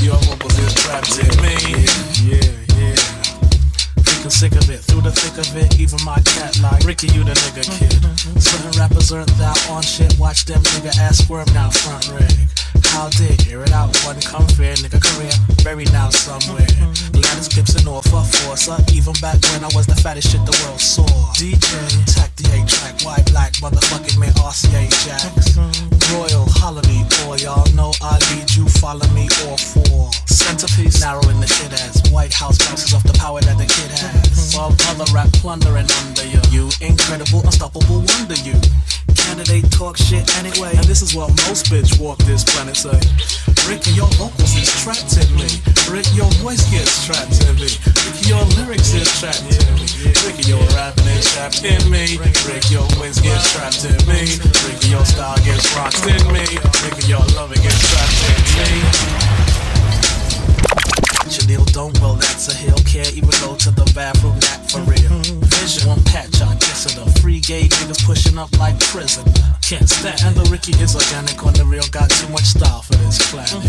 Your 0.00 0.16
vocals 0.24 0.58
is 0.60 0.72
trapped 0.72 1.18
in 1.20 1.28
me. 1.44 1.52
Yeah, 2.24 2.40
yeah. 2.80 2.96
Freaking 4.00 4.32
sick 4.32 4.52
of 4.52 4.70
it, 4.70 4.80
through 4.80 5.02
the 5.02 5.12
thick 5.12 5.36
of 5.36 5.54
it, 5.54 5.78
even 5.78 6.02
my 6.06 6.16
cat 6.24 6.58
like 6.62 6.84
Ricky, 6.84 7.08
you 7.08 7.22
the 7.22 7.32
nigga 7.32 7.68
kid. 7.68 8.40
Certain 8.40 8.80
rappers 8.80 9.12
aren't 9.12 9.28
that 9.36 9.68
on 9.68 9.82
shit, 9.82 10.18
watch 10.18 10.46
them 10.46 10.62
nigga 10.62 10.96
ass 11.00 11.18
squirm 11.18 11.44
down 11.52 11.70
front 11.70 12.08
rig. 12.16 12.57
How 12.98 13.08
did 13.10 13.40
hear 13.42 13.62
it 13.62 13.70
out, 13.70 13.94
one 14.02 14.20
come 14.20 14.48
fair, 14.58 14.74
nigga 14.74 14.98
career, 14.98 15.30
buried 15.62 15.92
now 15.92 16.10
somewhere. 16.10 16.66
Gladys 17.14 17.46
Gibson 17.46 17.86
or 17.86 18.02
for 18.02 18.26
Forza, 18.26 18.74
even 18.92 19.14
back 19.22 19.38
when 19.54 19.62
I 19.62 19.70
was 19.70 19.86
the 19.86 19.94
fattest 19.94 20.34
shit 20.34 20.42
the 20.42 20.50
world 20.66 20.80
saw. 20.80 21.06
DJ, 21.38 21.62
tack 22.10 22.34
the 22.34 22.50
A 22.50 22.58
track, 22.66 22.98
white, 23.06 23.24
black, 23.30 23.52
motherfucking 23.62 24.18
man, 24.18 24.34
RCA 24.42 24.90
Jacks. 25.06 25.54
Royal, 26.10 26.50
holiday, 26.50 27.06
boy, 27.22 27.36
y'all 27.38 27.62
know 27.78 27.94
I 28.02 28.18
lead 28.34 28.50
you, 28.58 28.66
follow 28.82 29.06
me 29.14 29.30
all 29.46 29.56
four. 29.56 30.10
Centerpiece, 30.26 31.00
narrowing 31.00 31.38
the 31.38 31.46
shit 31.46 31.70
ass. 31.70 32.02
White 32.10 32.34
House 32.34 32.58
bounces 32.66 32.92
off 32.94 33.04
the 33.04 33.14
power 33.14 33.40
that 33.42 33.58
the 33.58 33.66
kid 33.70 33.94
has. 33.94 34.56
While 34.58 34.74
other 34.90 35.06
rap 35.14 35.30
plundering 35.38 35.86
under 36.02 36.26
you. 36.26 36.42
You 36.50 36.66
incredible, 36.82 37.46
unstoppable 37.46 38.02
wonder 38.02 38.34
you. 38.42 38.58
Candidate 39.28 39.70
talk 39.70 39.98
shit 39.98 40.24
anyway. 40.40 40.72
And 40.72 40.88
this 40.88 41.02
is 41.02 41.14
what 41.14 41.28
most 41.44 41.66
bitch 41.68 42.00
walk 42.00 42.16
this 42.24 42.42
planet 42.44 42.76
say. 42.76 42.96
Ricky, 43.68 43.92
your 43.92 44.08
vocals 44.16 44.56
is 44.56 44.72
trapped 44.80 45.20
in 45.20 45.28
me. 45.36 45.44
Rick, 45.92 46.08
your 46.16 46.32
voice 46.40 46.64
gets 46.72 47.04
trapped 47.04 47.36
in 47.44 47.60
me. 47.60 47.68
Ricky, 48.08 48.24
your 48.32 48.40
lyrics 48.56 48.96
is 48.96 49.04
trapped 49.20 49.44
in 49.44 49.60
me. 49.76 49.84
Ricky, 50.24 50.48
your 50.48 50.64
rapping 50.72 51.12
is 51.12 51.28
trapped 51.36 51.60
in 51.60 51.76
me. 51.92 52.16
Rick, 52.16 52.72
your 52.72 52.88
voice 52.96 53.20
gets 53.20 53.52
trapped 53.52 53.84
in 53.84 54.00
me. 54.08 54.32
Ricky, 54.64 54.88
your 54.96 55.04
style 55.04 55.36
gets 55.44 55.68
rocked 55.76 56.08
in 56.08 56.24
me. 56.32 56.48
Ricky, 56.88 57.12
your 57.12 57.20
loving 57.36 57.60
gets 57.60 57.84
trapped 57.92 58.32
in 58.32 58.40
me. 58.56 59.28
Chanel 61.30 61.64
don't 61.76 61.92
well, 62.00 62.14
that's 62.14 62.48
a 62.48 62.54
hill. 62.54 62.76
Can't 62.88 63.12
even 63.12 63.30
go 63.44 63.54
to 63.54 63.70
the 63.70 63.84
bathroom, 63.94 64.40
that 64.40 64.64
for 64.72 64.80
real. 64.88 65.12
Vision, 65.60 65.88
one 65.88 66.02
patch, 66.04 66.40
I 66.40 66.54
guess 66.56 66.88
it 66.88 66.96
a 66.96 67.04
free 67.20 67.40
gay 67.40 67.68
niggas 67.68 68.04
pushing 68.04 68.38
up 68.38 68.50
like 68.58 68.78
prison. 68.80 69.24
Can't 69.60 69.88
stand. 69.88 70.20
And 70.24 70.34
the 70.34 70.48
Ricky 70.48 70.72
is 70.80 70.96
organic 70.96 71.44
on 71.44 71.52
the 71.52 71.64
real, 71.64 71.84
got 71.92 72.08
too 72.08 72.28
much 72.32 72.56
style 72.56 72.82
for 72.82 72.96
this 73.04 73.20
planet. 73.28 73.60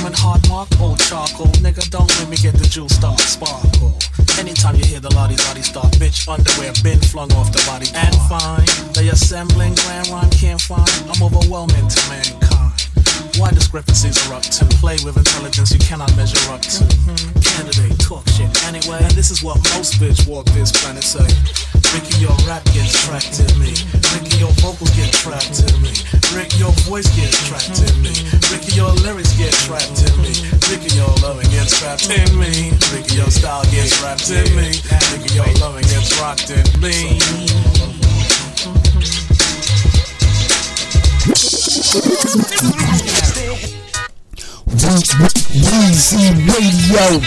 Women 0.00 0.16
hard 0.16 0.40
mark, 0.48 0.68
old 0.80 0.98
charcoal. 1.00 1.52
Nigga, 1.60 1.84
don't 1.90 2.08
let 2.18 2.28
me 2.28 2.36
get 2.36 2.54
the 2.54 2.64
jewel 2.64 2.88
start 2.88 3.20
sparkle. 3.20 3.92
Anytime 4.38 4.76
you 4.76 4.84
hear 4.84 5.00
the 5.00 5.12
lottie 5.12 5.36
lottie 5.48 5.62
start, 5.62 5.92
bitch 6.00 6.24
underwear 6.24 6.72
been 6.82 7.00
flung 7.00 7.32
off 7.36 7.52
the 7.52 7.62
body. 7.68 7.86
And 7.92 8.16
fine, 8.32 8.64
they 8.94 9.08
assembling 9.08 9.74
grand 9.84 10.08
rhyme 10.08 10.30
can't 10.30 10.60
find. 10.60 10.88
I'm 11.12 11.20
overwhelming 11.22 11.88
to 11.88 12.00
mankind. 12.08 12.87
Why 13.38 13.50
discrepancies 13.54 14.18
are 14.26 14.34
up 14.34 14.42
to? 14.42 14.66
Play 14.82 14.98
with 15.06 15.16
intelligence 15.16 15.70
you 15.70 15.78
cannot 15.78 16.10
measure 16.16 16.42
up 16.50 16.60
to. 16.74 16.82
Candidate 17.38 17.94
talk 18.02 18.26
shit 18.34 18.50
anyway. 18.66 18.98
And 18.98 19.14
this 19.14 19.30
is 19.30 19.44
what 19.46 19.62
most 19.78 19.94
bitch 20.02 20.26
walk 20.26 20.46
this 20.58 20.74
planet 20.74 21.06
say. 21.06 21.22
Ricky, 21.94 22.18
your 22.18 22.34
rap 22.50 22.66
gets 22.74 22.98
trapped 23.06 23.38
in 23.38 23.54
me. 23.62 23.78
Ricky, 24.10 24.42
your 24.42 24.50
vocals 24.58 24.90
get 24.98 25.14
trapped 25.14 25.62
in 25.62 25.70
me. 25.78 25.94
Ricky, 26.34 26.58
your 26.58 26.74
voice 26.82 27.06
gets 27.14 27.38
trapped 27.46 27.78
in 27.78 27.94
me. 28.02 28.10
Ricky, 28.50 28.74
your 28.74 28.90
lyrics 29.06 29.30
get 29.38 29.54
trapped 29.70 30.02
in 30.02 30.14
me. 30.18 30.34
Ricky, 30.66 30.90
your 30.98 31.14
loving 31.22 31.46
gets 31.54 31.78
trapped 31.78 32.10
in 32.10 32.26
me. 32.34 32.74
Ricky, 32.90 33.22
your 33.22 33.30
style 33.30 33.62
gets 33.70 33.94
trapped 34.02 34.26
in 34.34 34.50
me. 34.58 34.82
Ricky, 35.14 35.30
your 35.38 35.46
loving 35.62 35.86
gets 35.86 36.10
rocked 36.18 36.50
in 36.50 36.66
me. 36.82 37.22
Weezy 45.54 46.32
Radio. 46.48 47.20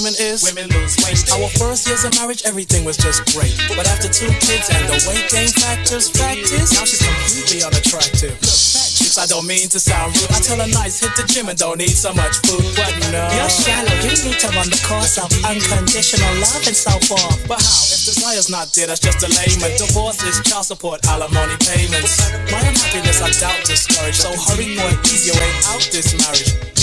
Entertainment 0.00 0.20
is 0.20 0.40
Women 0.44 0.68
Lose 0.72 0.96
Weight. 1.04 1.20
Our 1.32 1.48
first 1.60 1.86
years 1.86 2.04
of 2.04 2.14
marriage, 2.16 2.42
everything 2.44 2.84
was 2.84 2.96
just 2.96 3.24
great. 3.36 3.52
But 3.76 3.86
after 3.88 4.08
two 4.08 4.32
kids 4.40 4.72
and 4.72 4.88
the 4.88 4.96
weight 5.04 5.28
gain 5.28 5.48
factors, 5.48 6.08
fact 6.08 6.40
is, 6.40 6.72
now 6.72 6.84
she's 6.84 7.04
completely 7.04 7.60
unattractive. 7.60 8.32
Look, 8.40 9.18
I 9.20 9.26
don't 9.26 9.46
mean 9.46 9.68
to 9.68 9.80
sound 9.80 10.16
rude. 10.16 10.30
I 10.32 10.40
tell 10.40 10.56
her 10.56 10.70
nice, 10.72 11.00
hit 11.00 11.12
the 11.16 11.24
gym 11.28 11.48
and 11.48 11.58
don't 11.58 11.80
eat 11.80 11.98
so 11.98 12.14
much 12.14 12.40
food. 12.48 12.64
But 12.76 12.92
no. 13.12 13.28
You're 13.36 13.52
shallow, 13.52 13.96
you 14.00 14.14
need 14.24 14.38
to 14.40 14.48
run 14.56 14.68
the 14.72 14.80
course 14.86 15.18
of 15.20 15.28
unconditional 15.44 16.32
love 16.40 16.64
and 16.64 16.76
so 16.76 16.94
forth. 17.04 17.36
But 17.44 17.60
how? 17.60 17.80
If 17.92 18.00
desire's 18.08 18.48
not 18.48 18.72
there, 18.72 18.86
that's 18.86 19.04
just 19.04 19.20
a 19.20 19.28
layman. 19.28 19.76
Divorce 19.76 20.22
is 20.24 20.40
child 20.48 20.64
support, 20.64 21.04
alimony 21.06 21.56
payments. 21.60 22.32
My 22.48 22.60
unhappiness, 22.64 23.20
I 23.20 23.30
doubt 23.36 23.68
discouraged. 23.68 24.24
So 24.24 24.32
hurry 24.48 24.76
for 24.76 24.88
an 24.88 24.98
easier 25.12 25.36
way 25.36 25.50
out 25.68 25.84
this 25.92 26.16
marriage. 26.16 26.79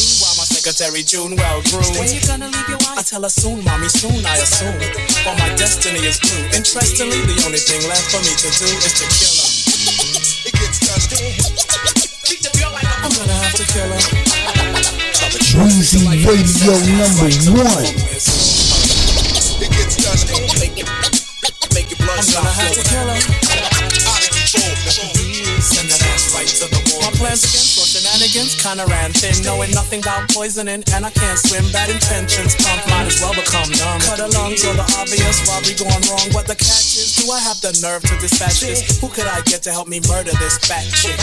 Meanwhile, 0.67 0.83
secretary 0.83 1.03
June 1.07 1.31
well 1.39 1.63
groomed. 1.71 1.95
When 1.95 2.11
you 2.11 2.19
gonna 2.27 2.51
leave 2.51 2.67
your 2.67 2.77
I 2.91 3.01
tell 3.01 3.23
her 3.23 3.31
soon, 3.31 3.63
mommy, 3.63 3.87
soon 3.87 4.19
I 4.27 4.35
assume. 4.35 4.75
For 5.23 5.31
my 5.39 5.47
destiny 5.55 6.03
is 6.03 6.19
blue. 6.19 6.43
Interestingly, 6.51 7.23
the 7.23 7.39
only 7.47 7.55
thing 7.55 7.87
left 7.87 8.11
for 8.11 8.19
me 8.19 8.35
to 8.35 8.49
do 8.51 8.67
is 8.83 8.93
to 8.99 9.07
kill 9.07 9.31
her. 9.31 9.47
It 10.43 10.51
gets 10.59 10.83
done. 10.83 10.99
Treat 12.27 12.43
the 12.43 12.51
girl 12.59 12.75
like 12.75 12.83
a- 12.83 12.99
I'm 12.99 13.15
gonna 13.15 13.31
have 13.31 13.55
to 13.55 13.63
kill 13.63 13.87
her. 13.87 14.03
Weezy 15.55 16.03
Radio 16.27 16.75
number 16.99 17.31
one. 17.63 17.87
It 19.63 19.71
gets 19.71 19.95
done. 20.03 20.19
Make 20.59 20.75
your 20.75 21.99
blood 22.03 22.19
I'm 22.19 22.27
gonna 22.27 22.51
have 22.59 22.75
to 22.75 22.83
kill 22.83 23.07
her. 23.07 23.15
Out 24.03 24.19
of 24.19 24.35
control. 24.35 24.75
Send 25.63 25.87
that 25.95 26.03
ass 26.11 26.35
right 26.35 26.47
to 26.59 26.67
the 26.67 26.86
against 27.25 27.73
for 27.73 27.87
shenanigans 27.89 28.53
kinda 28.61 28.85
ran 28.85 29.09
thin, 29.13 29.33
knowing 29.41 29.71
nothing 29.71 30.01
about 30.01 30.29
poisoning, 30.29 30.83
and 30.93 31.05
I 31.05 31.09
can't 31.09 31.39
swim. 31.39 31.65
Bad 31.71 31.89
intentions, 31.89 32.53
pump 32.61 32.85
might 32.89 33.07
as 33.09 33.19
well 33.21 33.33
become 33.33 33.69
numb. 33.73 33.99
Cut 34.01 34.19
along 34.19 34.57
so 34.57 34.73
the 34.73 34.85
obvious 35.01 35.41
robbery 35.49 35.73
going 35.73 36.03
wrong. 36.09 36.27
What 36.31 36.45
the 36.45 36.55
catch 36.55 36.93
is, 36.93 37.17
do 37.17 37.31
I 37.31 37.39
have 37.39 37.59
the 37.61 37.73
nerve 37.81 38.03
to 38.05 38.15
dispatch 38.21 38.61
this? 38.61 39.01
Who 39.01 39.09
could 39.09 39.25
I 39.25 39.41
get 39.49 39.63
to 39.63 39.71
help 39.71 39.87
me 39.87 39.99
murder 40.05 40.31
this 40.37 40.57
fat 40.61 40.85
chick? 40.93 41.17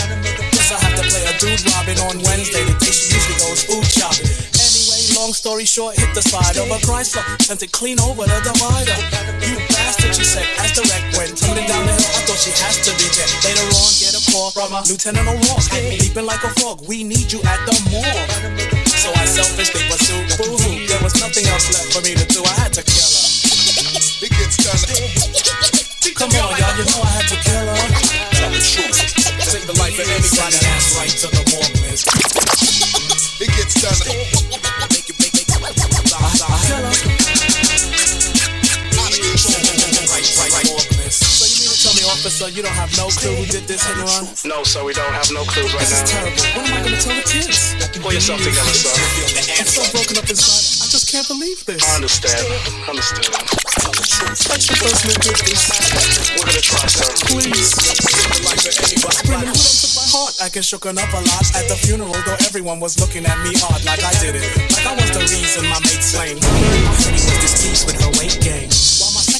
Guess 0.50 0.72
I 0.74 0.78
have 0.82 0.98
to 0.98 1.04
play 1.06 1.22
a 1.30 1.34
dude 1.38 1.62
Robin 1.70 1.98
on 2.10 2.18
Wednesday. 2.26 2.64
The 2.64 2.74
day 2.74 2.90
she 2.90 3.14
usually 3.14 3.38
goes 3.38 3.62
food 3.62 3.86
shopping. 3.86 4.26
Anyway, 4.58 4.98
long 5.14 5.32
story 5.32 5.64
short, 5.64 5.94
hit 5.94 6.10
the 6.14 6.22
side 6.22 6.58
of 6.58 6.66
a 6.74 6.78
Chrysler, 6.82 7.22
sent 7.42 7.62
it 7.62 7.70
clean 7.70 8.00
over 8.00 8.26
the 8.26 8.40
divider. 8.42 8.98
You 9.46 9.62
bastard, 9.70 10.16
she 10.16 10.24
said, 10.24 10.46
as 10.58 10.74
the 10.74 10.82
wreck 10.90 11.04
went 11.14 11.38
tumbling 11.38 11.68
down 11.70 11.86
the 11.86 11.94
hill. 11.94 12.12
I 12.18 12.20
thought 12.26 12.40
she 12.40 12.50
has 12.64 12.82
to 12.82 12.90
be 12.98 13.06
dead. 13.14 13.30
Later 13.46 13.68
on, 13.78 13.90
get 14.02 14.16
a 14.16 14.23
call 14.34 14.50
from 14.50 14.74
a 14.74 14.82
Lieutenant 14.90 15.30
O'Rourke, 15.30 15.70
leaping 16.02 16.26
like 16.26 16.42
a 16.42 16.50
frog. 16.58 16.82
We 16.90 17.04
need 17.06 17.30
you 17.30 17.38
at 17.46 17.62
the 17.70 17.74
morgue. 17.86 18.58
So 18.90 19.14
I 19.14 19.24
selfishly 19.30 19.86
pursued 19.86 20.26
Boo 20.34 20.58
hoo. 20.58 20.86
There 20.90 20.98
was 21.06 21.14
nothing 21.22 21.46
else 21.46 21.70
left 21.70 21.94
for 21.94 22.02
me 22.02 22.18
to 22.18 22.26
do. 22.26 22.42
I 22.42 22.66
had 22.66 22.74
to 22.74 22.82
kill 22.82 23.06
her. 23.14 23.26
It 24.26 24.32
gets 24.34 24.58
done. 24.58 24.82
Come 26.18 26.34
on, 26.34 26.50
y'all, 26.58 26.74
you 26.74 26.84
know 26.90 26.98
I 26.98 27.10
had 27.14 27.28
to 27.30 27.38
kill 27.46 27.62
her. 27.62 27.78
Tell 28.34 28.50
the 28.50 28.58
truth. 28.58 28.98
Take 29.54 29.66
the 29.70 29.76
life 29.78 29.94
of 30.02 30.06
anybody 30.10 30.58
that's 30.58 30.98
right 30.98 31.14
to 31.22 31.28
the 31.30 31.42
morgue. 31.54 31.78
It 33.38 33.50
gets 33.54 33.74
done. 33.78 34.43
To 42.24 42.32
tell 42.32 42.48
me, 42.48 42.56
you 42.56 42.62
don't 42.64 42.72
have 42.72 42.88
no 42.96 43.12
clue 43.12 43.36
who 43.36 43.44
did 43.44 43.68
this 43.68 43.84
hit 43.84 44.00
and 44.00 44.08
run? 44.08 44.24
No, 44.48 44.64
sir, 44.64 44.80
we 44.80 44.96
don't 44.96 45.12
have 45.12 45.28
no 45.28 45.44
clues 45.44 45.68
right 45.76 45.84
This 45.84 45.92
is 45.92 46.08
now. 46.08 46.24
terrible. 46.24 46.40
What 46.56 46.64
am 46.64 46.72
I 46.72 46.80
gonna 46.80 46.96
tell 46.96 47.12
the 47.12 47.26
kids? 47.28 47.76
Pull 48.00 48.12
yourself 48.16 48.40
together, 48.40 48.72
son. 48.72 48.96
I'm 49.60 49.68
so 49.68 49.84
broken 49.92 50.16
up 50.16 50.24
inside. 50.24 50.64
I 50.80 50.86
just 50.88 51.12
can't 51.12 51.28
believe 51.28 51.60
this. 51.68 51.84
I 51.84 52.00
understand. 52.00 52.40
Understand. 52.88 53.28
That's 53.28 54.64
your 54.72 54.78
first 54.80 55.04
little 55.04 55.36
this. 55.36 55.68
We're 56.32 56.48
gonna 56.48 56.64
try, 56.64 56.80
son. 56.88 57.12
Please. 57.28 57.76
Screaming, 57.76 59.52
who 59.52 59.60
done 59.60 59.76
took 59.84 59.92
my 59.92 60.06
heart? 60.08 60.32
Acting 60.40 60.64
shooken 60.64 60.96
up 60.96 61.12
a 61.12 61.20
lot 61.28 61.44
at 61.52 61.68
the 61.68 61.76
funeral, 61.76 62.16
though 62.24 62.40
everyone 62.48 62.80
was 62.80 62.96
looking 63.04 63.28
at 63.28 63.36
me 63.44 63.52
odd, 63.68 63.84
like 63.84 64.00
I 64.00 64.16
did 64.24 64.32
it. 64.40 64.48
Like 64.72 64.88
I 64.88 64.96
was 64.96 65.12
the 65.12 65.20
reason 65.28 65.68
my 65.68 65.76
mate 65.84 66.00
slain. 66.00 66.40
I 66.40 66.48
heard 67.04 67.12
he 67.12 67.20
was 67.20 67.40
displeased 67.44 67.84
with 67.84 68.00
her 68.00 68.12
weight 68.16 68.40
gain. 68.40 68.72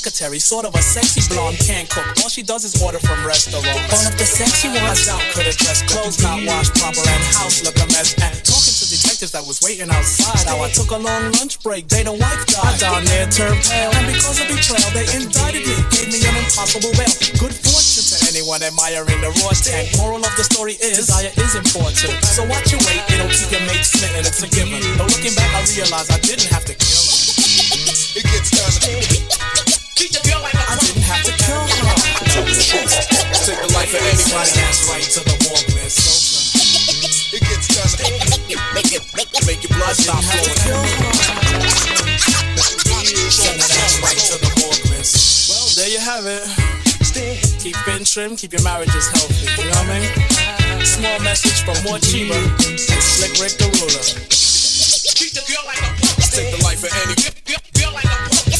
While 0.05 0.13
my 0.13 0.21
secretary, 0.21 0.37
sort 0.37 0.69
of 0.69 0.75
a 0.77 0.85
sexy 0.85 1.25
blonde, 1.33 1.57
can't 1.65 1.89
cook. 1.89 2.05
All 2.21 2.29
she 2.29 2.45
does 2.45 2.61
is 2.69 2.77
order 2.77 3.01
from 3.01 3.25
restaurants. 3.25 3.65
All 3.89 4.05
of 4.05 4.13
the 4.21 4.29
sex 4.29 4.61
she 4.61 4.69
wants 4.69 5.09
out, 5.09 5.25
could 5.33 5.49
have 5.49 5.57
dressed 5.57 5.89
clothes 5.89 6.21
not 6.21 6.45
washed 6.45 6.77
proper 6.77 7.01
and 7.01 7.25
house 7.33 7.65
look 7.65 7.73
a 7.81 7.89
mess. 7.89 8.13
And 8.21 8.37
talking 8.45 8.77
to 8.77 8.85
detectives 8.85 9.33
that 9.33 9.49
was 9.49 9.65
waiting 9.65 9.89
outside. 9.89 10.45
How 10.45 10.61
I 10.61 10.69
took 10.77 10.93
a 10.93 11.01
long 11.01 11.33
lunch 11.41 11.57
break, 11.65 11.89
day 11.89 12.05
the 12.05 12.13
wife 12.13 12.45
died. 12.53 12.69
I 12.69 12.77
down 12.77 13.01
there 13.09 13.25
turned 13.33 13.65
pale, 13.65 13.97
and 13.97 14.05
because 14.13 14.37
of 14.45 14.47
betrayal, 14.53 14.93
they 14.93 15.09
indicted 15.09 15.65
me, 15.65 15.77
gave 15.89 16.13
me 16.13 16.21
an 16.21 16.37
impossible 16.37 16.93
bail. 17.01 17.15
Good 17.41 17.57
fortune 17.57 18.05
to 18.05 18.17
anyone 18.29 18.61
admiring 18.61 19.25
the 19.25 19.33
raw 19.41 19.57
tank. 19.57 19.89
Moral 19.97 20.21
of 20.21 20.35
the 20.37 20.45
story 20.45 20.77
is, 20.85 21.09
desire 21.09 21.33
is 21.33 21.57
important. 21.57 22.13
So 22.29 22.45
watch 22.45 22.69
your 22.69 22.83
weight, 22.85 23.01
it'll 23.09 23.33
keep 23.33 23.57
your 23.57 23.65
mate 23.65 23.89
smitten, 23.89 24.21
it's 24.21 24.45
a 24.45 24.53
given. 24.53 24.85
But 25.01 25.09
looking 25.17 25.33
back, 25.33 25.49
I 25.57 25.65
realize 25.73 26.13
I 26.13 26.21
didn't 26.21 26.53
have 26.53 26.69
to 26.69 26.77
kill 26.77 27.05
him. 27.09 27.25
It 28.21 28.25
gets 28.29 28.53
done. 28.53 29.54
I 29.97 30.77
didn't 30.83 31.07
have 31.07 31.23
to 31.23 31.33
kill 31.39 31.55
her. 31.55 31.95
Take 32.35 33.63
the 33.63 33.71
life 33.79 33.95
of 33.95 34.03
anybody. 34.03 34.51
That's 34.59 34.91
right 34.91 35.07
to 35.07 35.21
the 35.23 35.37
morgue, 35.47 35.71
man. 35.79 35.87
So, 35.87 36.11
It 37.31 37.43
gets 37.47 37.71
done. 37.71 37.95
Make 38.75 38.91
it, 38.91 39.03
make 39.47 39.63
your 39.63 39.79
blood 39.79 39.95
stop 39.95 40.19
flowing. 40.25 40.59
Well, 45.47 45.67
there 45.77 45.89
you 45.89 46.01
have 46.01 46.27
it. 46.27 46.43
Keep 47.63 47.77
it 47.87 48.07
trim, 48.07 48.37
keep 48.37 48.53
your 48.53 48.63
marriages 48.63 49.07
healthy. 49.15 49.47
You 49.63 49.71
know 49.71 49.79
what 49.79 49.95
I 49.95 50.01
mean? 50.01 50.85
Small 50.85 51.21
message 51.21 51.63
from 51.63 51.79
More 51.85 51.99
Chiba 51.99 52.35
and 52.35 52.79
Slick 52.81 53.39
Rick 53.39 53.59
the 53.63 53.71
Ruler. 53.79 54.03
Take 56.35 56.51
the 56.51 56.65
life 56.65 56.83
of 56.83 56.91
any. 57.07 57.74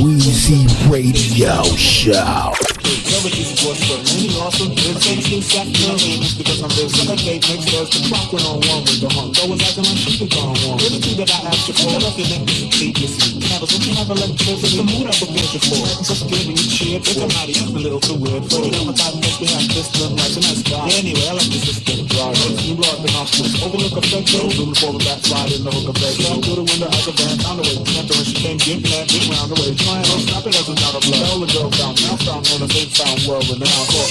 Weezy 0.00 0.66
Radio 0.88 1.62
Show 1.76 2.97
know 3.18 3.24
what 3.26 3.34
this 3.34 3.50
was 3.66 3.78
for 3.82 3.98
me. 4.14 4.30
Also, 4.38 4.64
good 4.70 4.96
tasting 5.02 5.42
sack 5.42 5.66
marines 5.82 6.34
because 6.38 6.62
I'm 6.62 6.70
real 6.78 6.88
syndicate 6.88 7.42
next 7.50 7.66
doors 7.70 7.90
to 7.90 7.98
clock 8.06 8.30
when 8.32 8.42
on 8.46 8.62
one 8.70 8.82
with 8.86 9.00
the 9.02 9.10
hunk. 9.10 9.34
Though 9.34 9.50
was 9.50 9.60
acting 9.62 9.84
like 9.84 9.98
she 9.98 10.22
was 10.22 10.30
on 10.38 10.54
one. 10.66 10.78
Really 10.78 11.00
too 11.02 11.14
that 11.18 11.30
I 11.30 11.50
asked 11.50 11.66
you 11.66 11.74
for. 11.74 11.90
I 11.90 11.98
love 11.98 12.14
your 12.18 12.28
neck 12.30 12.46
is 12.46 12.62
a 12.62 12.68
treat. 12.70 12.94
Candles, 12.94 13.72
if 13.74 13.82
you 13.86 13.94
have 13.98 14.10
electricity, 14.10 14.76
the 14.78 14.86
mood 14.86 15.06
I 15.10 15.14
prepared 15.18 15.50
you 15.50 15.62
for. 15.66 15.82
It's 15.98 16.06
just 16.06 16.22
good 16.30 16.44
when 16.46 16.54
you 16.54 16.66
cheer. 16.68 17.02
It's 17.02 17.16
a 17.18 17.26
mighty, 17.34 17.54
a 17.58 17.66
little 17.74 18.02
too 18.02 18.18
weird 18.18 18.44
for 18.46 18.62
you. 18.62 18.74
I'm 18.78 18.90
a 18.90 18.94
type 18.94 19.14
of 19.14 19.34
we 19.40 19.46
have 19.50 19.66
this 19.66 19.88
look 19.98 20.14
like 20.14 20.34
a 20.34 20.40
nice 20.42 20.62
guy. 20.62 20.86
Anyway, 20.98 21.26
I 21.26 21.32
like 21.34 21.50
this 21.50 21.64
system. 21.66 21.88
You 22.68 22.76
brought 22.76 23.00
the 23.00 23.08
nostrils, 23.16 23.54
overlook 23.64 23.96
a 23.96 24.02
fake 24.04 24.28
though. 24.28 24.50
for 24.52 24.68
the 24.68 24.76
forward 24.76 25.00
back 25.08 25.24
slide 25.24 25.48
in 25.48 25.64
the 25.64 25.72
hook 25.72 25.88
of 25.88 25.96
back. 25.96 26.12
Down 26.20 26.42
through 26.44 26.60
the 26.60 26.66
window 26.68 26.90
as 26.92 27.06
a 27.08 27.14
band, 27.16 27.40
down 27.40 27.56
the 27.56 27.64
way. 27.64 27.80
Can't 27.80 28.10
when 28.12 28.24
she 28.28 28.36
came, 28.36 28.58
get 28.60 28.84
black, 28.84 29.08
get 29.08 29.24
round 29.32 29.48
the 29.48 29.56
way. 29.56 29.72
Trying 29.72 30.04
to 30.04 30.20
stop 30.20 30.44
it 30.44 30.52
as 30.52 30.68
a 30.68 30.74
out 30.84 30.98
of 30.98 31.02
blood. 31.08 31.24
All 31.32 31.40
the 31.40 31.48
girls 31.48 31.72
down, 31.80 31.94
now 32.04 32.16
found 32.20 32.44
on 32.52 32.58
the 32.60 32.68
same 32.68 32.90
side 32.92 33.07
renowned, 33.08 33.28
world 33.28 33.48
renowned 33.48 33.88
court. 33.88 34.08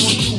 Jump, 0.00 0.29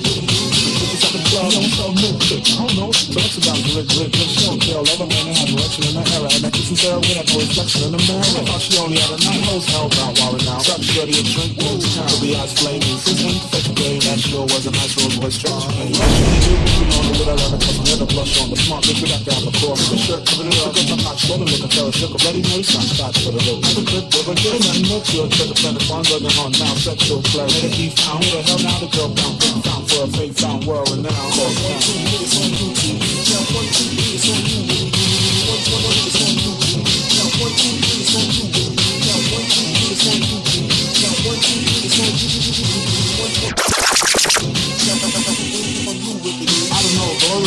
Caught 1.51 1.67
I 1.67 2.63
don't 2.63 2.79
know, 2.79 2.95
but 3.11 3.27
it's 3.27 3.35
about 3.43 3.59
the 3.59 3.75
rich, 3.75 3.91
rich, 3.99 4.15
rich 4.15 4.39
show. 4.39 4.55
Tell 4.55 4.87
other 4.87 5.03
men 5.03 5.19
they 5.27 5.35
have 5.35 5.51
direction 5.51 5.83
in 5.83 5.99
the 5.99 6.03
era, 6.15 6.31
and 6.31 6.47
that 6.47 6.55
kissing 6.55 6.79
Sarah 6.79 7.03
with 7.03 7.11
no 7.11 7.43
reflection 7.43 7.91
in 7.91 7.91
the 7.91 7.99
mirror. 8.07 8.23
I 8.23 8.47
thought 8.47 8.63
she 8.63 8.79
only 8.79 8.95
had 8.95 9.11
a 9.11 9.19
night, 9.19 9.43
hoes 9.51 9.67
held 9.67 9.91
out 9.99 10.15
while 10.15 10.39
now. 10.47 10.63
Such 10.63 10.95
dirty 10.95 11.19
a 11.19 11.23
drink, 11.27 11.59
no 11.59 11.75
time 11.75 12.07
to 12.07 12.17
be 12.23 12.39
eyes 12.39 12.55
flaming. 12.55 12.95
Since 13.03 13.19
then, 13.19 13.35
such 13.51 13.67
a 13.67 13.75
game, 13.75 13.99
that 14.07 14.23
sure 14.23 14.47
was 14.47 14.63
a 14.63 14.71
nice 14.71 14.95
Rolls 14.95 15.19
Royce 15.19 15.35
stretch. 15.43 15.59
Rushing 15.59 15.91
the 15.91 16.39
dude, 16.39 16.63
you 16.71 16.85
know, 16.87 17.19
with 17.19 17.27
a 17.27 17.35
leather 17.35 17.59
cup, 17.59 17.75
with 17.83 17.99
a 17.99 18.07
blush 18.07 18.33
on 18.39 18.47
the 18.47 18.55
smart 18.55 18.87
bitch, 18.87 19.03
we 19.03 19.11
got 19.11 19.19
to 19.27 19.31
have 19.35 19.43
a 19.43 19.53
cross. 19.59 19.81
The 19.91 19.99
shirt 19.99 20.23
covered 20.23 20.47
it 20.47 20.55
up, 20.63 20.71
I'm 20.71 21.03
not 21.03 21.19
swollen, 21.19 21.51
look 21.51 21.67
at 21.67 21.71
Sarah 21.75 21.91
shook, 21.91 22.15
a 22.15 22.19
bloody 22.23 22.47
Mary, 22.47 22.63
some 22.63 22.87
scotch 22.87 23.27
for 23.27 23.35
the 23.35 23.43
look. 23.43 23.59
Never 23.59 23.83
could, 23.91 24.07
never 24.07 24.33
get 24.39 24.55
nothing 24.55 24.87
but 24.87 25.03
you. 25.11 25.27
Check 25.35 25.51
the 25.51 25.57
plan, 25.59 25.75
the 25.75 25.83
fun, 25.83 26.07
going 26.07 26.31
on 26.31 26.55
now, 26.55 26.79
sexual 26.79 27.19
play. 27.27 27.43
Let 27.43 27.67
it 27.67 27.75
be 27.75 27.91
found, 27.91 28.23
who 28.23 28.39
the 28.39 28.39
hell 28.39 28.61
now 28.63 28.79
the 28.79 28.87
girl 28.95 29.11
found, 29.19 29.35
found 29.67 29.83
for 29.91 30.07
a 30.07 30.09
fake 30.15 30.39
found 30.39 30.63
world 30.63 30.87
renowned. 30.95 31.40
Cause 31.41 31.63
one, 31.63 31.79
two 31.81 31.97
you, 37.63 37.90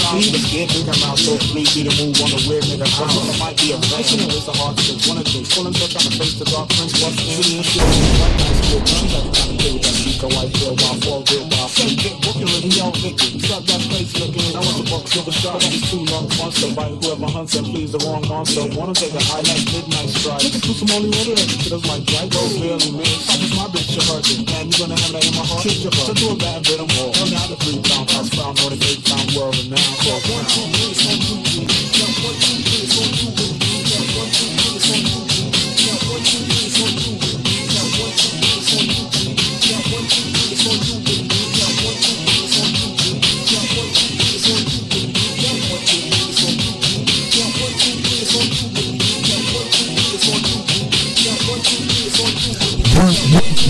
She 0.05 0.31
was 0.31 0.45
scared 0.45 0.71
to 0.71 0.85
come 0.85 1.03
out 1.09 1.19
so 1.19 1.35
sneaky 1.41 1.89
to 1.89 1.93
move 1.97 2.15
on 2.21 2.29
the 2.29 2.41
weird 2.45 2.65
nigga 2.69 2.87
ground. 2.93 3.25
Might 3.41 3.57
be 3.57 3.73
a 3.73 3.79
blessing, 3.89 4.21
it 4.21 4.29
was 4.29 4.47
a 4.47 4.55
hard 4.55 4.77
to 4.77 4.93
one 5.09 5.19
of 5.19 5.27
them. 5.27 5.45
Pulling 5.49 5.75
up 5.81 5.91
on 5.97 6.05
the 6.05 6.13
face 6.21 6.39
of 6.45 6.49
our 6.55 6.69
friends, 6.77 6.93
what's 7.01 7.19
in 7.19 7.57
the 7.57 7.65
shit? 7.65 7.83
White 8.21 8.37
man's 8.37 8.59
still 8.63 8.83
guns, 8.85 9.11
every 9.17 9.33
time 9.33 9.51
he 9.57 9.65
with 9.75 9.83
that 9.83 9.97
Chico, 10.05 10.29
I 10.29 10.47
feel 10.55 10.77
my 10.77 10.93
fall 11.03 11.25
real 11.33 11.49
by 11.49 11.67
fake. 11.73 11.99
Get 11.99 12.15
working 12.23 12.47
with 12.53 12.69
me, 12.69 12.77
all 12.85 12.95
liquor. 13.01 13.33
Suck 13.43 13.65
that 13.65 13.83
face 13.89 14.13
looking, 14.21 14.53
I 14.55 14.61
want 14.61 14.77
the 14.77 14.87
buck 14.87 15.09
silver 15.09 15.33
shot, 15.33 15.59
that 15.59 15.73
is 15.73 15.83
too 15.89 16.05
long. 16.13 16.29
Monster, 16.37 16.71
right? 16.77 16.95
Whoever 17.01 17.27
hunts 17.27 17.57
and 17.57 17.67
please 17.67 17.91
the 17.91 18.01
wrong 18.05 18.23
monster. 18.29 18.69
Wanna 18.77 18.93
take 18.93 19.17
a 19.17 19.23
high 19.25 19.41
like 19.41 19.65
midnight 19.73 20.13
strike. 20.13 20.45
Niggas 20.45 20.63
do 20.63 20.73
some 20.77 20.93
only 20.95 21.11
order, 21.17 21.35
shit 21.35 21.73
is 21.73 21.85
my 21.89 21.99
right, 22.13 22.29
go 22.29 22.43
barely 22.61 22.91
miss. 22.93 23.25
I 23.33 23.41
just 23.41 23.57
my 23.57 23.67
bitch, 23.73 23.97
you're 23.97 24.05
hurting. 24.05 24.45
Man, 24.47 24.69
you 24.69 24.77
gonna 24.77 25.01
have 25.01 25.13
that 25.17 25.25
in 25.25 25.35
my 25.35 25.45
heart? 25.49 25.65
Shit, 25.65 25.81
you're 25.81 25.91
hurt. 25.97 26.07
So 26.07 26.15
do 26.15 26.27
a 26.31 26.37
bad 26.37 26.63
bit 26.63 26.79
of 26.79 26.89
more. 26.95 27.11
Hell 27.17 27.31
now 27.33 27.49
the 27.49 27.57
three 27.65 27.81
pound, 27.83 28.07
five 28.13 28.29
pound, 28.37 28.61
or 28.63 28.71
the 28.71 28.79
eight 28.85 29.01
pound 29.09 29.33
world 29.33 29.57
renowned. 29.57 30.04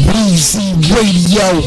Breezy 0.03 0.75
Radio. 0.91 1.65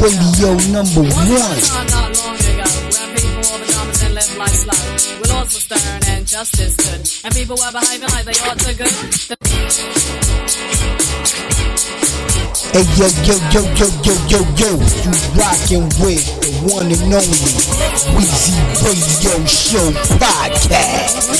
Radio 0.00 0.56
number 0.72 1.04
one. 1.04 1.12
Not 1.12 1.92
long 2.16 2.32
ago, 2.40 2.64
when 2.88 3.08
people 3.12 3.44
wore 3.44 3.60
the 3.60 3.68
pajamas 3.68 4.00
and 4.02 4.14
life 4.16 4.56
slow, 4.56 4.80
when 5.20 5.28
laws 5.28 5.52
were 5.52 5.60
stern 5.60 6.00
and 6.08 6.26
justice 6.26 7.22
and 7.22 7.34
people 7.34 7.56
were 7.60 7.70
behaving 7.70 8.08
like 8.08 8.24
they 8.24 8.32
ought 8.48 8.58
to 8.60 8.72
good. 8.72 8.88
The 9.28 9.36
Hey 12.72 12.86
yo 12.96 13.08
yo 13.28 13.36
yo 13.52 13.60
yo 13.76 13.86
yo 14.00 14.14
yo 14.32 14.40
yo, 14.56 14.70
you 15.04 15.12
rockin' 15.36 15.84
with 16.00 16.24
the 16.40 16.48
one 16.72 16.88
and 16.88 17.12
only 17.12 17.52
Weezy 18.16 18.56
Radio 18.80 19.36
Show 19.44 19.92
podcast. 20.16 21.30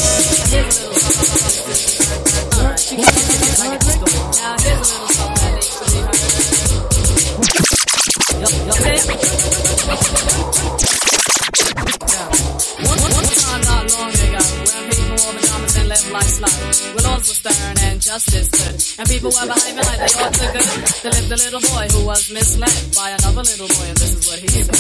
People 19.11 19.35
were 19.35 19.47
behaving 19.51 19.83
like 19.83 19.99
they 19.99 20.13
ought 20.23 20.35
to 20.39 20.47
go. 20.55 20.63
There 21.03 21.15
lived 21.19 21.33
a 21.35 21.39
little 21.43 21.63
boy 21.75 21.85
who 21.91 22.01
was 22.07 22.31
misled 22.31 22.79
by 22.95 23.11
another 23.19 23.43
little 23.43 23.67
boy, 23.67 23.87
and 23.91 23.99
this 23.99 24.13
is 24.15 24.23
what 24.31 24.39
he 24.39 24.47
said. 24.47 24.71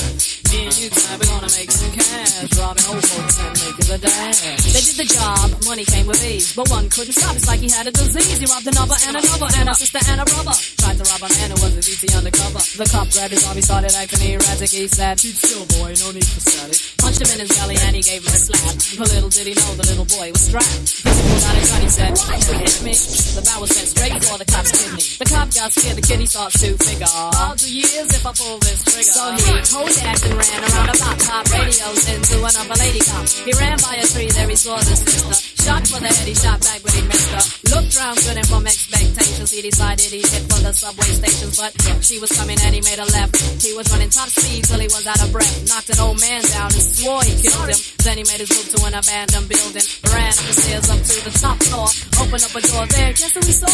Me 0.54 0.70
and 0.70 0.74
you 0.78 0.86
tonight, 0.90 1.18
we're 1.18 1.30
gonna 1.34 1.50
make 1.58 1.70
some 1.70 1.90
cash, 1.90 2.46
robbing 2.54 2.86
old 2.86 3.02
folks 3.10 3.36
and 3.42 3.54
making 3.58 3.86
the 3.90 3.98
dash. 3.98 4.40
They 4.70 4.82
did 4.86 4.96
the 5.02 5.08
job, 5.10 5.46
money 5.66 5.84
came 5.84 6.06
with 6.06 6.22
ease, 6.22 6.54
but 6.54 6.70
one 6.70 6.86
couldn't 6.90 7.14
stop. 7.14 7.34
It's 7.34 7.46
like 7.50 7.60
he 7.60 7.70
had 7.70 7.86
a 7.86 7.92
disease. 7.92 8.38
He 8.38 8.46
robbed 8.46 8.66
another 8.70 8.94
and 9.06 9.18
another, 9.18 9.48
and 9.58 9.68
a 9.68 9.74
sister 9.74 9.98
and 10.06 10.20
a 10.22 10.24
brother. 10.24 10.54
Tried 10.90 11.06
to 11.06 11.22
rob 11.22 11.22
a 11.22 11.34
man 11.38 11.54
who 11.54 11.58
was 11.62 11.70
a 11.78 11.82
DT 11.86 12.18
undercover. 12.18 12.58
The 12.58 12.86
cop 12.90 13.06
grabbed 13.14 13.30
his 13.30 13.46
arm, 13.46 13.54
he 13.54 13.62
started 13.62 13.94
acting 13.94 14.26
erratic. 14.26 14.74
He 14.74 14.90
said, 14.90 15.22
Keep 15.22 15.38
still, 15.38 15.62
boy, 15.78 15.94
no 16.02 16.10
need 16.10 16.26
for 16.26 16.42
static. 16.42 16.82
Punched 16.98 17.22
him 17.22 17.30
in 17.30 17.46
his 17.46 17.52
belly 17.54 17.78
and 17.78 17.94
he 17.94 18.02
gave 18.02 18.26
him 18.26 18.34
a 18.34 18.40
slap. 18.42 18.74
But 18.98 19.06
little 19.14 19.30
did 19.30 19.46
he 19.46 19.54
know 19.54 19.70
the 19.78 19.86
little 19.86 20.08
boy 20.10 20.34
was 20.34 20.50
strapped. 20.50 21.06
He 21.06 21.06
pulled 21.06 21.46
out 21.46 21.54
a 21.54 21.62
gun, 21.62 21.82
he 21.86 21.90
said, 21.94 22.10
Why 22.18 22.42
you 22.42 22.54
hit 22.58 22.74
me? 22.82 22.90
The 22.90 23.42
bow 23.46 23.62
was 23.62 23.70
sent 23.70 23.86
straight 23.86 24.18
for 24.18 24.34
the 24.34 24.48
cop's 24.50 24.74
kidney. 24.74 25.06
The 25.14 25.26
cop 25.30 25.46
got 25.54 25.70
scared, 25.70 25.94
the 25.94 26.02
kid 26.02 26.18
he 26.18 26.26
starts 26.26 26.58
to 26.58 26.74
figure. 26.74 27.06
I'll 27.06 27.54
do 27.54 27.70
years 27.70 28.10
if 28.10 28.26
I 28.26 28.32
pull 28.34 28.58
this 28.58 28.82
trigger. 28.82 29.14
So 29.14 29.22
he 29.46 29.54
told 29.62 29.94
dash 29.94 30.26
and 30.26 30.34
ran 30.34 30.60
around 30.74 30.90
the 30.90 30.96
block, 30.98 31.18
pop 31.22 31.46
radios 31.54 32.02
into 32.10 32.34
another 32.42 32.76
lady 32.82 32.98
cop. 33.06 33.30
He 33.30 33.54
ran 33.54 33.78
by 33.78 33.94
a 33.94 34.06
tree, 34.10 34.26
there 34.34 34.50
he 34.50 34.58
saw 34.58 34.74
the 34.82 34.90
sister. 34.98 35.38
Shot 35.62 35.86
for 35.86 36.02
the 36.02 36.10
head, 36.10 36.26
he 36.26 36.34
shot 36.34 36.58
back, 36.66 36.82
but 36.82 36.90
he 36.98 37.06
missed 37.06 37.30
her. 37.30 37.78
Looked 37.78 37.94
round, 37.94 38.18
good 38.26 38.42
and 38.42 38.48
from 38.50 38.66
expectations, 38.66 39.54
he 39.54 39.62
decided 39.62 40.10
he'd 40.10 40.26
hit 40.26 40.50
for 40.50 40.58
the 40.66 40.74
subway 40.80 41.12
stations, 41.12 41.60
but 41.60 41.76
she 42.00 42.16
was 42.18 42.32
coming 42.32 42.56
and 42.64 42.72
he 42.72 42.80
made 42.80 42.96
a 42.96 43.04
left. 43.12 43.36
He 43.60 43.76
was 43.76 43.84
running 43.92 44.08
top 44.08 44.32
speed 44.32 44.64
till 44.64 44.80
he 44.80 44.88
was 44.88 45.04
out 45.04 45.20
of 45.20 45.28
breath. 45.28 45.68
Knocked 45.68 45.92
an 45.92 46.00
old 46.00 46.16
man 46.24 46.40
down 46.40 46.72
and 46.72 46.80
swore 46.80 47.20
he 47.20 47.36
killed 47.36 47.68
him. 47.68 47.76
Then 48.00 48.16
he 48.16 48.24
made 48.24 48.40
his 48.40 48.48
move 48.48 48.64
to 48.72 48.78
an 48.88 48.96
abandoned 48.96 49.44
building. 49.44 49.84
Ran 50.08 50.32
up 50.32 50.40
the 50.40 50.56
stairs 50.56 50.88
up 50.88 51.00
to 51.04 51.16
the 51.20 51.34
top 51.36 51.60
floor. 51.68 51.84
Opened 52.16 52.44
up 52.48 52.56
a 52.56 52.60
door 52.64 52.88
there. 52.96 53.12
Guess 53.12 53.36
who 53.36 53.44
we 53.44 53.52
saw? 53.52 53.68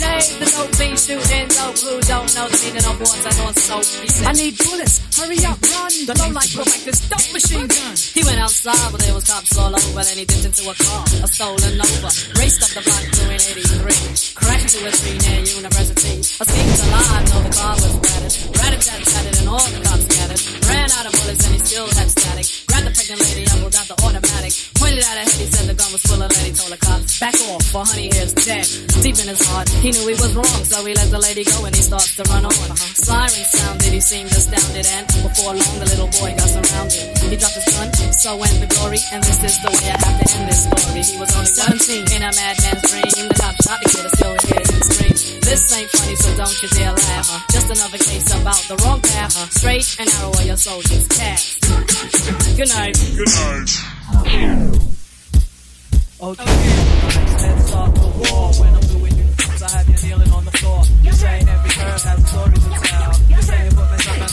Dave, 0.00 0.32
the 0.40 0.48
dope 0.48 0.72
fiend 0.80 0.96
shooting 0.96 1.48
dope. 1.52 1.76
Who 1.76 2.00
don't 2.08 2.30
know 2.32 2.48
the 2.48 2.56
meaning 2.64 2.86
of 2.88 2.96
water 3.04 3.32
nor 3.36 3.52
soap? 3.52 3.84
He 4.00 4.08
said, 4.08 4.24
I 4.24 4.32
need 4.32 4.56
bullets. 4.56 4.96
Hurry 5.12 5.40
up, 5.44 5.60
run. 5.60 5.92
The 6.08 6.16
low 6.16 6.30
light 6.32 6.52
will 6.56 6.68
make 6.72 6.88
this 6.88 7.04
dope 7.04 7.28
machine 7.36 7.68
gun. 7.68 7.92
He 8.16 8.24
went 8.24 8.40
outside, 8.40 8.88
but 8.96 9.04
there 9.04 9.12
was 9.12 9.28
cops 9.28 9.52
all 9.60 9.76
over. 9.76 10.00
Then 10.08 10.16
he 10.16 10.24
dipped 10.24 10.48
into 10.48 10.64
a 10.72 10.74
car, 10.80 11.04
a 11.20 11.28
stolen 11.28 11.76
Nova. 11.76 12.08
Raced 12.40 12.64
up 12.64 12.72
the 12.72 12.80
block 12.80 13.04
doing 13.12 13.44
83. 13.44 13.92
Crashed 14.40 14.72
into 14.72 14.88
a 14.88 14.92
tree 14.96 15.20
near 15.20 15.44
University. 15.52 16.24
Escaped 16.46 16.78
alive, 16.86 17.26
though 17.26 17.42
the 17.42 17.54
car 17.58 17.74
was 17.74 17.94
battered. 17.98 18.34
Rat-a-tat-tatted 18.54 19.34
and 19.42 19.48
all 19.50 19.66
the 19.74 19.82
cops 19.82 20.06
scattered. 20.06 20.40
Ran 20.70 20.88
out 20.94 21.06
of 21.06 21.12
bullets 21.18 21.42
and 21.42 21.54
he 21.58 21.60
still 21.66 21.90
had 21.98 22.06
static. 22.06 22.46
Grabbed 22.70 22.86
the 22.86 22.94
pregnant 22.94 23.20
lady 23.26 23.44
and 23.50 23.58
we 23.66 23.68
got 23.74 23.86
the 23.90 23.96
automatic. 24.06 24.52
Pointed 24.78 25.02
at 25.02 25.18
her 25.18 25.26
head, 25.26 25.40
he 25.42 25.46
said 25.50 25.66
the 25.66 25.74
gun 25.74 25.90
was 25.90 26.02
full 26.06 26.22
of 26.22 26.30
lead. 26.38 26.54
Told 26.54 26.70
the 26.70 26.78
cops, 26.78 27.18
back 27.18 27.34
off, 27.50 27.66
for 27.66 27.82
honey 27.82 28.14
here's 28.14 28.32
dead. 28.46 28.66
Deep 29.02 29.18
in 29.18 29.26
his 29.26 29.42
heart, 29.50 29.68
he 29.82 29.90
knew 29.90 30.06
he 30.06 30.14
was 30.14 30.32
wrong, 30.38 30.62
so 30.70 30.84
he 30.86 30.94
let 30.94 31.10
the 31.10 31.18
lady 31.18 31.42
go 31.42 31.66
and 31.66 31.74
he 31.74 31.82
starts 31.82 32.14
to 32.14 32.22
run 32.30 32.46
on. 32.46 32.76
Siren 32.94 33.44
sounded, 33.50 33.90
he 33.90 34.00
seemed 34.00 34.30
astounded, 34.30 34.86
and 34.86 35.06
before 35.26 35.50
long 35.50 35.76
the 35.82 35.88
little 35.90 36.10
boy 36.14 36.30
got 36.38 36.46
surrounded. 36.46 37.15
He 37.30 37.36
dropped 37.36 37.54
his 37.58 37.66
gun, 37.74 37.90
so 38.12 38.36
went 38.36 38.54
the 38.60 38.66
glory, 38.70 38.98
and 39.12 39.22
this 39.22 39.42
is 39.42 39.58
the 39.58 39.68
way 39.68 39.90
I 39.90 39.98
have 39.98 40.16
to 40.22 40.26
end 40.38 40.48
this 40.48 40.62
story. 40.62 41.02
He 41.02 41.18
was 41.18 41.30
only 41.34 41.46
17 41.46 42.06
in 42.14 42.22
a 42.22 42.30
madman's 42.30 42.82
dream. 42.86 43.28
The 43.28 43.34
cop 43.34 43.54
shot 43.66 43.78
the 43.82 43.88
kid, 43.90 44.06
I 44.06 44.10
still 44.14 44.36
hear 44.46 44.62
him 44.62 44.82
scream. 44.86 45.16
This 45.42 45.62
ain't 45.74 45.90
funny, 45.90 46.16
so 46.16 46.28
don't 46.36 46.56
you 46.62 46.68
dare 46.70 46.92
laugh. 46.94 47.26
huh? 47.28 47.40
Just 47.50 47.68
another 47.70 47.98
case 47.98 48.30
about 48.30 48.62
the 48.70 48.76
wrong 48.86 49.00
path. 49.02 49.34
Straight 49.52 49.96
and 49.98 50.06
narrow 50.08 50.30
where 50.38 50.46
your 50.46 50.56
soldiers 50.56 51.06
cast. 51.08 51.62
Good 52.56 52.70
night. 52.70 52.94
Good 52.94 53.32
night. 53.42 53.70
Okay, 56.18 56.44
let's 56.46 57.68
start 57.68 57.94
the 57.94 58.08
war. 58.30 58.48
When 58.56 58.72
I'm 58.72 58.86
doing 58.88 59.14
you, 59.18 59.26
I 59.60 59.68
have 59.76 59.88
you 59.90 59.98
kneeling 60.08 60.32
on 60.32 60.44
the 60.46 60.50
floor. 60.52 60.82
You 61.02 61.12
say 61.12 61.44
every 61.44 61.70
curve 61.70 62.02
has 62.02 62.18
a 62.22 62.26
story 62.26 62.54
to 62.54 62.70
tell. 62.86 63.12
You 63.28 63.42
say 63.42 63.68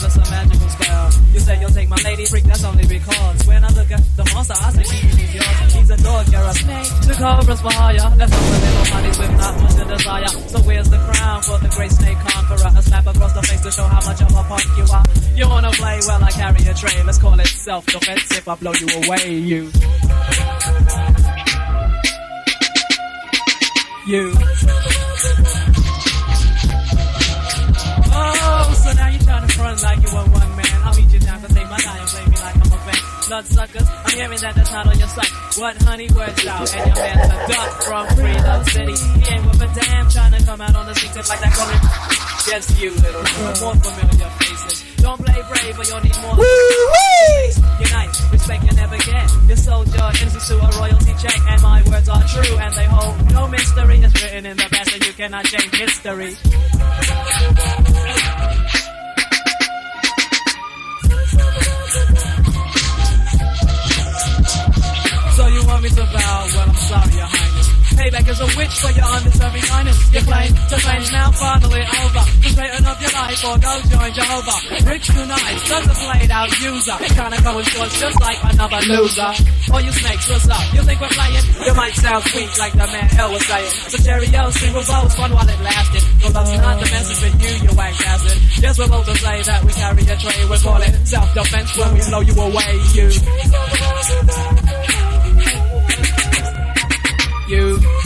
myself 0.04 0.24
some 0.24 0.34
magical 0.34 0.68
spell. 0.68 1.10
You 1.32 1.40
say 1.40 1.60
you'll 1.60 1.70
take 1.70 1.88
my 1.88 1.96
lady 2.04 2.26
freak, 2.26 2.44
that's 2.44 2.64
only 2.64 2.86
because 2.86 3.46
when 3.46 3.64
I 3.64 3.68
look 3.68 3.90
at 3.90 4.02
the 4.16 4.24
monster, 4.34 4.54
I 4.60 4.70
say 4.72 4.96
he's 4.96 5.34
yours. 5.34 5.74
He's 5.74 5.90
a 5.90 5.96
dog, 6.02 6.28
you're 6.28 6.42
a 6.42 6.54
snake. 6.54 6.86
The 7.08 7.14
cobra's 7.14 7.60
for 7.60 7.72
hire. 7.72 8.12
Let's 8.16 8.32
go 8.32 8.40
with 8.50 8.62
little 8.64 8.94
money 8.94 9.08
with 9.08 9.34
not 9.38 9.60
much 9.60 9.74
to 9.74 9.84
desire. 9.84 10.28
So 10.28 10.58
where's 10.60 10.90
the 10.90 10.98
crown 10.98 11.42
for 11.42 11.58
the 11.58 11.68
great 11.68 11.92
snake 11.92 12.18
conqueror? 12.18 12.70
A 12.76 12.82
slap 12.82 13.06
across 13.06 13.32
the 13.32 13.42
face 13.42 13.60
to 13.62 13.70
show 13.70 13.84
how 13.84 14.04
much 14.06 14.20
of 14.20 14.30
a 14.30 14.42
punk 14.44 14.64
you 14.76 14.86
are. 14.92 15.04
You 15.34 15.48
wanna 15.48 15.70
play? 15.72 16.00
Well, 16.06 16.22
I 16.22 16.30
carry 16.30 16.64
a 16.68 16.74
tray. 16.74 17.02
Let's 17.02 17.18
call 17.18 17.38
it 17.38 17.46
self-defense 17.46 18.38
if 18.38 18.48
I 18.48 18.54
blow 18.56 18.72
you 18.72 18.88
away, 19.04 19.34
you. 19.34 19.70
You. 24.06 24.34
Now 28.96 29.08
you're 29.08 29.22
trying 29.22 29.46
to 29.46 29.52
front 29.54 29.82
like 29.82 29.98
you 30.02 30.10
were 30.14 30.26
one 30.30 30.56
man. 30.56 30.76
I'll 30.84 30.94
meet 30.94 31.10
you 31.12 31.20
down 31.20 31.40
to 31.42 31.48
take 31.48 31.68
my 31.68 31.78
time 31.78 32.00
and 32.00 32.08
play 32.08 32.24
me 32.26 32.36
like 32.38 32.56
I'm 32.56 32.72
a 32.72 32.78
fan. 32.84 33.00
Bloodsuckers, 33.28 33.88
I'm 33.88 34.14
hearing 34.14 34.40
that 34.40 34.54
that's 34.54 34.72
not 34.72 34.86
on 34.86 34.98
your 34.98 35.08
site. 35.08 35.32
What 35.56 35.76
honey 35.82 36.08
words 36.14 36.46
out, 36.46 36.68
and 36.76 36.86
your 36.86 36.96
man's 36.96 37.24
a 37.24 37.38
duck 37.48 37.70
from 37.82 38.06
Freedom 38.16 38.64
City. 38.64 38.96
He 38.96 39.22
ain't 39.32 39.44
with 39.46 39.62
a 39.62 39.70
damn 39.72 40.08
trying 40.10 40.32
to 40.32 40.44
come 40.44 40.60
out 40.60 40.76
on 40.76 40.86
the 40.86 40.94
scene 40.94 41.14
like 41.14 41.40
that 41.40 41.52
coming. 41.56 41.80
Just 42.44 42.78
you, 42.78 42.90
little 42.90 43.24
more 43.64 43.76
familiar 43.80 44.30
faces. 44.44 44.84
Don't 45.00 45.20
play 45.20 45.40
brave, 45.48 45.78
or 45.78 45.84
you'll 45.84 46.00
need 46.04 46.16
more. 46.20 46.36
Unite, 47.80 48.12
respect 48.32 48.64
you 48.64 48.76
never 48.76 48.98
get. 48.98 49.30
Your 49.48 49.56
soldier, 49.56 50.10
innocent 50.20 50.44
to 50.44 50.54
a 50.60 50.68
royalty 50.80 51.14
check, 51.20 51.40
and 51.48 51.62
my 51.62 51.82
words 51.88 52.08
are 52.08 52.24
true, 52.28 52.56
and 52.56 52.74
they 52.74 52.84
hold 52.84 53.32
no 53.32 53.48
mystery. 53.48 54.00
It's 54.04 54.22
written 54.22 54.46
in 54.46 54.56
the 54.56 54.68
past, 54.70 54.92
and 54.92 55.06
you 55.06 55.12
cannot 55.12 55.44
change 55.44 55.74
history. 55.74 56.36
Me 65.84 65.90
to 65.90 66.00
bow? 66.00 66.48
Well, 66.56 66.64
I'm 66.64 66.74
sorry, 66.88 67.12
Your 67.12 67.28
Highness. 67.28 67.68
Payback 67.92 68.24
is 68.24 68.40
a 68.40 68.48
witch 68.56 68.74
for 68.80 68.88
your 68.96 69.04
undeserving 69.04 69.68
kindness. 69.68 70.00
You 70.16 70.24
claim 70.24 70.48
to 70.56 70.76
change 70.80 71.12
now, 71.12 71.28
finally 71.36 71.84
over. 71.84 72.24
To 72.24 72.48
straighten 72.48 72.88
up 72.88 72.96
your 73.04 73.12
life 73.12 73.44
or 73.44 73.56
go 73.60 73.72
join 73.92 74.10
Jehovah. 74.16 74.58
Rich 74.88 75.12
tonight, 75.12 75.60
just 75.68 75.84
a 75.84 75.94
played 76.00 76.32
out 76.32 76.48
user. 76.56 76.96
Kinda 77.04 77.36
going 77.44 77.68
short 77.68 77.90
just 78.00 78.16
like 78.16 78.40
another 78.48 78.80
loser. 78.88 79.28
All 79.76 79.84
you 79.84 79.92
snakes, 79.92 80.24
what's 80.32 80.48
up? 80.48 80.64
You 80.72 80.80
think 80.88 81.04
we're 81.04 81.12
playing? 81.20 81.44
You 81.68 81.74
might 81.76 81.92
sound 82.00 82.24
sweet 82.32 82.48
like 82.56 82.72
the 82.72 82.88
man 82.88 83.08
L 83.20 83.28
was 83.36 83.44
saying. 83.44 83.72
So 83.92 83.96
cheerio, 84.00 84.48
single 84.56 84.88
votes, 84.88 85.14
fun 85.20 85.36
while 85.36 85.44
it 85.44 85.60
lasted. 85.60 86.00
Well, 86.24 86.32
that's 86.32 86.56
not 86.64 86.80
the 86.80 86.88
message 86.96 87.20
with 87.28 87.36
you, 87.44 87.68
you 87.68 87.76
wank 87.76 87.92
bastard. 88.00 88.40
Yes, 88.56 88.80
we're 88.80 88.88
both 88.88 89.04
to 89.04 89.14
say 89.20 89.36
that 89.52 89.60
we 89.60 89.72
carry 89.76 90.00
a 90.00 90.16
tray. 90.16 90.48
We 90.48 90.56
call 90.64 90.80
it 90.80 90.96
self-defense 91.04 91.76
when 91.76 91.92
we 91.92 92.00
blow 92.08 92.24
you 92.24 92.32
away, 92.40 92.72
you. 92.96 93.12
You. 97.46 98.03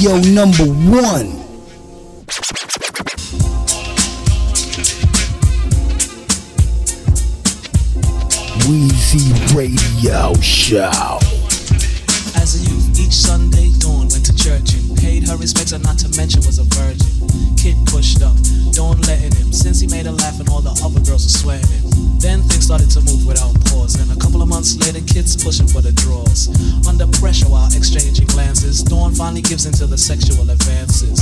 Radio 0.00 0.16
number 0.32 0.64
one. 0.64 1.26
Weezy 8.64 9.54
Radio 9.54 10.32
Show. 10.40 10.88
As 12.34 12.56
a 12.56 12.70
youth, 12.70 12.98
each 12.98 13.12
Sunday 13.12 13.72
dawn 13.78 14.08
went 14.08 14.24
to 14.24 14.34
church 14.34 14.72
and 14.72 14.96
paid 14.96 15.28
her 15.28 15.36
respects, 15.36 15.72
and 15.72 15.84
not 15.84 15.98
to 15.98 16.08
mention 16.16 16.40
was 16.46 16.58
a 16.58 16.64
virgin. 16.64 17.28
Kid 17.58 17.76
pushed 17.84 18.22
up, 18.22 18.36
Dawn 18.72 19.02
letting 19.02 19.36
him, 19.36 19.52
since 19.52 19.80
he 19.80 19.86
made 19.86 20.06
her 20.06 20.12
laugh 20.12 20.40
and 20.40 20.48
all 20.48 20.62
the 20.62 20.70
other 20.82 21.00
girls 21.00 21.26
were 21.26 21.60
sweating. 21.60 22.09
Then 22.20 22.44
things 22.44 22.68
started 22.68 22.90
to 22.92 23.00
move 23.00 23.24
without 23.24 23.56
pause, 23.72 23.96
and 23.96 24.12
a 24.12 24.18
couple 24.20 24.42
of 24.42 24.48
months 24.48 24.76
later, 24.76 25.00
kids 25.08 25.42
pushing 25.42 25.66
for 25.66 25.80
the 25.80 25.92
drawers. 25.92 26.52
Under 26.86 27.08
pressure 27.16 27.48
while 27.48 27.72
exchanging 27.72 28.28
glances, 28.28 28.82
Dawn 28.84 29.14
finally 29.14 29.40
gives 29.40 29.64
into 29.64 29.86
the 29.86 29.96
sexual 29.96 30.44
advances. 30.50 31.16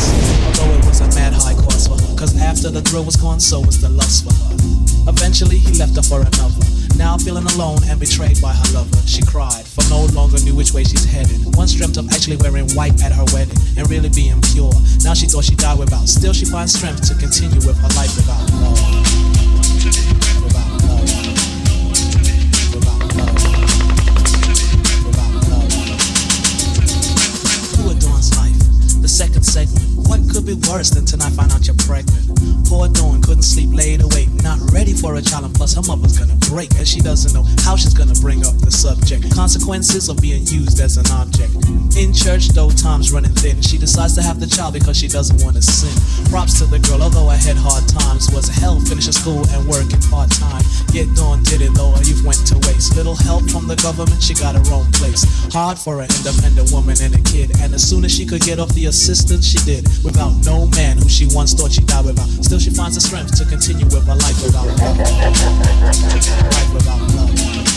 Although 0.46 0.74
it 0.74 0.84
was 0.84 1.01
a 1.01 1.09
mad 1.14 1.34
high 1.38 1.55
cost 1.55 1.86
for 1.86 1.94
her, 1.94 2.12
cause 2.18 2.34
after 2.42 2.70
the 2.70 2.82
thrill 2.82 3.05
was 3.05 3.14
gone, 3.14 3.38
so 3.38 3.61
was 3.61 3.80
the 3.80 3.88
lust 3.88 4.26
for 4.26 4.34
her. 4.34 4.59
Eventually, 5.07 5.59
he 5.59 5.70
left 5.78 5.94
her 5.94 6.03
for 6.03 6.18
another. 6.18 6.66
Now 6.99 7.16
feeling 7.16 7.46
alone 7.55 7.78
and 7.86 8.01
betrayed 8.01 8.42
by 8.42 8.51
her 8.51 8.68
lover, 8.74 8.99
she 9.07 9.22
cried, 9.22 9.62
for 9.70 9.86
no 9.86 10.11
longer 10.18 10.42
knew 10.42 10.59
which 10.59 10.74
way 10.74 10.82
she's 10.82 11.07
headed. 11.07 11.38
Once 11.55 11.78
dreamt 11.78 11.96
of 11.96 12.11
actually 12.11 12.42
wearing 12.42 12.66
white 12.74 12.99
at 13.07 13.14
her 13.14 13.24
wedding 13.30 13.55
and 13.78 13.88
really 13.88 14.11
being 14.11 14.42
pure. 14.51 14.74
Now 15.07 15.14
she 15.14 15.30
thought 15.30 15.46
she 15.46 15.55
died 15.55 15.78
without. 15.78 16.11
Still, 16.11 16.34
she 16.34 16.44
finds 16.44 16.74
strength 16.74 17.07
to 17.07 17.14
continue 17.14 17.62
with 17.62 17.78
her 17.78 17.92
life 17.94 18.11
without 18.18 18.42
love. 18.59 20.18
Be 30.49 30.55
worse 30.72 30.88
than 30.88 31.05
tonight 31.05 31.36
find 31.36 31.53
out 31.53 31.66
you're 31.66 31.76
pregnant? 31.84 32.24
Poor 32.64 32.88
Dawn 32.88 33.20
couldn't 33.20 33.44
sleep, 33.44 33.68
laid 33.72 34.01
awake, 34.01 34.32
not 34.40 34.57
ready 34.72 34.94
for 34.94 35.16
a 35.16 35.22
child, 35.22 35.44
and 35.44 35.55
plus 35.55 35.74
her 35.74 35.82
mother's 35.84 36.16
gonna 36.16 36.36
break, 36.49 36.72
and 36.80 36.88
she 36.88 37.01
doesn't 37.01 37.36
know 37.36 37.44
how 37.61 37.76
she's 37.76 37.92
gonna 37.92 38.16
bring 38.24 38.40
up 38.46 38.57
the 38.64 38.70
subject. 38.70 39.28
Consequences 39.34 40.09
of 40.09 40.16
being 40.22 40.46
used 40.46 40.80
as 40.80 40.96
an 40.96 41.05
object. 41.12 41.53
In 42.01 42.14
church, 42.14 42.49
though 42.57 42.70
time's 42.70 43.12
running 43.12 43.34
thin, 43.36 43.61
she 43.61 43.76
decides 43.76 44.14
to 44.14 44.22
have 44.22 44.40
the 44.40 44.46
child 44.46 44.72
because 44.72 44.96
she 44.96 45.09
doesn't 45.09 45.36
want 45.44 45.57
to 45.57 45.62
sin. 45.62 45.92
Props 46.30 46.59
to 46.61 46.64
the 46.64 46.78
girl, 46.78 47.03
although 47.03 47.28
I 47.28 47.36
had 47.36 47.57
hard 47.57 47.84
times, 47.86 48.30
was 48.32 48.49
hell 48.49 48.80
finishing 48.80 49.12
school 49.12 49.44
and 49.53 49.68
working 49.68 50.01
part 50.09 50.30
time. 50.30 50.64
Yet 50.93 51.14
Dawn 51.14 51.43
did 51.43 51.61
it, 51.61 51.74
though 51.74 51.93
her 51.93 52.03
youth 52.03 52.24
went 52.24 52.47
to 52.49 52.57
waste. 52.66 52.97
Little 52.97 53.14
help 53.14 53.49
from 53.51 53.66
the 53.66 53.76
government, 53.76 54.22
she 54.22 54.34
got 54.34 54.55
her 54.55 54.74
own 54.74 54.91
place. 54.93 55.24
Hard 55.53 55.78
for 55.78 56.01
an 56.01 56.09
independent 56.16 56.72
woman 56.72 56.97
and 57.03 57.14
a 57.14 57.22
kid, 57.22 57.53
and 57.61 57.74
as 57.74 57.82
soon 57.89 58.05
as 58.05 58.12
she 58.14 58.24
could 58.24 58.41
get 58.43 58.59
off 58.59 58.70
the 58.70 58.86
assistance, 58.86 59.47
she 59.47 59.59
did. 59.64 59.84
Without 60.03 60.32
no 60.45 60.66
man 60.76 60.97
who 60.99 61.09
she 61.09 61.28
once 61.34 61.53
thought 61.53 61.72
she 61.72 61.82
died 61.82 62.05
without. 62.05 62.28
Still, 62.43 62.59
she 62.59 62.70
finds 62.70 62.95
the 62.95 63.01
strength 63.01 63.36
to 63.36 63.45
continue 63.45 63.86
with 63.86 64.07
her 64.07 64.14
life 64.14 64.43
without 64.43 64.66
love. 64.66 64.99
Life 66.49 66.74
without 66.74 67.01
love. 67.14 67.68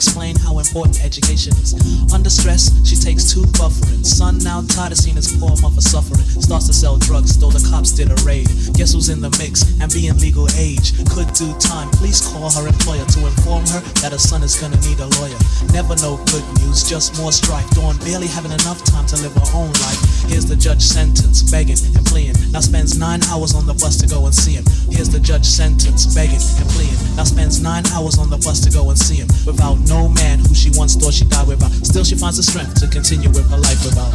Explain 0.00 0.34
how 0.40 0.56
important 0.58 0.96
education 1.04 1.52
is. 1.60 1.76
Under 2.08 2.30
stress, 2.30 2.72
she 2.88 2.96
takes 2.96 3.28
two 3.28 3.44
buffering. 3.60 4.00
Son 4.00 4.38
now 4.38 4.64
tired 4.72 4.92
of 4.92 4.98
seeing 4.98 5.16
his 5.16 5.28
poor 5.36 5.52
mother 5.60 5.84
suffering. 5.84 6.24
Starts 6.40 6.66
to 6.68 6.72
sell 6.72 6.96
drugs, 6.96 7.36
though 7.36 7.52
the 7.52 7.60
cops 7.68 7.92
did 7.92 8.08
a 8.08 8.16
raid. 8.24 8.48
Guess 8.72 8.96
who's 8.96 9.12
in 9.12 9.20
the 9.20 9.28
mix 9.36 9.60
and 9.76 9.92
being 9.92 10.16
legal 10.16 10.48
age? 10.56 10.96
Could 11.12 11.28
do 11.36 11.52
time. 11.60 11.92
Please 12.00 12.24
call 12.32 12.48
her 12.48 12.64
employer 12.64 13.04
to 13.12 13.20
inform 13.28 13.68
her 13.68 13.84
that 14.00 14.16
her 14.16 14.22
son 14.30 14.40
is 14.40 14.56
gonna 14.56 14.80
need 14.88 14.96
a 15.04 15.08
lawyer. 15.20 15.36
Never 15.76 15.92
no 16.00 16.16
good 16.32 16.48
news, 16.64 16.80
just 16.80 17.20
more 17.20 17.30
strife. 17.30 17.68
Dawn 17.76 18.00
barely 18.00 18.26
having 18.32 18.56
enough 18.56 18.80
time 18.88 19.04
to 19.12 19.20
live 19.20 19.36
her 19.36 19.48
own 19.52 19.68
life. 19.84 20.00
Here's 20.32 20.48
the 20.48 20.56
judge 20.56 20.80
sentence, 20.80 21.44
begging 21.44 21.76
and 21.92 22.04
pleading. 22.08 22.40
Now 22.56 22.64
spends 22.64 22.96
nine 22.96 23.20
hours 23.28 23.52
on 23.52 23.68
the 23.68 23.76
bus 23.76 24.00
to 24.00 24.08
go 24.08 24.24
and 24.24 24.32
see 24.32 24.56
him. 24.56 24.64
Here's 24.88 25.12
the 25.12 25.20
judge 25.20 25.44
sentence, 25.44 26.08
begging 26.08 26.40
and 26.56 26.68
pleading. 26.72 26.96
Now 27.20 27.28
spends 27.28 27.60
nine 27.60 27.84
hours 27.92 28.16
on 28.16 28.32
the 28.32 28.40
bus 28.40 28.64
to 28.64 28.72
go 28.72 28.88
and 28.88 28.96
see 28.96 29.20
him. 29.20 29.28
Without 29.44 29.76
no 29.90 30.08
man 30.08 30.38
who 30.38 30.54
she 30.54 30.70
once 30.78 30.94
thought 30.94 31.12
she 31.12 31.24
died 31.24 31.48
without. 31.48 31.72
Still 31.84 32.04
she 32.04 32.14
finds 32.14 32.36
the 32.36 32.44
strength 32.44 32.78
to 32.78 32.86
continue 32.86 33.28
with 33.28 33.50
her 33.50 33.58
life 33.58 33.84
without. 33.84 34.12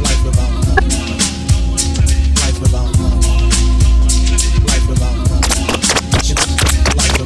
Life 0.00 0.24
without. 0.24 0.50
Life. 2.40 2.60
Life. 2.60 2.94
Life. 6.96 7.20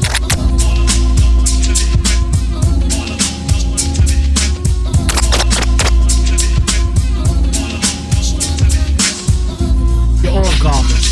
You're 10.22 10.32
all 10.32 10.42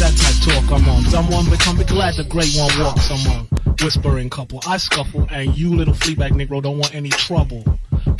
that 0.02 0.12
type 0.18 0.38
talk 0.42 0.66
I'm 0.72 0.88
on. 0.88 1.04
Someone 1.04 1.48
become 1.48 1.78
be 1.78 1.84
glad 1.84 2.16
the 2.16 2.24
great 2.24 2.52
one 2.56 2.70
walks 2.80 3.10
among. 3.10 3.61
Whispering 3.80 4.30
couple, 4.30 4.60
I 4.66 4.76
scuffle, 4.76 5.26
and 5.30 5.56
you 5.56 5.74
little 5.74 5.94
fleabag 5.94 6.32
Negro 6.32 6.62
don't 6.62 6.78
want 6.78 6.94
any 6.94 7.10
trouble. 7.10 7.64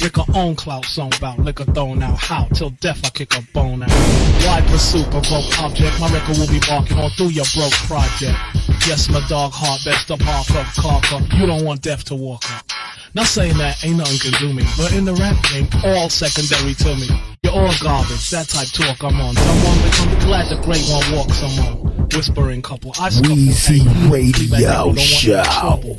Liquor 0.00 0.24
own 0.34 0.56
clout 0.56 0.84
song 0.84 1.12
about 1.16 1.38
liquor 1.38 1.64
thrown 1.64 2.02
out. 2.02 2.18
How? 2.18 2.46
Till 2.54 2.70
death 2.80 3.00
I 3.04 3.10
kick 3.10 3.36
a 3.36 3.42
bone 3.52 3.82
out. 3.82 3.90
Why 3.90 4.60
pursue 4.66 5.04
provoke 5.04 5.58
object? 5.60 6.00
My 6.00 6.12
record 6.12 6.38
will 6.38 6.48
be 6.48 6.60
barking 6.66 6.98
all 6.98 7.10
through 7.10 7.28
your 7.28 7.44
broke 7.54 7.72
project. 7.86 8.36
Yes, 8.86 9.08
my 9.08 9.24
dog 9.28 9.52
heart 9.52 9.80
best 9.84 10.10
up 10.10 10.20
half 10.20 10.50
up, 10.56 10.66
cock 10.74 11.12
up. 11.12 11.22
You 11.34 11.46
don't 11.46 11.64
want 11.64 11.82
death 11.82 12.04
to 12.06 12.16
walk 12.16 12.50
up. 12.50 12.64
Not 13.14 13.26
saying 13.26 13.58
that 13.58 13.84
ain't 13.84 13.98
nothing 13.98 14.18
can 14.18 14.40
do 14.40 14.52
me, 14.54 14.64
but 14.76 14.92
in 14.92 15.04
the 15.04 15.14
rap 15.14 15.36
game, 15.52 15.68
all 15.84 16.08
secondary 16.08 16.74
to 16.74 16.96
me. 16.96 17.08
You're 17.42 17.52
all 17.52 17.74
garbage, 17.82 18.30
that 18.30 18.48
type 18.48 18.68
talk 18.68 19.04
I'm 19.04 19.20
on. 19.20 19.36
Someone 19.36 19.82
become 19.82 20.08
be 20.08 20.24
glad 20.24 20.48
the 20.48 20.56
great 20.62 20.82
one 20.88 21.04
walks 21.14 21.42
among. 21.42 21.91
Whispering 22.14 22.60
couple, 22.60 22.92
I 23.00 23.08
scuffle, 23.08 23.36
Weezy 23.36 24.12
Radio 24.12 24.92
fleabag 24.92 24.92
Negro 24.92 24.94
don't 24.94 24.96
want 24.96 24.98
any 24.98 25.00
Show. 25.00 25.42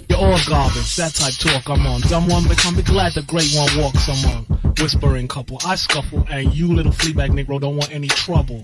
You're 0.10 0.20
all 0.20 0.40
garbage, 0.48 0.96
that 0.98 1.14
type 1.16 1.34
talk 1.34 1.70
I'm 1.70 1.88
on. 1.88 2.02
Someone 2.02 2.48
become 2.48 2.76
be 2.76 2.84
glad 2.84 3.14
the 3.14 3.24
great 3.24 3.52
one 3.56 3.70
walks 3.82 4.08
among. 4.08 4.46
Whispering 4.80 5.28
couple, 5.28 5.58
I 5.66 5.76
scuffle, 5.76 6.26
and 6.30 6.54
you 6.54 6.72
little 6.72 6.92
fleabag 6.92 7.32
Negro 7.32 7.60
don't 7.60 7.78
want 7.78 7.92
any 7.92 8.08
trouble. 8.10 8.62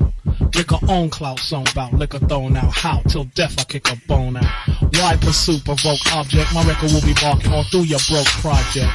Liquor 0.54 0.78
own 0.88 1.10
clout 1.10 1.40
song 1.40 1.68
about 1.72 1.94
liquor 1.94 2.20
thrown 2.20 2.56
out. 2.56 2.72
How? 2.72 3.02
Till 3.08 3.24
death 3.36 3.56
I 3.60 3.64
kick 3.64 3.92
a 3.92 3.96
bone 4.08 4.38
out. 4.38 4.46
Why 4.94 5.18
pursue 5.18 5.60
provoke 5.60 6.00
object? 6.14 6.54
My 6.54 6.64
record 6.64 6.92
will 6.92 7.02
be 7.02 7.14
barking 7.20 7.52
all 7.52 7.64
through 7.64 7.84
your 7.90 8.00
broke 8.10 8.28
project. 8.42 8.92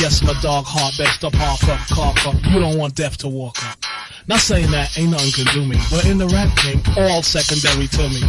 Yes, 0.00 0.22
my 0.22 0.34
dog 0.40 0.64
heart 0.66 0.94
best 0.96 1.24
up 1.24 1.34
half 1.34 1.62
up, 1.68 1.80
cock 1.88 2.26
up. 2.26 2.34
You 2.46 2.60
don't 2.60 2.78
want 2.78 2.94
death 2.94 3.18
to 3.18 3.28
walk 3.28 3.62
up. 3.64 3.87
Not 4.28 4.40
saying 4.40 4.70
that 4.72 4.98
ain't 4.98 5.10
nothing 5.10 5.32
can 5.32 5.46
do 5.54 5.64
me, 5.64 5.78
but 5.90 6.04
in 6.04 6.18
the 6.18 6.26
rap 6.28 6.54
game, 6.60 6.82
all 6.98 7.22
secondary 7.22 7.88
to 7.88 8.08
me. 8.12 8.20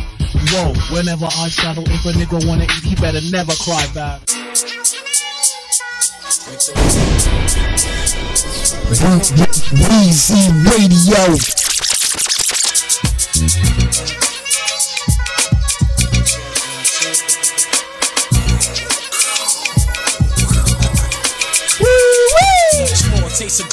Whoa, 0.48 0.72
whenever 0.96 1.26
I 1.26 1.50
saddle, 1.50 1.84
if 1.88 2.06
a 2.06 2.14
nigga 2.16 2.48
wanna 2.48 2.64
eat, 2.64 2.84
he 2.88 2.96
better 2.96 3.20
never 3.30 3.52
cry 3.60 3.86
back. 3.94 4.22
Weezy 9.76 10.48
Radio. 10.72 11.59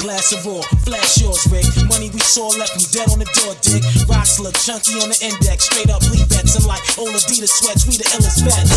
Glass 0.07 0.31
of 0.31 0.39
raw. 0.47 0.63
Flash 0.87 1.19
yours, 1.19 1.43
Rick. 1.51 1.67
Money 1.91 2.07
we 2.15 2.23
saw 2.23 2.47
left 2.55 2.79
him 2.79 2.87
dead 2.95 3.11
on 3.11 3.19
the 3.19 3.27
door, 3.35 3.51
dick. 3.59 3.83
Rocks 4.07 4.39
look 4.39 4.55
chunky 4.55 4.95
on 5.03 5.11
the 5.11 5.19
index. 5.19 5.67
Straight 5.67 5.91
up 5.91 5.99
bleed 6.07 6.23
bets. 6.31 6.55
And 6.55 6.63
like 6.63 6.79
old 6.95 7.11
Adidas 7.11 7.51
sweats, 7.51 7.83
we 7.83 7.99
the 7.99 8.07
illest 8.15 8.39
vets. 8.47 8.71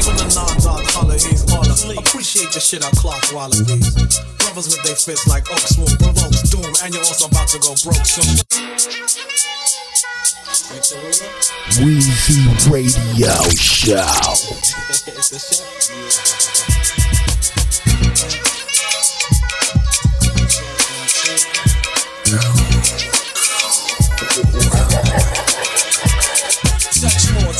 Even 0.00 0.16
the 0.16 0.24
non-dog 0.32 0.80
color, 0.96 1.20
he's 1.20 1.44
on 1.52 1.68
us. 1.68 1.84
Appreciate 1.84 2.56
the 2.56 2.60
shit 2.60 2.80
I 2.80 2.88
clock 2.96 3.20
wallabies. 3.36 3.92
Brothers 4.40 4.72
with 4.72 4.80
their 4.80 4.96
fists 4.96 5.28
like 5.28 5.44
oak 5.52 5.60
smoke 5.60 5.92
provokes 6.00 6.48
doom, 6.48 6.72
and 6.80 6.88
you're 6.88 7.04
also 7.04 7.28
about 7.28 7.52
to 7.52 7.60
go 7.60 7.76
broke 7.84 8.08
soon. 8.08 8.40
Weezy 11.84 12.48
Radio 12.72 13.36
Show. 13.52 14.00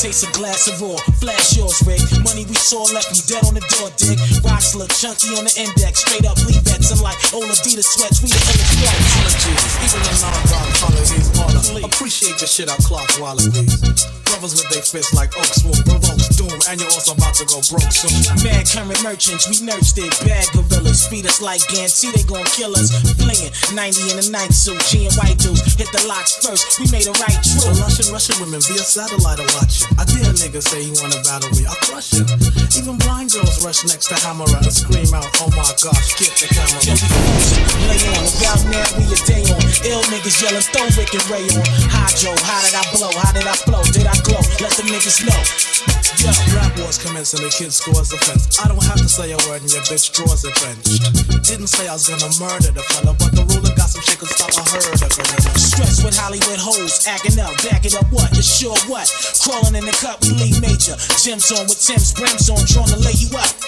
Taste 0.07 0.23
a 0.23 0.31
glass 0.39 0.69
of 0.71 0.81
raw. 0.81 0.95
Flash 1.19 1.57
yours, 1.57 1.83
Rick. 1.83 1.99
Money 2.23 2.47
we 2.47 2.55
saw 2.55 2.87
left 2.95 3.11
him 3.11 3.19
dead 3.27 3.43
on 3.43 3.59
the 3.59 3.65
door, 3.75 3.91
dick. 3.99 4.15
Rocks 4.47 4.79
look 4.79 4.95
chunky 4.95 5.35
on 5.35 5.51
the 5.51 5.55
index. 5.59 6.07
Straight 6.07 6.23
up 6.23 6.39
bleed 6.47 6.63
bets. 6.63 6.95
And 6.95 7.03
like 7.03 7.19
old 7.35 7.51
Adidas 7.51 7.91
sweats, 7.91 8.23
we 8.23 8.31
the 8.31 8.39
illest 8.39 8.71
vets. 8.79 9.51
Even 9.83 9.99
the 10.07 10.15
color, 10.79 11.03
he's 11.11 11.27
on 11.43 11.51
us. 11.59 11.75
appreciate 11.91 12.39
the 12.39 12.47
shit 12.47 12.71
I 12.71 12.79
clock 12.87 13.11
wallabies. 13.19 14.07
Brothers 14.31 14.59
with 14.59 14.71
their 14.71 14.83
fists 14.83 15.15
like 15.15 15.35
oak 15.39 15.51
smoke 15.55 15.83
provokes 15.87 16.31
doom, 16.39 16.55
and 16.71 16.79
you're 16.79 16.91
also 16.95 17.15
about 17.15 17.35
to 17.39 17.47
go 17.47 17.59
broke 17.67 17.91
soon. 17.91 18.15
Mad 18.47 18.67
current 18.67 19.03
merchants, 19.03 19.51
we 19.51 19.59
nursed 19.67 19.99
it. 19.99 20.11
Bad 20.23 20.47
gorillas, 20.55 21.07
feed 21.07 21.27
us 21.27 21.43
like 21.43 21.63
Ganty, 21.67 22.15
they 22.15 22.23
gon' 22.27 22.47
kill 22.55 22.75
us. 22.79 22.91
Flinging 23.19 23.55
90 23.75 24.15
in 24.15 24.19
a 24.23 24.27
night 24.31 24.55
suit, 24.55 24.79
G 24.87 25.07
and 25.07 25.15
white 25.19 25.39
dudes 25.39 25.63
hit 25.75 25.91
the 25.91 26.03
locks 26.07 26.39
first. 26.43 26.79
We 26.79 26.91
made 26.91 27.07
a 27.07 27.15
right 27.23 27.39
true. 27.43 27.75
Russian, 27.79 28.13
Russian 28.15 28.37
women 28.43 28.63
via 28.63 28.83
satellite 28.83 29.39
are 29.43 29.51
watching. 29.59 29.96
I 29.97 30.05
dare 30.05 30.29
nigga 30.37 30.61
say 30.61 30.85
he 30.85 30.93
wanna 31.01 31.17
battle 31.25 31.49
me, 31.57 31.65
I'll 31.65 31.81
crush 31.89 32.13
him. 32.13 32.29
Even 32.77 33.01
blind 33.01 33.33
girls 33.33 33.65
rush 33.65 33.81
next 33.89 34.13
to 34.13 34.17
Hammer 34.21 34.45
and 34.45 34.69
scream 34.69 35.09
out, 35.17 35.25
oh 35.41 35.49
my 35.57 35.65
gosh, 35.81 36.13
get 36.21 36.37
the 36.37 36.47
camera. 36.53 36.81
Yo, 36.85 36.93
we 36.93 37.09
frozen, 37.09 37.65
lay 37.89 38.01
on. 38.13 38.25
About 38.37 38.61
now, 38.69 38.87
we 39.01 39.05
a 39.09 39.19
day 39.25 39.45
on. 39.49 39.61
Ill 39.89 40.05
niggas 40.13 40.37
yelling, 40.45 40.65
throw 40.69 40.85
Rick 41.01 41.17
and 41.17 41.25
Ray 41.33 41.49
on. 41.57 41.65
Hydro, 41.89 42.37
how 42.45 42.61
did 42.61 42.77
I 42.77 42.85
blow? 42.93 43.13
How 43.17 43.33
did 43.33 43.49
I 43.49 43.57
flow? 43.57 43.83
Did 43.97 44.05
I 44.05 44.17
glow? 44.21 44.45
Let 44.61 44.77
the 44.77 44.85
niggas 44.85 45.25
know. 45.25 45.41
Yo, 46.21 46.33
Rap 46.53 46.77
wars 46.79 46.99
commence 47.01 47.33
and 47.33 47.45
the 47.45 47.51
kid 47.51 47.73
scores 47.73 48.09
the 48.13 48.17
fence. 48.21 48.61
I 48.61 48.69
don't 48.69 48.83
have 48.85 49.01
to 49.01 49.09
say 49.09 49.33
a 49.33 49.39
word 49.49 49.63
and 49.65 49.73
your 49.73 49.83
bitch 49.89 50.13
draws 50.13 50.45
it 50.45 50.53
benched. 50.61 51.01
Didn't 51.49 51.69
say 51.69 51.89
I 51.89 51.97
was 51.97 52.09
gonna 52.09 52.29
murder 52.37 52.73
the 52.73 52.85
fella, 52.93 53.17
but 53.17 53.33
the 53.33 53.45
ruler 53.49 53.66
shit 54.07 54.23
stop 54.31 54.55
a 54.55 54.63
herd 54.71 55.03
of 55.03 55.11
gorillas. 55.11 55.59
Stress 55.59 56.05
with 56.05 56.17
Hollywood 56.17 56.61
hoes, 56.63 57.07
acting 57.07 57.39
up, 57.43 57.55
back 57.67 57.85
it 57.85 57.95
up, 57.95 58.07
what? 58.13 58.31
It's 58.39 58.47
sure 58.47 58.79
what? 58.87 59.11
Crawling 59.43 59.75
in 59.75 59.85
the 59.85 59.97
cup, 59.99 60.23
we 60.23 60.31
lead 60.39 60.63
major. 60.63 60.95
Gems 61.19 61.51
on 61.51 61.67
with 61.67 61.83
Tim's 61.83 62.15
brims 62.15 62.49
on, 62.49 62.63
trying 62.67 62.93
to 62.95 62.99
lay 63.03 63.19
you 63.19 63.31
up. 63.37 63.66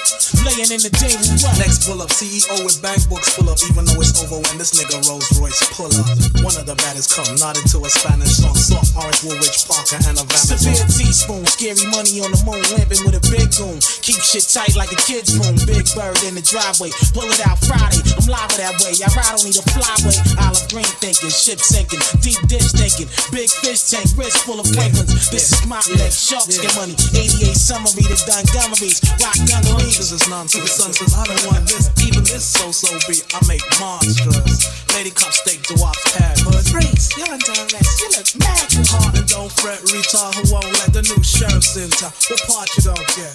Laying 0.59 0.83
in 0.83 0.83
the 0.83 0.91
what? 1.39 1.55
Next 1.63 1.87
pull 1.87 2.03
up, 2.03 2.11
CEO 2.11 2.51
with 2.67 2.83
bank 2.83 2.99
books 3.07 3.31
full 3.31 3.47
up, 3.47 3.63
even 3.71 3.87
though 3.87 4.03
it's 4.03 4.19
over 4.19 4.43
when 4.43 4.59
this 4.59 4.75
nigga 4.75 4.99
Rolls 5.07 5.31
Royce 5.39 5.63
pull 5.71 5.87
up. 5.87 6.11
One 6.43 6.51
of 6.59 6.67
the 6.67 6.75
baddest 6.83 7.15
come, 7.15 7.31
nodded 7.39 7.63
to 7.71 7.79
a 7.87 7.91
Spanish 7.95 8.43
song, 8.43 8.59
soft 8.59 8.91
orange 8.99 9.23
Woolrich 9.23 9.71
Parker 9.71 10.03
and 10.03 10.19
a 10.19 10.27
Severe 10.35 10.75
Vanderbilt. 10.75 10.99
teaspoon, 10.99 11.47
scary 11.47 11.87
money 11.95 12.19
on 12.19 12.35
the 12.35 12.43
moon, 12.43 12.59
living 12.75 12.99
with 13.07 13.15
a 13.15 13.23
big 13.31 13.55
goon. 13.55 13.79
Keep 14.03 14.19
shit 14.19 14.51
tight 14.51 14.75
like 14.75 14.91
a 14.91 14.99
kid's 14.99 15.31
room. 15.39 15.55
Big 15.63 15.87
bird 15.95 16.19
in 16.27 16.35
the 16.35 16.43
driveway, 16.43 16.91
pull 17.15 17.31
it 17.31 17.39
out 17.47 17.63
Friday. 17.63 18.03
I'm 18.19 18.27
live 18.27 18.51
that 18.59 18.83
way. 18.83 18.99
I 18.99 19.07
ride 19.15 19.39
on 19.39 19.55
the 19.55 19.63
flyway. 19.63 20.19
Olive 20.43 20.67
green 20.75 20.91
thinking, 20.99 21.31
ship 21.31 21.63
sinking, 21.63 22.03
deep 22.19 22.43
dish 22.51 22.75
thinking, 22.75 23.07
big 23.31 23.47
fish 23.47 23.95
tank, 23.95 24.11
wrist 24.19 24.43
full 24.43 24.59
of 24.59 24.67
Franklins. 24.75 25.31
This 25.31 25.55
is 25.55 25.63
my 25.71 25.79
leg, 25.95 26.11
sharks 26.11 26.59
get 26.59 26.75
money. 26.75 26.99
88 27.15 27.55
summary, 27.55 28.11
the 28.11 28.19
Dungarees, 28.51 28.99
rock 29.23 29.39
dungarees. 29.47 30.03
This 30.03 30.11
is 30.11 30.27
nonsense. 30.57 30.73
Son 30.79 30.93
says 30.93 31.13
I 31.13 31.25
don't 31.29 31.45
want 31.45 31.69
this, 31.69 31.93
even 32.01 32.25
this 32.25 32.45
so-so 32.45 32.89
beat. 33.09 33.25
I 33.35 33.41
make 33.45 33.65
monsters. 33.81 34.65
Lady 34.97 35.11
cop 35.13 35.33
steak 35.33 35.61
the 35.69 35.77
wops 35.77 36.01
pad 36.17 36.39
hood. 36.41 36.65
You're 36.73 37.29
arrest. 37.29 38.01
You 38.01 38.09
look 38.17 38.29
mad. 38.41 38.67
Hard 38.89 39.15
and 39.19 39.29
don't 39.29 39.53
fret, 39.61 39.81
retard 39.93 40.33
who 40.39 40.49
won't 40.49 40.73
let 40.81 40.91
the 40.97 41.05
new 41.05 41.21
sheriff's 41.21 41.77
in 41.77 41.91
town. 41.93 42.13
What 42.33 42.41
part 42.49 42.69
you 42.79 42.83
don't 42.89 43.09
get? 43.19 43.35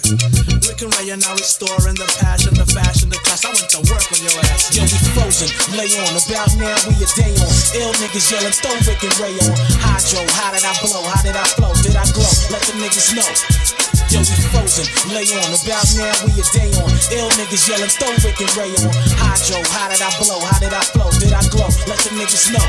Rick 0.66 0.82
and 0.82 0.92
Ray 0.98 1.14
are 1.14 1.20
now 1.20 1.38
restoring 1.38 1.94
the 1.94 2.08
passion, 2.18 2.54
the 2.58 2.66
fashion, 2.66 3.08
the 3.08 3.20
class. 3.22 3.46
I 3.46 3.54
went 3.54 3.70
to 3.78 3.80
work 3.86 4.06
on 4.10 4.20
your 4.24 4.34
ass. 4.50 4.74
Yo, 4.74 4.82
we 4.82 4.98
frozen, 5.14 5.50
lay 5.78 5.90
on. 5.94 6.12
About 6.18 6.50
now, 6.58 6.76
we 6.90 6.98
a 6.98 7.08
day 7.14 7.32
on. 7.38 7.52
Ill 7.78 7.92
niggas 8.02 8.26
yelling, 8.32 8.54
throw 8.58 8.74
Rick 8.88 9.06
and 9.06 9.14
Ray 9.22 9.34
on. 9.38 9.54
Hydro, 9.78 10.26
how 10.34 10.50
did 10.50 10.66
I 10.66 10.74
blow? 10.82 11.04
How 11.06 11.22
did 11.22 11.36
I 11.38 11.46
flow? 11.54 11.72
Did 11.84 11.94
I 11.94 12.04
glow? 12.10 12.32
Let 12.50 12.62
the 12.66 12.74
niggas 12.80 13.14
know. 13.14 13.83
Yo, 14.14 14.22
frozen, 14.22 14.86
lay 15.12 15.26
on. 15.34 15.50
About 15.50 15.90
now, 15.98 16.14
we 16.22 16.30
a 16.38 16.44
day 16.54 16.70
on. 16.78 16.90
Ill 17.10 17.30
niggas 17.34 17.66
yelling, 17.68 17.90
throw 17.90 18.14
Rick 18.22 18.40
and 18.40 18.56
Ray 18.56 18.70
on. 18.86 18.94
Hydro, 19.18 19.58
how 19.74 19.88
did 19.90 20.02
I 20.02 20.10
blow? 20.22 20.38
How 20.38 20.58
did 20.60 20.72
I 20.72 20.82
flow? 20.82 21.10
Did 21.18 21.32
I 21.32 21.42
glow? 21.48 21.66
Let 21.88 21.98
the 21.98 22.10
niggas 22.14 22.52
know. 22.52 22.62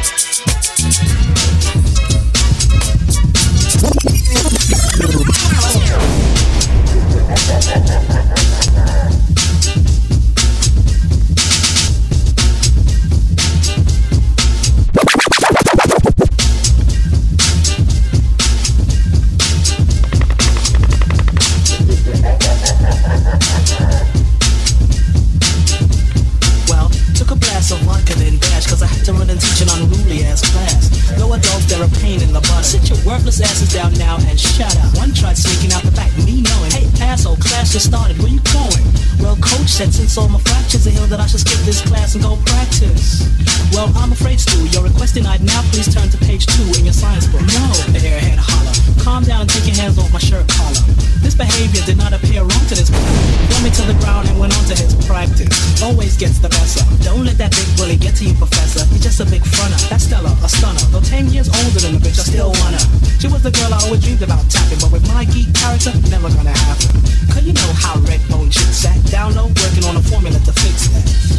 Sneaking 35.35 35.73
out 35.73 35.83
the 35.83 35.91
back, 35.91 36.11
Hey, 37.15 37.21
asshole, 37.21 37.37
class 37.37 37.71
just 37.71 37.87
started, 37.87 38.19
where 38.19 38.27
you 38.27 38.43
going? 38.51 38.83
Well, 39.23 39.39
coach 39.39 39.71
said 39.71 39.93
since 39.93 40.17
all 40.17 40.27
my 40.27 40.39
fractures 40.43 40.85
are 40.85 40.89
healed 40.91 41.07
that 41.15 41.21
I 41.21 41.27
should 41.27 41.39
skip 41.39 41.63
this 41.63 41.79
class 41.79 42.13
and 42.13 42.21
go 42.21 42.35
practice. 42.43 43.23
Well, 43.71 43.87
I'm 43.95 44.11
afraid, 44.11 44.39
Stu, 44.39 44.67
you're 44.67 44.83
requesting 44.83 45.25
I'd 45.25 45.39
now 45.39 45.63
please 45.71 45.87
turn 45.87 46.11
to 46.11 46.17
page 46.27 46.45
two 46.45 46.67
in 46.75 46.83
your 46.83 46.91
science 46.91 47.23
book. 47.31 47.39
No, 47.39 47.63
the 47.95 48.03
airhead 48.03 48.35
holler. 48.35 48.75
Calm 48.99 49.23
down 49.23 49.47
and 49.47 49.49
take 49.49 49.63
your 49.63 49.79
hands 49.79 49.95
off 49.95 50.11
my 50.11 50.19
shirt 50.19 50.43
collar. 50.59 50.83
This 51.23 51.35
behavior 51.39 51.87
did 51.87 51.95
not 51.95 52.11
appear 52.11 52.43
wrong 52.43 52.65
to 52.67 52.75
this. 52.75 52.91
Threw 52.91 53.59
me 53.63 53.71
to 53.71 53.83
the 53.87 53.95
ground 54.03 54.27
and 54.27 54.35
went 54.35 54.51
on 54.51 54.67
to 54.67 54.75
his 54.75 54.91
practice. 55.07 55.47
Always 55.79 56.19
gets 56.19 56.43
the 56.43 56.51
best 56.51 56.83
of. 56.83 56.87
Don't 56.99 57.23
let 57.23 57.39
that 57.39 57.55
big 57.55 57.69
bully 57.79 57.95
get 57.95 58.19
to 58.19 58.27
you, 58.27 58.35
professor. 58.35 58.83
He's 58.91 59.07
just 59.07 59.23
a 59.23 59.27
big 59.31 59.43
fronter. 59.55 59.79
That's 59.87 60.03
Stella, 60.03 60.35
a 60.43 60.49
stunner. 60.51 60.83
Though 60.91 60.99
10 60.99 61.31
years 61.31 61.47
older 61.47 61.79
than 61.79 61.95
the 61.95 62.01
bitch, 62.03 62.19
I 62.19 62.27
still 62.27 62.51
her. 62.51 62.83
She 63.23 63.31
was 63.31 63.41
the 63.41 63.55
girl 63.55 63.71
I 63.71 63.79
always 63.87 64.03
dreamed 64.03 64.21
about 64.21 64.43
tapping, 64.51 64.79
but 64.83 64.91
with 64.91 65.07
my 65.07 65.23
geek 65.25 65.53
character, 65.55 65.95
never 66.11 66.27
gonna 66.27 66.51
happen. 66.51 67.04
Cause 67.31 67.43
you 67.43 67.53
know 67.53 67.71
how 67.73 67.95
Redbone 68.05 68.51
shit 68.51 68.73
sat 68.73 69.03
down 69.11 69.35
low, 69.35 69.47
working 69.47 69.85
on 69.85 69.95
a 69.97 70.01
formula 70.01 70.39
to 70.39 70.53
fix 70.53 70.87
that. 70.89 71.35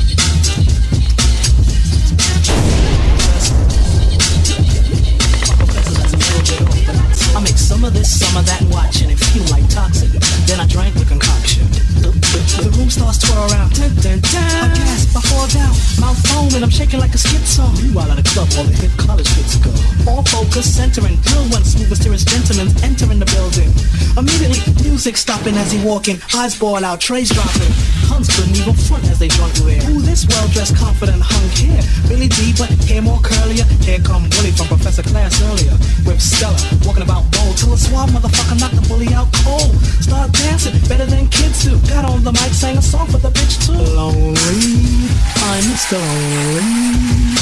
I 7.37 7.41
make 7.41 7.59
some 7.59 7.85
of 7.85 7.93
this, 7.93 8.09
some 8.09 8.33
of 8.41 8.47
that, 8.49 8.65
watch, 8.73 9.05
and 9.05 9.13
it 9.13 9.21
feel 9.21 9.45
like 9.53 9.69
toxic. 9.69 10.09
Then 10.49 10.57
I 10.57 10.65
drank 10.65 10.97
the 10.97 11.05
concoction. 11.05 11.69
The, 12.01 12.73
room 12.81 12.89
starts 12.89 13.21
twirl 13.21 13.53
around. 13.53 13.77
Dun, 13.77 13.93
dun, 14.01 14.25
dun. 14.25 14.41
I 14.57 14.73
gasp, 14.73 15.13
I 15.13 15.21
fall 15.21 15.45
down, 15.53 15.77
mouth 16.01 16.17
foam, 16.33 16.49
and 16.57 16.65
I'm 16.65 16.73
shaking 16.73 16.97
like 16.97 17.13
a 17.13 17.21
schizo. 17.21 17.69
Meanwhile, 17.77 18.09
at 18.09 18.17
the 18.17 18.25
club, 18.33 18.49
all 18.57 18.65
the 18.65 18.73
hip 18.73 18.89
college 18.97 19.29
kids 19.37 19.61
go. 19.61 19.69
All 20.09 20.25
focus, 20.25 20.65
centering, 20.65 21.21
drill 21.29 21.45
one 21.53 21.61
smooth, 21.61 21.93
mysterious 21.93 22.25
gentlemen 22.25 22.73
entering 22.81 23.21
the 23.21 23.29
building. 23.29 23.69
Immediately, 24.17 24.65
music 24.81 25.21
stopping 25.21 25.61
as 25.61 25.69
he 25.69 25.77
walking, 25.85 26.17
eyes 26.33 26.57
ball 26.57 26.81
out, 26.89 27.05
trays 27.05 27.29
dropping. 27.29 27.69
Huns 28.09 28.33
couldn't 28.33 28.57
even 28.57 28.73
front 28.73 29.05
as 29.13 29.21
they 29.21 29.29
drunk 29.29 29.53
wear. 29.61 29.77
Ooh, 29.93 30.01
this 30.01 30.25
well-dressed, 30.25 30.73
confident 30.73 31.21
hunk 31.21 31.53
here. 31.53 31.85
Really 32.09 32.33
deep, 32.33 32.57
but 32.57 32.73
hair 32.89 33.05
more 33.05 33.21
curlier. 33.21 33.69
Here 33.85 34.01
come 34.01 34.25
Willie 34.41 34.57
from 34.57 34.73
Professor 34.73 35.05
Class 35.05 35.37
earlier. 35.53 35.77
With 36.09 36.23
Stella, 36.23 36.57
walking 36.89 37.05
about 37.05 37.26
bold. 37.33 37.57
Till 37.57 37.73
a 37.73 37.79
suave 37.79 38.11
motherfucker 38.11 38.59
knocked 38.61 38.77
the 38.77 38.85
bully 38.89 39.09
out 39.15 39.29
cold. 39.45 39.75
Start 40.01 40.33
dancing, 40.33 40.77
better 40.89 41.07
than 41.07 41.29
kids 41.29 41.65
do. 41.65 41.79
Got 41.89 42.05
on 42.05 42.23
the 42.23 42.33
mic, 42.33 42.53
sang 42.53 42.77
a 42.77 42.83
song 42.83 43.07
for 43.07 43.19
the 43.19 43.31
bitch 43.31 43.67
too. 43.67 43.79
Lonely, 43.97 45.11
I'm 45.43 45.65
Mr. 45.71 45.99
Lonely. 45.99 47.37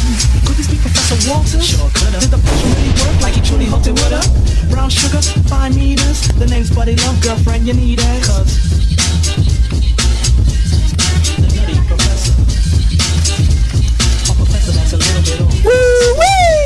Could 0.46 0.56
this 0.56 0.68
be 0.70 0.78
Professor 0.78 1.18
Walters? 1.28 1.64
Sure 1.64 1.90
coulda. 1.94 2.20
Did 2.20 2.30
the 2.30 2.40
push 2.40 2.62
really 2.64 2.92
work 3.02 3.16
like 3.22 3.34
he 3.34 3.42
truly 3.42 3.66
hoped 3.66 3.86
it 3.86 3.96
woulda? 3.98 4.22
Brown 4.70 4.90
sugar, 4.90 5.20
five 5.48 5.74
meters. 5.76 6.28
The 6.38 6.46
name's 6.46 6.70
Buddy 6.70 6.96
Love, 6.96 7.20
girlfriend, 7.20 7.66
you 7.66 7.74
need 7.74 8.00
it. 8.00 8.24
Cause 8.24 8.74
the 14.90 14.98
nutty 14.98 16.63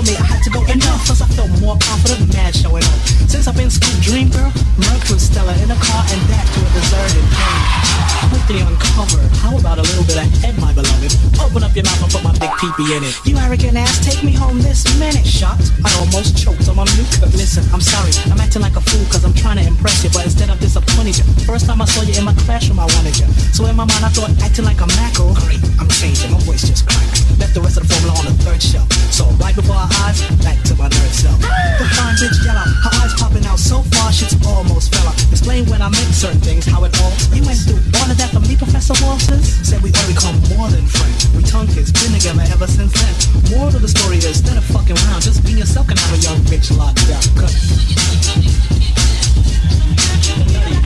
over 0.00 0.10
me. 0.10 0.16
I 0.16 0.22
had 0.22 0.42
to 0.44 0.50
go 0.50 0.64
cause 0.64 0.89
I 1.20 1.28
felt 1.36 1.50
more 1.60 1.76
confident, 1.76 2.32
mad 2.32 2.54
showing 2.54 2.84
up. 2.84 2.98
Since 3.28 3.46
I've 3.46 3.56
been 3.56 3.70
Scoop 3.70 3.94
Dream 4.00 4.28
Girl, 4.30 4.50
Merc 4.80 5.04
with 5.12 5.20
Stella 5.20 5.52
in 5.60 5.70
a 5.70 5.78
car 5.78 6.02
and 6.08 6.20
back 6.28 6.46
to 6.48 6.58
a 6.64 6.70
deserted 6.72 7.24
plane. 7.30 7.90
Quickly 8.30 8.60
uncovered. 8.60 9.26
How 9.42 9.56
about 9.56 9.78
a 9.78 9.82
little 9.82 10.04
bit 10.04 10.16
of 10.20 10.28
head, 10.44 10.56
my 10.60 10.72
beloved? 10.72 11.12
Open 11.40 11.64
up 11.64 11.74
your 11.74 11.84
mouth 11.84 12.02
and 12.04 12.12
put 12.12 12.22
my 12.22 12.32
big 12.36 12.52
peepee 12.60 12.96
in 12.96 13.02
it. 13.02 13.14
You 13.24 13.36
arrogant 13.36 13.76
ass, 13.76 14.00
take 14.04 14.22
me 14.22 14.32
home 14.32 14.60
this 14.60 14.84
minute. 14.98 15.26
Shocked? 15.26 15.72
I 15.84 15.90
almost 15.98 16.36
choked 16.36 16.68
on 16.68 16.76
my 16.76 16.86
mucus. 16.94 17.20
Listen, 17.34 17.64
I'm 17.72 17.80
sorry. 17.80 18.12
I'm 18.30 18.38
acting 18.38 18.62
like 18.62 18.76
a 18.76 18.82
fool 18.84 19.02
cause 19.10 19.24
I'm 19.24 19.34
trying 19.34 19.58
to 19.58 19.66
impress 19.66 20.04
you, 20.04 20.10
but 20.10 20.24
instead 20.24 20.50
of 20.50 20.60
disappointing 20.60 21.16
you. 21.16 21.24
First 21.44 21.66
time 21.66 21.80
I 21.80 21.86
saw 21.86 22.02
you 22.02 22.14
in 22.14 22.24
my 22.24 22.34
classroom, 22.44 22.78
I 22.78 22.86
wanted 22.96 23.18
you. 23.18 23.26
So 23.52 23.66
in 23.66 23.74
my 23.74 23.84
mind, 23.84 24.04
I 24.04 24.10
thought 24.14 24.30
acting 24.40 24.64
like 24.64 24.80
a 24.80 24.88
mackerel. 25.00 25.34
Great, 25.46 25.60
I'm 25.80 25.88
changing. 25.88 26.30
My 26.30 26.40
voice 26.46 26.68
just 26.68 26.86
cracked. 26.86 27.24
Left 27.40 27.54
the 27.54 27.60
rest 27.60 27.78
of 27.78 27.88
the 27.88 27.90
formula 27.94 28.14
on 28.20 28.26
the 28.30 28.36
third 28.44 28.62
shelf. 28.62 28.86
So 29.10 29.26
right 29.42 29.56
before 29.56 29.76
our 29.76 29.90
eyes, 30.06 30.22
back 30.44 30.60
to 30.70 30.74
my 30.76 30.88
nerd 30.88 31.09
self. 31.12 31.38
The 31.40 31.86
fine 31.96 32.16
bitch 32.16 32.38
yellow, 32.44 32.66
her 32.66 32.92
eyes 33.02 33.14
popping 33.14 33.46
out 33.46 33.58
so 33.58 33.82
far, 33.94 34.12
shit's 34.12 34.36
almost 34.46 34.94
fell 34.94 35.08
out. 35.08 35.16
Explain 35.30 35.66
when 35.66 35.82
I 35.82 35.88
make 35.88 36.10
certain 36.14 36.40
things, 36.40 36.66
how 36.66 36.84
it 36.84 36.94
all. 37.00 37.12
You 37.34 37.42
went 37.44 37.58
through 37.62 37.82
all 38.00 38.08
of 38.10 38.16
that 38.18 38.30
for 38.30 38.40
me 38.40 38.56
to 38.56 38.66
horses? 38.66 39.42
Said 39.66 39.82
we 39.82 39.90
only 40.02 40.14
become 40.14 40.36
more 40.54 40.68
than 40.68 40.86
friends. 40.86 41.28
We 41.34 41.42
tongue 41.42 41.68
kiss, 41.68 41.90
been 41.92 42.12
together 42.12 42.44
ever 42.52 42.66
since 42.66 42.92
then. 42.92 43.14
Moral 43.50 43.74
of 43.74 43.82
the 43.82 43.88
story 43.88 44.18
is, 44.18 44.26
instead 44.26 44.56
of 44.56 44.64
fucking 44.64 44.96
around, 45.06 45.22
just 45.22 45.44
be 45.44 45.52
yourself 45.52 45.88
and 45.88 45.98
have 45.98 46.14
a 46.14 46.20
young 46.22 46.40
bitch 46.50 46.70
locked 46.76 47.06
up. 47.10 47.24
Cut. 47.38 47.54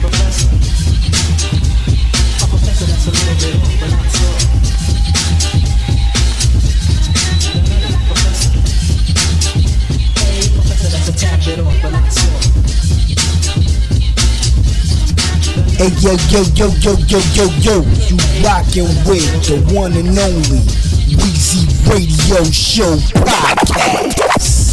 Professor. 0.05 0.49
A 2.43 2.47
professor 2.47 2.85
that's 2.85 3.07
a 3.07 3.11
little 3.11 3.35
bit 3.41 3.79
but 3.79 3.89
not 3.89 4.05
so. 4.11 4.44
Hey 11.45 11.53
yo 16.01 16.17
yo 16.31 16.41
yo 16.55 16.67
yo 16.81 16.97
yo 17.05 17.19
yo 17.35 17.45
yo, 17.61 17.75
you 18.09 18.17
rockin' 18.43 18.89
with 19.05 19.29
the 19.45 19.61
one 19.71 19.93
and 19.93 20.17
only 20.17 20.65
Weezy 21.13 21.69
Radio 21.87 22.43
Show 22.45 22.97
podcast. 23.21 24.64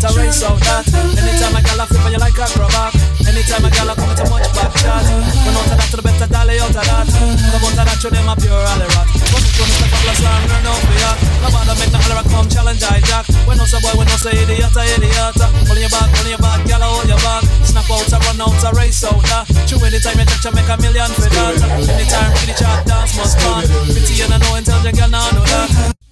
The 0.00 0.08
to 0.08 0.12
the 0.12 0.20
better, 0.20 0.20
race 0.20 0.42
out 0.42 0.60
that. 0.60 0.84
Anytime 1.16 1.56
a 1.56 1.60
gal 1.62 1.80
a 1.80 1.84
flip 1.86 2.04
on 2.04 2.12
you 2.12 2.18
like 2.18 2.38
a 2.38 2.44
acrobat. 2.44 2.92
Anytime 3.26 3.64
a 3.64 3.70
gal 3.70 3.90
a 3.90 3.94
come 3.96 4.12
a 4.12 4.24
much 4.28 4.48
back 4.52 4.72
shot. 4.76 5.04
Run 5.04 5.56
out 5.56 5.70
of 5.70 5.76
that 5.76 5.88
to 5.90 5.96
the 5.96 6.02
better, 6.02 6.28
dolly 6.28 6.60
out 6.60 6.76
of 6.76 6.84
that. 6.84 7.06
Come 7.08 7.64
out 7.64 7.76
of 7.76 7.84
that, 7.86 7.98
show 8.00 8.10
them 8.10 8.28
a 8.28 8.34
pure 8.36 8.52
alley 8.52 8.88
rat. 8.92 9.08
What's 9.32 9.46
it 9.46 9.54
gonna 9.56 9.72
step 9.72 9.92
up, 9.92 10.02
let's 10.06 10.20
learn, 10.20 10.42
learn 10.48 10.66
out 10.66 10.80
for 10.84 10.96
ya. 10.96 11.10
No 11.40 11.48
bother 11.52 11.76
make 11.80 11.92
the 11.92 11.98
holler 12.00 12.26
come 12.28 12.48
challenge 12.48 12.82
I 12.84 13.00
jack. 13.04 13.24
When 13.46 13.56
no 13.56 13.64
say 13.64 13.80
boy, 13.80 13.94
when 13.96 14.06
no 14.08 14.16
say 14.20 14.36
idiot, 14.36 14.76
a 14.76 14.82
idiot. 14.84 15.36
Pulling 15.66 15.84
your 15.84 15.92
back, 15.92 16.08
pulling 16.12 16.34
your 16.34 16.42
back, 16.42 16.60
gal 16.66 16.82
hold 16.84 17.08
your 17.08 17.20
back. 17.24 17.42
Snap 17.64 17.88
out, 17.88 18.12
a 18.12 18.18
run 18.28 18.40
out, 18.42 18.62
a 18.64 18.70
race 18.76 19.02
out 19.04 19.20
that. 19.32 19.46
True 19.66 19.80
anytime 19.84 20.18
you 20.20 20.26
touch, 20.26 20.44
you 20.44 20.52
make 20.52 20.70
a 20.70 20.76
million 20.80 21.10
for 21.16 21.28
that. 21.30 21.56
Anytime, 21.88 22.30
really 22.42 22.54
chat, 22.56 22.84
dance 22.86 23.16
must 23.16 23.36
come. 23.40 23.64
Pretty 23.90 24.14
and 24.22 24.34
I 24.34 24.38
know, 24.38 24.54
intelligent 24.56 24.96
girl, 24.96 25.10
now 25.10 25.30
know 25.32 25.44
that. 25.44 26.05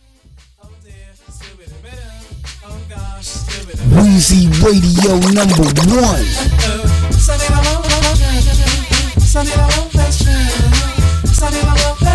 Weezy 4.14 4.48
Radio 4.62 5.18
number 5.32 5.66
one. 5.90 6.24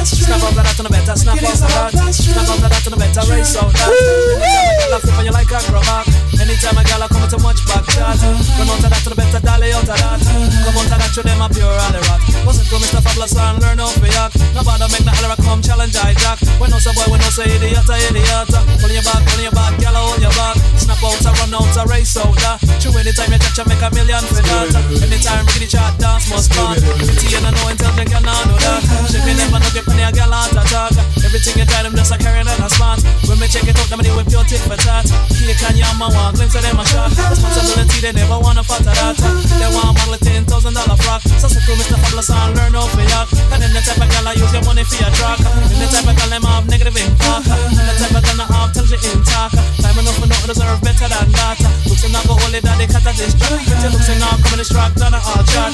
Snap 0.07 0.39
out 0.39 0.55
that 0.55 0.75
to 0.79 0.83
the 0.83 0.89
better, 0.89 1.15
snap 1.15 1.35
out 1.35 1.91
that. 1.91 2.13
Snap 2.15 2.47
out 2.47 2.59
that 2.63 2.83
to 2.83 2.89
the 2.89 2.95
better, 2.95 3.23
race 3.27 3.55
out 3.59 3.67
that. 3.67 3.91
Anytime 3.91 4.79
gal 4.79 4.95
a 4.95 4.99
flip 5.03 5.17
on 5.19 5.25
you 5.27 5.33
like 5.35 5.51
a 5.51 5.59
acrobat. 5.59 6.05
Anytime 6.39 6.79
a 6.79 6.83
gal 6.87 7.03
come 7.11 7.27
a 7.27 7.37
much 7.43 7.61
back 7.67 7.83
shot. 7.91 8.15
Run 8.15 8.71
out 8.71 8.79
of 8.79 8.89
that 8.89 9.01
to 9.03 9.09
the 9.11 9.17
better, 9.19 9.41
dolly 9.43 9.75
out 9.75 9.83
of 9.83 9.99
that. 9.99 10.19
Come 10.23 10.77
out 10.79 10.87
of 10.87 10.99
that, 11.03 11.11
show 11.11 11.23
them 11.23 11.43
a 11.43 11.47
pure 11.51 11.67
alley 11.67 11.99
rat. 12.07 12.21
Listen 12.47 12.63
to 12.71 12.75
Mr. 12.79 13.03
Fabulous 13.03 13.35
and 13.35 13.59
learn 13.59 13.79
how 13.83 13.91
to 13.91 14.07
yak. 14.07 14.31
No 14.55 14.63
bother 14.63 14.87
make 14.87 15.03
the 15.03 15.11
holler 15.11 15.35
come 15.43 15.59
challenge 15.59 15.99
I 15.99 16.15
jack. 16.15 16.39
When 16.63 16.71
no 16.71 16.79
say 16.79 16.95
boy, 16.95 17.11
when 17.11 17.19
no 17.19 17.29
say 17.29 17.51
idiot, 17.51 17.83
idiot. 17.83 18.49
Pulling 18.79 18.95
your 18.95 19.03
back, 19.03 19.21
pulling 19.27 19.51
your 19.51 19.55
back, 19.55 19.75
gal 19.83 19.99
hold 19.99 20.23
your 20.23 20.31
back. 20.31 20.55
Snap 20.79 21.03
out, 21.03 21.27
a 21.27 21.31
run 21.43 21.59
out, 21.59 21.75
a 21.75 21.83
race 21.91 22.15
out 22.15 22.31
that. 22.39 22.63
True 22.79 22.95
anytime 22.95 23.35
you 23.35 23.39
touch, 23.43 23.59
you 23.59 23.67
make 23.67 23.83
a 23.83 23.89
million 23.91 24.23
for 24.31 24.39
that. 24.39 24.71
Anytime 25.03 25.43
get 25.59 25.67
chat, 25.67 25.93
dance 25.99 26.31
must 26.31 26.55
come. 26.55 26.79
Pretty 27.03 27.35
and 27.35 27.45
I 27.45 27.51
know 27.51 27.67
girl, 27.75 28.23
now 28.23 28.47
know 28.47 28.57
that. 28.63 28.81
She 29.11 29.19
me 29.27 29.35
never 29.35 29.59
know 29.59 29.71
get 29.75 29.85
penny 29.99 30.07
a 30.07 30.15
gal 30.15 30.33
out 30.33 30.51
attack. 30.51 30.95
Everything 31.19 31.59
you 31.59 31.65
try 31.67 31.83
them 31.83 31.95
just 31.95 32.11
a 32.11 32.17
carrying 32.17 32.47
on 32.47 32.63
a 32.63 32.69
span. 32.71 32.97
When 33.27 33.37
me 33.39 33.47
check 33.51 33.67
it 33.67 33.75
out, 33.75 33.91
them 33.91 33.99
they 33.99 34.13
whip 34.15 34.31
your 34.31 34.43
tip 34.47 34.63
for 34.63 34.79
that. 34.79 35.05
Cake 35.35 35.63
and 35.67 35.77
yam 35.77 35.99
and 35.99 36.15
one 36.15 36.33
glimpse 36.35 36.55
of 36.55 36.63
them 36.63 36.79
a 36.79 36.85
shot. 36.87 37.11
Responsibility 37.11 37.99
they 37.99 38.13
never 38.15 38.39
wanna 38.39 38.63
of 38.63 38.79
that. 38.87 39.17
They 39.59 39.69
want 39.75 39.99
model 39.99 40.17
ten 40.23 40.45
thousand 40.47 40.73
dollar 40.73 40.95
frock. 41.03 41.21
So 41.41 41.51
say 41.51 41.59
to 41.59 41.73
Mr. 41.75 41.99
Fabulous 41.99 42.31
and 42.31 42.55
learn 42.55 42.73
how 42.73 42.87
to 42.87 43.03
yak. 43.03 43.27
And 43.51 43.59
then 43.59 43.71
the 43.75 43.81
type 43.83 43.99
of 43.99 44.07
gal 44.07 44.27
I 44.27 44.33
use 44.39 44.53
your 44.55 44.63
money 44.63 44.83
for 44.87 44.95
your 44.95 45.11
track. 45.19 45.39
And 45.43 45.79
the 45.79 45.87
type 45.91 46.07
of 46.07 46.15
gal 46.15 46.29
them 46.31 46.45
have 46.47 46.65
negative 46.69 46.95
impact. 46.95 47.49
And 47.51 47.75
the 47.75 47.95
type 47.99 48.15
of 48.15 48.23
gal 48.23 48.37
that 48.39 48.47
have 48.47 48.71
intelligent 48.71 49.03
intact. 49.03 49.55
Time 49.83 49.97
enough 49.99 50.15
for 50.15 50.27
not 50.29 50.43
deserve 50.47 50.79
better 50.79 51.09
than 51.11 51.27
that. 51.35 51.57
Looks 51.89 52.03
like 52.07 52.13
not 52.15 52.23
go 52.29 52.39
it 52.55 52.63
that 52.63 52.77
they 52.79 52.87
cut 52.87 53.03
at 53.03 53.15
this 53.19 53.35
track. 53.35 53.59
Pretty 53.67 53.89
looks 53.91 54.07
like 54.07 54.21
not 54.21 54.39
coming 54.45 54.61
distract 54.63 55.01
on 55.03 55.13
a 55.13 55.19
hard 55.19 55.43
chat. 55.49 55.73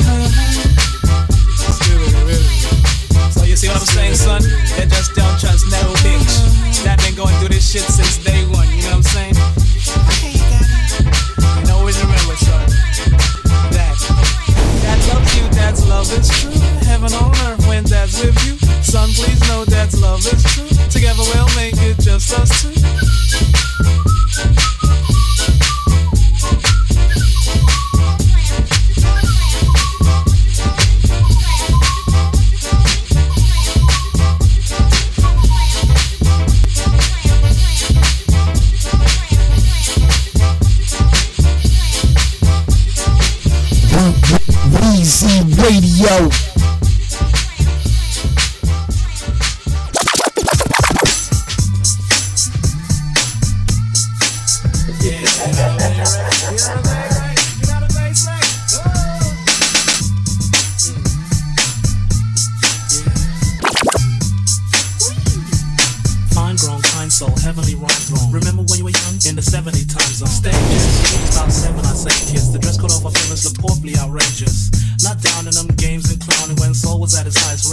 So 3.31 3.43
you 3.43 3.56
see 3.56 3.68
what 3.68 3.77
I'm 3.80 3.85
saying, 3.85 4.15
son? 4.15 4.41
They 4.77 4.85
just 4.85 5.15
don't 5.15 5.39
trust 5.39 5.65
no 5.72 5.81
bitch. 6.03 6.84
That 6.84 6.99
been 7.02 7.15
going 7.15 7.35
through 7.39 7.49
this 7.49 7.65
shit 7.72 7.84
since 7.84 8.18
day 8.23 8.45
one, 8.45 8.68
you 8.69 8.84
know 8.84 9.02
what 9.02 9.06
I'm 9.06 9.34
saying? 9.34 9.35
And 11.57 11.69
always 11.72 11.97
remember, 11.97 12.35
son, 12.38 12.65
that 13.73 13.95
Dad 14.81 14.99
loves 15.10 15.31
you, 15.38 15.49
Dad's 15.49 15.88
love 15.88 16.11
is 16.14 16.30
true. 16.30 16.52
Heaven 16.85 17.14
on 17.14 17.31
earth 17.47 17.65
when 17.68 17.84
Dad's 17.84 18.22
with 18.22 18.38
you. 18.45 18.57
Son, 18.84 19.10
please 19.10 19.41
know 19.49 19.65
Dad's 19.65 19.99
love 19.99 20.19
is 20.19 20.43
true. 20.53 20.69
Together 20.89 21.23
we'll 21.34 21.49
make 21.56 21.76
it 21.81 21.99
just 21.99 22.34
us 22.38 22.49
two. 22.61 22.73
Radio. 46.06 46.44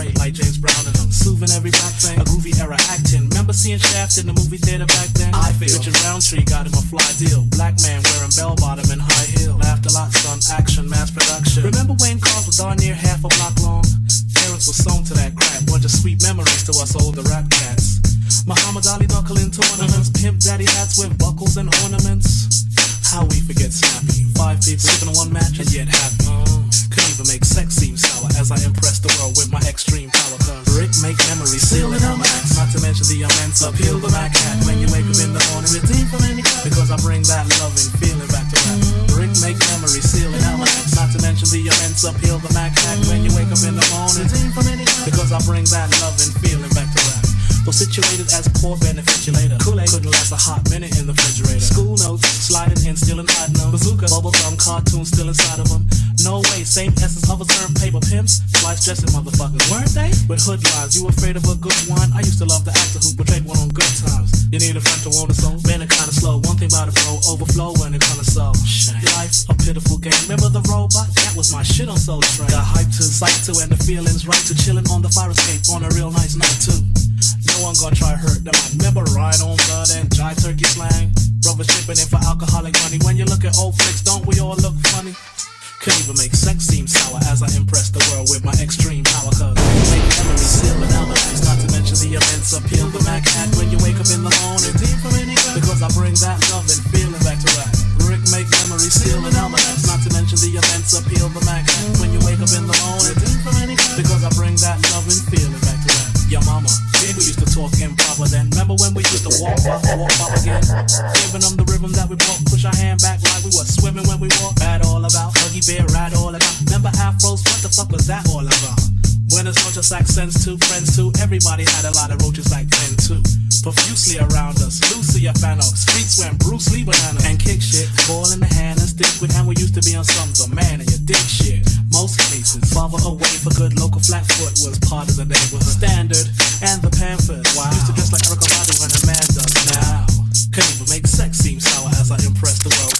At 0.02 0.10
its 0.10 0.18
highest 0.18 0.18
rate, 0.18 0.18
like 0.18 0.34
James 0.34 0.58
Brown 0.58 0.86
and 0.86 0.94
them. 0.94 1.10
Soothing 1.10 1.50
every 1.54 1.70
back 1.70 1.94
thing, 1.94 2.18
a 2.18 2.24
groovy 2.24 2.58
era 2.60 2.76
acting. 2.90 3.28
Remember 3.28 3.52
seeing 3.52 3.78
Shaft 3.78 4.18
in 4.18 4.26
the 4.26 4.32
movie 4.32 4.58
theater 4.58 4.86
back 4.86 5.08
then? 5.14 5.34
I 5.34 5.52
feel 5.52 5.78
Richard 5.78 5.96
Roundtree 6.04 6.44
got 6.44 6.66
him 6.66 6.74
a 6.74 6.82
fly 6.82 7.06
deal. 7.18 7.46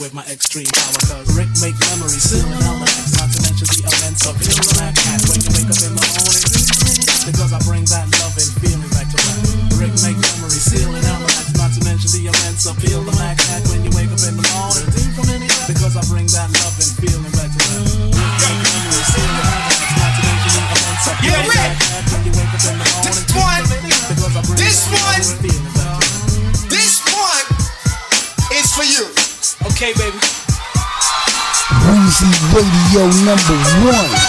with 0.02 0.12
my 0.12 0.24
extreme 0.24 0.66
power. 0.66 0.98
Cause 1.06 1.38
Rick 1.38 1.48
make 1.62 1.78
memories 1.78 2.22
similar 2.24 2.61
number 33.32 33.54
one. 33.86 34.21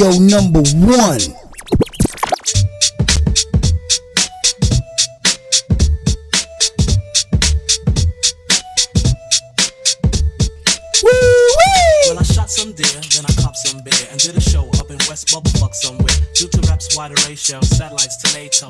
Radio 0.00 0.18
number 0.20 0.60
one. 0.60 1.20
Well, 12.06 12.18
I 12.18 12.22
shot 12.22 12.48
some 12.48 12.72
deer, 12.72 12.86
then 12.86 13.26
I 13.26 13.42
copped 13.42 13.58
some 13.58 13.82
beer, 13.82 13.92
and 14.10 14.18
did 14.20 14.36
a 14.36 14.40
show 14.40 14.70
up 14.78 14.90
in 14.90 14.96
West 15.06 15.28
Bubblefuck 15.28 15.74
somewhere. 15.74 16.16
Due 16.34 16.48
to 16.48 16.60
rap's 16.70 16.96
wide 16.96 17.12
ratio, 17.26 17.60
satellites 17.60 18.16
to 18.22 18.32
NATO. 18.38 18.69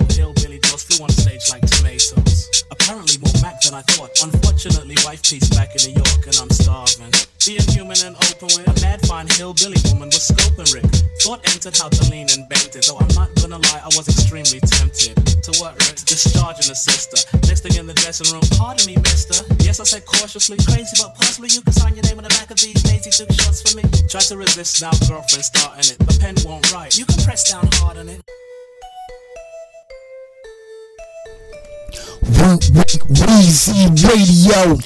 invented 11.60 11.82
how 11.82 11.88
to 11.88 12.10
lean 12.10 12.26
and 12.32 12.48
bent 12.48 12.74
it. 12.74 12.86
Though 12.88 12.96
I'm 12.96 13.12
not 13.14 13.28
gonna 13.36 13.58
lie, 13.58 13.82
I 13.84 13.90
was 13.92 14.08
extremely 14.08 14.60
tempted 14.60 15.16
to 15.44 15.52
what 15.60 15.76
risk 15.76 16.06
discharging 16.06 16.68
the 16.68 16.74
sister. 16.74 17.20
Next 17.46 17.60
thing 17.60 17.76
in 17.76 17.86
the 17.86 17.92
dressing 17.94 18.32
room, 18.32 18.42
pardon 18.56 18.86
me, 18.86 18.96
mister. 18.96 19.44
Yes, 19.60 19.80
I 19.80 19.84
said 19.84 20.06
cautiously, 20.06 20.56
crazy, 20.64 20.96
but 20.96 21.14
possibly 21.14 21.50
you 21.52 21.60
can 21.60 21.72
sign 21.72 21.94
your 21.94 22.04
name 22.04 22.16
on 22.16 22.24
the 22.24 22.32
back 22.40 22.50
of 22.50 22.56
these 22.56 22.80
Daisy 22.82 23.10
took 23.12 23.30
shots 23.36 23.60
for 23.60 23.76
me. 23.76 23.84
Try 24.08 24.20
to 24.32 24.36
resist 24.36 24.80
now, 24.80 24.92
girlfriend, 25.04 25.44
starting 25.44 25.92
it. 25.92 25.98
The 26.00 26.16
pen 26.16 26.34
won't 26.48 26.64
write. 26.72 26.96
You 26.96 27.04
can 27.04 27.20
press 27.24 27.52
down 27.52 27.68
hard 27.76 27.98
on 27.98 28.08
it. 28.08 28.24
Weezy 33.12 33.84
Radio. 34.08 34.80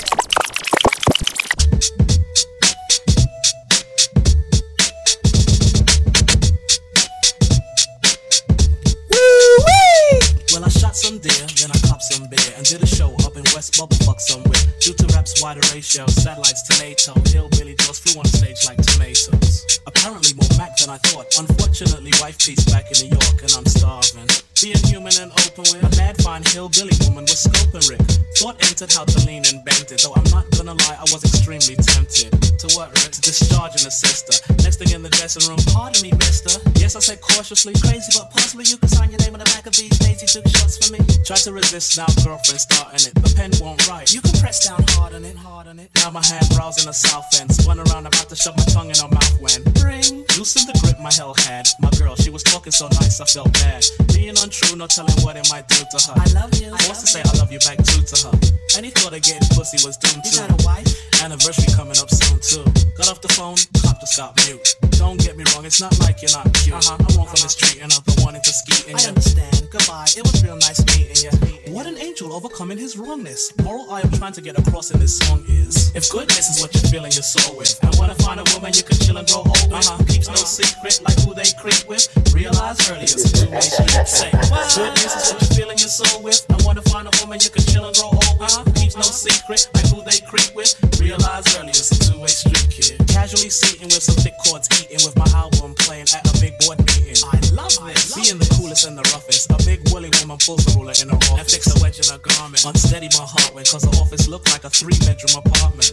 Got 10.94 11.00
some 11.00 11.18
deer, 11.18 11.46
then 11.58 11.72
I 11.72 11.88
cop 11.88 12.00
some 12.02 12.28
beer 12.28 12.54
and 12.56 12.64
did 12.64 12.80
a 12.80 12.86
show 12.86 13.12
up 13.26 13.34
in 13.36 13.42
West 13.52 13.74
Bubblefuck 13.74 14.20
somewhere. 14.20 14.62
Due 14.78 14.94
to 14.94 15.06
rap's 15.12 15.42
wider 15.42 15.58
ratio, 15.74 16.06
satellites 16.06 16.62
to 16.68 16.84
NATO, 16.84 17.14
hillbilly 17.30 17.74
just 17.74 18.08
flew 18.08 18.20
on 18.20 18.26
stage 18.26 18.64
like 18.64 18.80
tomato. 18.80 19.43
Apparently 19.86 20.32
more 20.34 20.48
Mac 20.56 20.76
than 20.76 20.90
I 20.90 20.98
thought. 21.08 21.26
Unfortunately, 21.38 22.12
wife 22.20 22.38
piece 22.38 22.64
back 22.70 22.90
in 22.92 23.08
New 23.08 23.16
York 23.16 23.38
and 23.42 23.52
I'm 23.52 23.66
starving. 23.66 24.28
Being 24.62 24.80
human 24.88 25.12
and 25.20 25.32
open 25.44 25.68
with 25.68 25.84
a 25.84 25.92
mad 26.00 26.16
fine 26.22 26.42
hillbilly 26.42 26.96
woman 27.04 27.24
was 27.28 27.44
scoping 27.44 27.84
Rick. 27.90 28.00
Thought 28.40 28.56
entered 28.64 28.92
how 28.92 29.04
to 29.04 29.18
lean 29.26 29.44
and 29.50 29.60
bend 29.64 29.92
it. 29.92 30.00
Though 30.00 30.16
I'm 30.16 30.28
not 30.32 30.48
gonna 30.56 30.74
lie, 30.88 30.96
I 30.96 31.06
was 31.12 31.22
extremely 31.24 31.76
tempted. 31.76 32.32
To 32.32 32.66
what, 32.72 32.88
Rick? 32.96 33.12
To 33.12 33.20
discharge 33.20 33.76
an 33.76 33.90
sister. 33.92 34.32
Next 34.64 34.80
thing 34.80 34.90
in 34.96 35.02
the 35.02 35.12
dressing 35.12 35.44
room, 35.48 35.60
pardon 35.68 36.00
me, 36.00 36.12
mister. 36.16 36.56
Yes, 36.80 36.96
I 36.96 37.00
said 37.00 37.20
cautiously. 37.20 37.76
Crazy, 37.84 38.08
but 38.16 38.32
possibly 38.32 38.64
you 38.64 38.80
can 38.80 38.88
sign 38.88 39.10
your 39.12 39.20
name 39.20 39.36
on 39.36 39.42
the 39.44 39.50
back 39.52 39.66
of 39.66 39.76
these 39.76 39.92
daisy 40.00 40.26
took 40.26 40.48
shots 40.48 40.80
for 40.80 40.88
me. 40.96 41.00
Tried 41.28 41.44
to 41.44 41.52
resist, 41.52 42.00
now 42.00 42.08
girlfriend 42.24 42.60
starting 42.60 43.04
it. 43.04 43.14
The 43.20 43.30
pen 43.36 43.52
won't 43.60 43.84
write. 43.86 44.12
You 44.16 44.24
can 44.24 44.32
press 44.40 44.66
down 44.66 44.80
hard 44.96 45.12
on 45.14 45.24
it, 45.24 45.36
hard 45.36 45.68
on 45.68 45.78
it. 45.78 45.90
Now 46.00 46.10
my 46.10 46.24
hand 46.24 46.48
browsing 46.56 46.86
the 46.88 46.96
south 46.96 47.28
end. 47.38 47.52
Spun 47.52 47.78
around, 47.78 48.06
about 48.06 48.28
to 48.32 48.36
shove 48.36 48.56
my 48.56 48.64
tongue 48.72 48.88
in 48.88 48.96
her 48.96 49.12
mouth 49.12 49.36
when 49.44 49.53
ring. 49.84 50.24
Loosened 50.38 50.66
the 50.66 50.74
grip 50.82 50.98
my 50.98 51.12
hell 51.12 51.34
had. 51.46 51.68
My 51.80 51.90
girl, 51.98 52.16
she 52.16 52.30
was 52.30 52.42
talking 52.42 52.72
so 52.72 52.88
nice, 52.98 53.20
I 53.20 53.26
felt 53.26 53.52
bad. 53.54 53.84
Being 54.14 54.34
untrue, 54.40 54.76
no 54.76 54.86
telling 54.86 55.14
what 55.22 55.36
it 55.36 55.46
might 55.50 55.68
do 55.68 55.78
to 55.84 55.98
her. 56.08 56.14
I 56.16 56.26
love 56.32 56.54
you. 56.58 56.72
Forced 56.88 57.04
to 57.04 57.06
say 57.06 57.22
I 57.22 57.32
love 57.38 57.52
you 57.52 57.60
back 57.60 57.78
too 57.84 58.02
to 58.02 58.16
her. 58.26 58.34
Any 58.76 58.90
thought 58.90 59.14
of 59.14 59.22
getting 59.22 59.46
pussy 59.54 59.78
was 59.86 59.96
doomed 59.96 60.24
to. 60.24 60.30
You 60.30 60.48
got 60.48 60.50
a 60.50 60.58
wife? 60.66 60.90
Anniversary 61.22 61.72
coming 61.76 61.96
up 62.00 62.10
soon 62.10 62.40
too. 62.40 62.64
Got 62.98 63.08
off 63.08 63.20
the 63.20 63.32
phone, 63.32 63.56
cop 63.80 64.00
just 64.00 64.16
got 64.16 64.34
mute. 64.44 64.64
Don't 64.98 65.20
get 65.20 65.36
me 65.36 65.44
wrong, 65.54 65.64
it's 65.64 65.80
not 65.80 65.94
like 66.00 66.20
you're 66.20 66.32
not 66.32 66.48
cute. 66.52 66.74
Uh-huh. 66.74 66.96
I'm 66.98 67.16
wrong 67.16 67.28
from 67.28 67.40
the 67.44 67.52
street 67.52 67.82
and 67.82 67.92
I've 67.92 68.04
been 68.04 68.18
wanting 68.24 68.42
to 68.42 68.52
ski 68.52 68.90
in 68.90 68.96
I 68.96 69.08
understand. 69.08 69.68
Goodbye. 69.70 70.10
It 70.16 70.24
was 70.24 70.42
real 70.42 70.56
nice 70.56 70.82
meeting 70.96 71.20
you. 71.22 71.32
What 71.72 71.86
an 71.86 71.98
angel 71.98 72.32
overcoming 72.32 72.78
his 72.78 72.96
wrongness. 72.96 73.52
Moral 73.62 73.90
I 73.90 74.00
am 74.00 74.10
trying 74.12 74.32
to 74.34 74.40
get 74.40 74.58
across 74.58 74.90
in 74.90 75.00
this 75.00 75.18
song 75.18 75.44
is 75.48 75.94
if 75.94 76.10
goodness 76.10 76.50
is 76.50 76.62
what 76.62 76.74
you're 76.74 76.90
filling 76.90 77.12
your 77.12 77.22
soul 77.22 77.56
with, 77.56 77.78
and 77.82 77.94
wanna 77.98 78.14
find 78.16 78.40
a 78.40 78.44
woman 78.54 78.72
you 78.74 78.82
can 78.82 78.96
chill 78.98 79.16
and 79.16 79.26
grow 79.28 79.43
old 79.44 79.64
with, 79.70 79.86
uh-huh. 79.86 80.04
keeps 80.08 80.28
no 80.28 80.34
secret 80.34 81.00
like 81.04 81.18
who 81.22 81.34
they 81.34 81.48
creep 81.60 81.84
with. 81.88 82.08
Realize 82.34 82.78
early 82.90 83.04
it's 83.04 83.24
a 83.24 83.30
two-way 83.30 83.60
street. 83.60 83.92
Say 84.08 84.30
goodness 84.32 85.12
is 85.14 85.32
what 85.32 85.40
you're 85.40 85.54
filling 85.56 85.78
your 85.78 85.92
soul 85.92 86.22
with, 86.22 86.44
and 86.48 86.60
wanna 86.64 86.82
find 86.88 87.06
a 87.06 87.12
woman 87.20 87.38
you 87.42 87.50
can 87.50 87.62
chill 87.64 87.84
and 87.84 87.94
grow 87.96 88.10
old 88.10 88.36
with, 88.40 88.50
uh-huh. 88.50 88.64
keeps 88.74 88.96
no 88.96 89.06
secret 89.06 89.68
like 89.74 89.88
who 89.92 90.02
they 90.02 90.18
creep 90.26 90.54
with. 90.54 90.74
Realize 91.00 91.44
early 91.56 91.74
it's 91.74 91.92
a 91.92 91.98
two-way 92.00 92.32
street, 92.32 92.66
kid. 92.70 92.98
Casually 93.08 93.50
seating 93.50 93.90
with 93.92 94.02
some 94.02 94.16
thick 94.16 94.34
chords 94.46 94.68
eating 94.80 95.02
with 95.04 95.16
my 95.16 95.28
album 95.36 95.74
playing 95.84 96.08
at 96.14 96.24
a 96.24 96.32
big 96.40 96.56
board 96.64 96.78
meeting. 96.80 97.18
I 97.28 97.38
love 97.52 97.74
this. 97.86 98.14
Being 98.14 98.38
the 98.38 98.48
coolest 98.56 98.86
and 98.86 98.96
the 98.96 99.04
roughest, 99.12 99.50
a 99.50 99.58
big 99.68 99.80
woolly 99.90 100.10
woman 100.20 100.38
pulls 100.40 100.64
the 100.64 100.72
ruler 100.78 100.96
in 100.96 101.08
her 101.12 101.20
office 101.30 101.38
and 101.38 101.46
fix 101.50 101.64
a 101.70 101.76
wedge 101.82 101.98
in 102.00 102.08
her 102.08 102.20
garment. 102.20 102.64
Unsteady 102.64 103.08
my 103.18 103.26
heart 103.26 103.54
went 103.54 103.68
cause 103.68 103.82
the 103.82 103.94
office 104.00 104.28
looked 104.28 104.50
like 104.50 104.64
a 104.64 104.70
three 104.70 104.96
bedroom 105.04 105.42
apartment. 105.44 105.83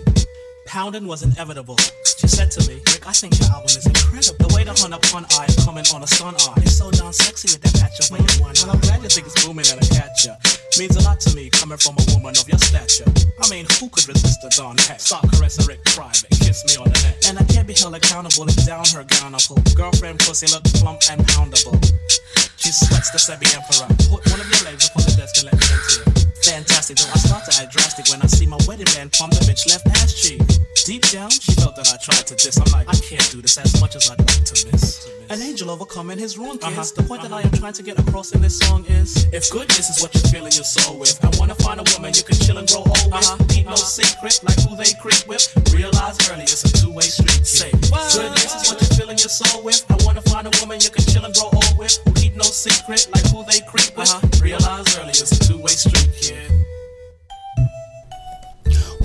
Pounding 0.71 1.05
was 1.05 1.21
inevitable. 1.21 1.75
She 2.07 2.31
said 2.31 2.47
to 2.55 2.63
me, 2.63 2.79
Rick, 2.95 3.03
I 3.03 3.11
think 3.11 3.35
your 3.35 3.51
album 3.51 3.75
is 3.75 3.83
incredible. 3.83 4.39
The 4.39 4.55
way 4.55 4.63
the 4.63 4.71
hun 4.71 4.95
upon 4.95 5.27
eye 5.35 5.51
coming 5.67 5.83
on 5.91 5.99
a 5.99 6.07
sun 6.07 6.31
eye. 6.31 6.55
Ah, 6.55 6.63
it's 6.63 6.79
so 6.79 6.87
darn 6.95 7.11
sexy 7.11 7.51
with 7.51 7.59
that 7.59 7.75
patch 7.75 7.99
of 7.99 8.07
way 8.07 8.23
you 8.23 8.39
one. 8.39 8.55
And 8.55 8.71
I'm 8.71 8.79
glad 8.79 9.03
you 9.03 9.11
think 9.11 9.27
it's 9.27 9.35
booming 9.43 9.67
and 9.67 9.83
a 9.83 9.87
catcher. 9.91 10.31
Means 10.79 10.95
a 10.95 11.03
lot 11.03 11.19
to 11.27 11.35
me 11.35 11.51
coming 11.51 11.75
from 11.75 11.99
a 11.99 12.03
woman 12.15 12.39
of 12.39 12.47
your 12.47 12.55
stature. 12.55 13.03
I 13.43 13.51
mean, 13.51 13.67
who 13.83 13.91
could 13.91 14.07
resist 14.07 14.47
a 14.47 14.49
Don 14.55 14.79
hat? 14.87 15.03
Start 15.03 15.27
caressing 15.35 15.67
Rick 15.67 15.83
private, 15.91 16.31
kiss 16.39 16.63
me 16.63 16.79
on 16.79 16.87
the 16.87 16.95
neck. 17.03 17.19
And 17.27 17.35
I 17.35 17.43
can't 17.51 17.67
be 17.67 17.75
held 17.75 17.99
accountable 17.99 18.47
if 18.47 18.55
down 18.63 18.87
her 18.95 19.03
gown 19.03 19.35
I 19.35 19.43
pull. 19.43 19.59
Girlfriend 19.75 20.23
pussy 20.23 20.47
look 20.55 20.63
plump 20.79 21.03
and 21.11 21.19
poundable. 21.35 21.75
She 22.55 22.71
sweats 22.71 23.11
the 23.11 23.19
Sebi 23.19 23.51
Emperor. 23.51 23.91
Put 24.07 24.23
one 24.23 24.39
of 24.39 24.47
your 24.47 24.63
legs 24.63 24.87
upon 24.87 25.03
the 25.03 25.19
desk 25.19 25.35
and 25.43 25.51
let 25.51 25.59
me 25.59 25.67
into 25.67 25.99
it. 26.15 26.30
Fantastic, 26.43 26.97
though 26.97 27.11
I 27.13 27.19
start 27.19 27.45
to 27.45 27.61
act 27.61 27.71
drastic 27.71 28.09
when 28.09 28.21
I 28.21 28.27
see 28.27 28.45
my 28.45 28.57
wedding 28.67 28.89
band 28.95 29.11
palm 29.13 29.29
the 29.29 29.37
bitch 29.45 29.69
left 29.69 29.87
ass 30.01 30.13
cheek. 30.13 30.41
Deep 30.85 31.03
down, 31.13 31.29
she 31.29 31.53
felt 31.61 31.75
that 31.75 31.93
I 31.93 31.97
tried 32.01 32.25
to 32.25 32.35
diss. 32.35 32.57
I'm 32.57 32.65
like, 32.73 32.89
I 32.89 32.97
can't 32.97 33.29
do 33.29 33.41
this 33.41 33.57
as 33.57 33.79
much 33.79 33.95
as 33.95 34.09
I'd 34.09 34.17
like 34.17 34.43
to 34.49 34.55
miss. 34.71 35.07
An 35.29 35.41
angel 35.41 35.69
overcoming 35.69 36.17
his 36.17 36.37
wrong 36.37 36.57
kids. 36.57 36.91
Uh-huh. 36.91 37.01
The 37.01 37.03
point 37.03 37.21
that 37.21 37.31
I 37.31 37.41
am 37.41 37.51
trying 37.51 37.73
to 37.73 37.83
get 37.83 37.99
across 37.99 38.33
in 38.33 38.41
this 38.41 38.57
song 38.57 38.85
is 38.89 39.29
if 39.31 39.49
goodness 39.51 39.93
is 39.93 40.01
what 40.01 40.13
you're 40.15 40.25
filling 40.33 40.51
your 40.57 40.65
soul 40.65 40.97
with, 40.97 41.13
I 41.23 41.29
wanna 41.37 41.55
find 41.55 41.79
a 41.79 41.85
woman 41.93 42.13
you 42.17 42.23
can 42.23 42.35
chill 42.41 42.57
and 42.57 42.67
grow 42.67 42.81
old 42.81 43.05
with. 43.13 43.21
Uh-huh. 43.21 43.37
Keep 43.49 43.67
no 43.67 43.75
secret 43.75 44.41
like 44.41 44.57
who 44.65 44.75
they 44.75 44.91
creep 44.99 45.27
with. 45.29 45.45
Realize 45.71 46.17
early 46.31 46.49
it's 46.49 46.65
a 46.65 46.71
two-way 46.73 47.05
street. 47.05 47.45
Say, 47.45 47.69
goodness 47.71 48.51
is 48.57 48.65
what 48.65 48.81
you're 48.81 48.97
filling 48.97 49.21
your 49.21 49.29
soul 49.29 49.61
with. 49.63 49.85
I 49.93 49.97
wanna 50.03 50.25
find 50.25 50.47
a 50.49 50.53
woman 50.59 50.81
you 50.81 50.89
can 50.89 51.05
chill 51.05 51.23
and 51.23 51.33
grow 51.35 51.53
old 51.53 51.77
with. 51.77 52.01
Who 52.03 52.11
keep 52.17 52.35
no 52.35 52.47
secret 52.49 53.05
like 53.13 53.25
who 53.29 53.45
they 53.45 53.61
creep 53.69 53.93
with. 53.95 54.09
Uh-huh. 54.09 54.41
Realize 54.41 54.89
early 54.97 55.13
it's 55.13 55.29
a 55.29 55.39
two-way 55.45 55.77
street, 55.77 56.09
kid. 56.17 56.30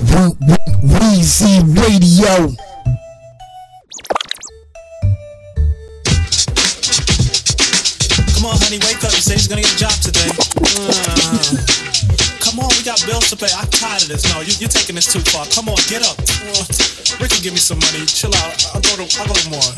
Weezy 0.07 1.63
Radio. 1.75 2.55
Come 8.35 8.47
on, 8.47 8.57
honey, 8.63 8.79
wake 8.79 9.03
up. 9.03 9.11
You 9.11 9.23
said 9.23 9.35
he's 9.35 9.49
gonna 9.49 9.63
get 9.63 9.75
a 9.75 9.79
job 9.79 9.93
today. 10.03 10.31
Uh, 10.31 11.57
come 12.41 12.61
on, 12.61 12.69
we 12.79 12.85
got 12.85 13.03
bills 13.07 13.31
to 13.31 13.37
pay. 13.37 13.51
I'm 13.57 13.67
tired 13.69 14.03
of 14.03 14.09
this. 14.09 14.25
No, 14.33 14.41
you, 14.41 14.53
you're 14.61 14.71
taking 14.71 14.95
this 14.95 15.13
too 15.13 15.21
far. 15.21 15.47
Come 15.47 15.69
on, 15.69 15.77
get 15.89 16.07
up. 16.07 16.19
Uh, 16.47 16.63
Rick 17.21 17.43
give 17.43 17.53
me 17.53 17.59
some 17.59 17.79
money. 17.81 18.07
Chill 18.07 18.35
out. 18.35 18.55
I'll 18.75 18.81
go 18.81 19.03
to 19.03 19.07
I'll 19.19 19.27
go 19.27 19.35
to 19.35 19.51
more. 19.51 19.73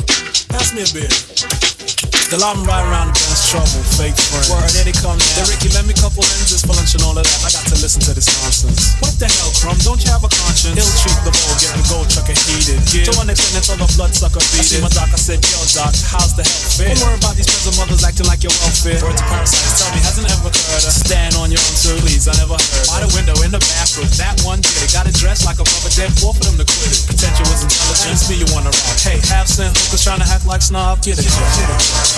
Pass 0.48 0.74
me 0.74 0.82
a 0.82 0.88
beer. 0.92 1.87
Still 2.28 2.44
I'm 2.44 2.60
riding 2.68 2.92
around 2.92 3.08
the 3.08 3.24
best 3.24 3.48
trouble, 3.48 3.80
fake 3.96 4.12
friends. 4.12 4.52
Word, 4.52 4.68
here 4.76 4.84
they 4.84 4.92
come 4.92 5.16
now. 5.16 5.32
Then 5.32 5.48
Ricky, 5.48 5.72
lend 5.72 5.88
me 5.88 5.96
a 5.96 6.00
couple 6.04 6.20
lenses 6.20 6.60
for 6.60 6.76
lunch 6.76 6.92
and 6.92 7.00
all 7.08 7.16
of 7.16 7.24
that. 7.24 7.40
I 7.40 7.48
got 7.48 7.64
to 7.72 7.76
listen 7.80 8.04
to 8.04 8.12
this 8.12 8.28
nonsense. 8.44 9.00
What 9.00 9.16
the 9.16 9.32
hell, 9.32 9.48
Crumb? 9.56 9.80
Don't 9.80 9.96
you 9.96 10.12
have 10.12 10.20
a 10.20 10.28
conscience? 10.28 10.76
He'll 10.76 10.92
treat 11.00 11.16
the 11.24 11.32
bowl, 11.32 11.56
get 11.56 11.72
the 11.72 11.88
gold 11.88 12.12
trucker 12.12 12.36
heated. 12.36 12.84
Yeah. 12.92 13.08
To 13.08 13.16
one 13.16 13.32
extent, 13.32 13.64
until 13.64 13.80
the 13.80 13.88
blood 13.96 14.12
sucker 14.12 14.44
beat 14.52 14.60
I 14.60 14.76
see 14.76 14.76
my 14.84 14.92
doc, 14.92 15.08
I 15.08 15.16
said, 15.16 15.40
yo, 15.40 15.56
doc, 15.72 15.96
how's 16.04 16.36
the 16.36 16.44
health 16.44 16.76
fit? 16.76 16.92
Don't 16.92 17.00
worry 17.00 17.16
about 17.16 17.32
these 17.32 17.48
present 17.48 17.80
mothers 17.80 18.04
acting 18.04 18.28
like 18.28 18.44
your 18.44 18.52
welfare. 18.60 19.00
Word 19.00 19.16
to 19.16 19.24
parasites, 19.24 19.80
tell 19.80 19.88
me, 19.96 20.00
hasn't 20.04 20.28
ever 20.28 20.52
occurred 20.52 20.84
to 20.84 20.92
stand 20.92 21.32
on 21.40 21.48
your 21.48 21.64
own 21.64 21.74
two 21.80 21.96
please? 22.04 22.28
I 22.28 22.36
never 22.36 22.60
heard. 22.60 22.86
By 22.92 23.08
the 23.08 23.10
window 23.16 23.40
in 23.40 23.56
the 23.56 23.62
bathroom, 23.72 24.12
that 24.20 24.36
one 24.44 24.60
did 24.60 24.76
it. 24.84 24.92
Got 24.92 25.08
it 25.08 25.16
dressed 25.16 25.48
like 25.48 25.56
a 25.56 25.64
rubber 25.64 25.92
dead 25.96 26.12
four 26.20 26.36
for 26.36 26.44
them 26.44 26.60
to 26.60 26.68
quit 26.68 26.92
it. 26.92 27.08
Potential 27.08 27.48
was 27.48 27.64
intelligence, 27.64 28.28
me 28.28 28.36
you 28.36 28.48
wanna 28.52 28.68
rob. 28.68 28.96
Hey, 29.00 29.16
half 29.32 29.48
cent 29.48 29.72
hookers 29.72 30.04
trying 30.04 30.20
to 30.20 30.28
act 30.28 30.44
like 30.44 30.60
snob, 30.60 31.00
it. 31.08 31.16
Get 31.16 31.24
it, 31.24 31.32
get 31.56 31.72
it. 31.72 32.17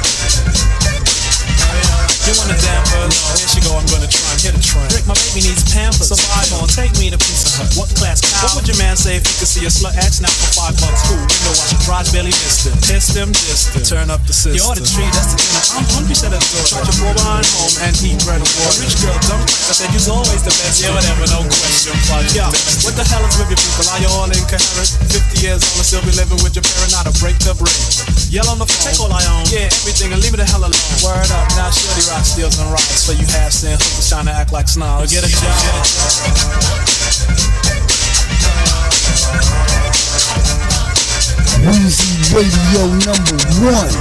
You 2.31 2.39
want 2.39 2.47
a 2.47 2.59
damper? 2.63 3.11
Here 3.35 3.43
she 3.43 3.59
go, 3.59 3.75
I'm 3.75 3.83
gonna 3.91 4.07
try 4.07 4.31
and 4.31 4.39
hit 4.39 4.55
a 4.55 4.63
train. 4.63 4.87
Rick, 4.95 5.03
my 5.03 5.19
baby 5.19 5.43
needs 5.51 5.67
pampers. 5.67 6.07
So 6.07 6.15
come 6.15 6.63
on, 6.63 6.71
take 6.71 6.95
me 6.95 7.11
to 7.11 7.19
Pizza 7.19 7.59
Hut. 7.59 7.75
What 7.75 7.91
class 7.91 8.23
cow? 8.23 8.47
What 8.47 8.63
would 8.63 8.71
your 8.71 8.79
man 8.79 8.95
say 8.95 9.19
if 9.19 9.27
he 9.27 9.35
could 9.35 9.51
see 9.51 9.67
a 9.67 9.71
slut 9.71 9.99
ask 9.99 10.23
now 10.23 10.31
for 10.31 10.63
five 10.63 10.75
bucks? 10.79 11.03
Cool, 11.11 11.19
window 11.19 11.51
wash, 11.59 11.75
garage 11.83 12.07
barely 12.15 12.31
missed 12.31 12.71
it. 12.71 12.75
Pissed 12.87 13.19
him, 13.19 13.35
dissed 13.35 13.75
him. 13.75 13.83
Turn 13.83 14.07
up 14.07 14.23
the 14.23 14.31
system. 14.31 14.63
You're 14.63 14.79
the 14.79 14.87
tree, 14.87 15.11
that's 15.11 15.35
to 15.35 15.43
dinner. 15.43 15.63
I'm 15.75 15.83
hungry, 15.91 16.15
said 16.15 16.31
a 16.31 16.39
door. 16.39 16.63
Try 16.71 16.79
your 16.87 16.95
boy 17.03 17.13
behind 17.19 17.43
home 17.51 17.75
and 17.83 17.93
eat 17.99 18.15
bread 18.23 18.39
and 18.39 18.51
water. 18.63 18.79
Rich 18.79 18.95
girl, 19.03 19.19
dumb. 19.27 19.43
I 19.67 19.75
said, 19.75 19.91
you's 19.91 20.07
always 20.07 20.39
the 20.39 20.55
best. 20.55 20.79
Yeah, 20.79 20.95
whatever, 20.95 21.27
no 21.35 21.43
question. 21.51 21.99
Plug 22.07 22.23
Yo, 22.31 22.47
what 22.87 22.95
the 22.95 23.03
hell 23.11 23.27
is 23.27 23.35
with 23.35 23.51
you 23.51 23.59
people? 23.59 23.91
Are 23.91 23.99
you 23.99 24.07
all 24.07 24.31
incoherent? 24.31 24.87
50 25.11 25.35
years 25.43 25.67
old 25.67 25.83
and 25.83 25.83
still 25.83 26.03
be 26.07 26.15
living 26.15 26.39
with 26.47 26.55
your 26.55 26.63
parent, 26.63 26.95
not 26.95 27.11
a 27.11 27.13
break 27.19 27.35
the 27.43 27.51
brain. 27.59 27.75
Yell 28.31 28.47
on 28.47 28.55
the 28.55 28.63
phone. 28.63 28.87
Take 28.87 29.03
all 29.03 29.11
I 29.11 29.19
own. 29.35 29.43
Yeah, 29.51 29.67
everything, 29.67 30.15
and 30.15 30.23
leave 30.23 30.31
me 30.31 30.39
the 30.39 30.47
hell 30.47 30.63
alone. 30.63 30.79
Word 31.03 31.27
up, 31.35 31.43
now 31.59 31.67
Shorty 31.67 32.07
rock 32.07 32.20
steals 32.25 32.59
and 32.59 32.69
rocks. 32.71 33.01
So 33.01 33.13
you 33.13 33.25
have 33.39 33.53
sin 33.53 33.73
hookers 33.73 34.09
trying 34.09 34.25
to 34.25 34.31
act 34.31 34.51
like 34.51 34.67
snobs. 34.67 35.11
Get 35.11 35.23
a 35.23 35.29
job. 35.29 36.71
Weezy 41.61 42.33
Radio 42.33 42.83
number 43.05 43.37
one. 43.61 43.93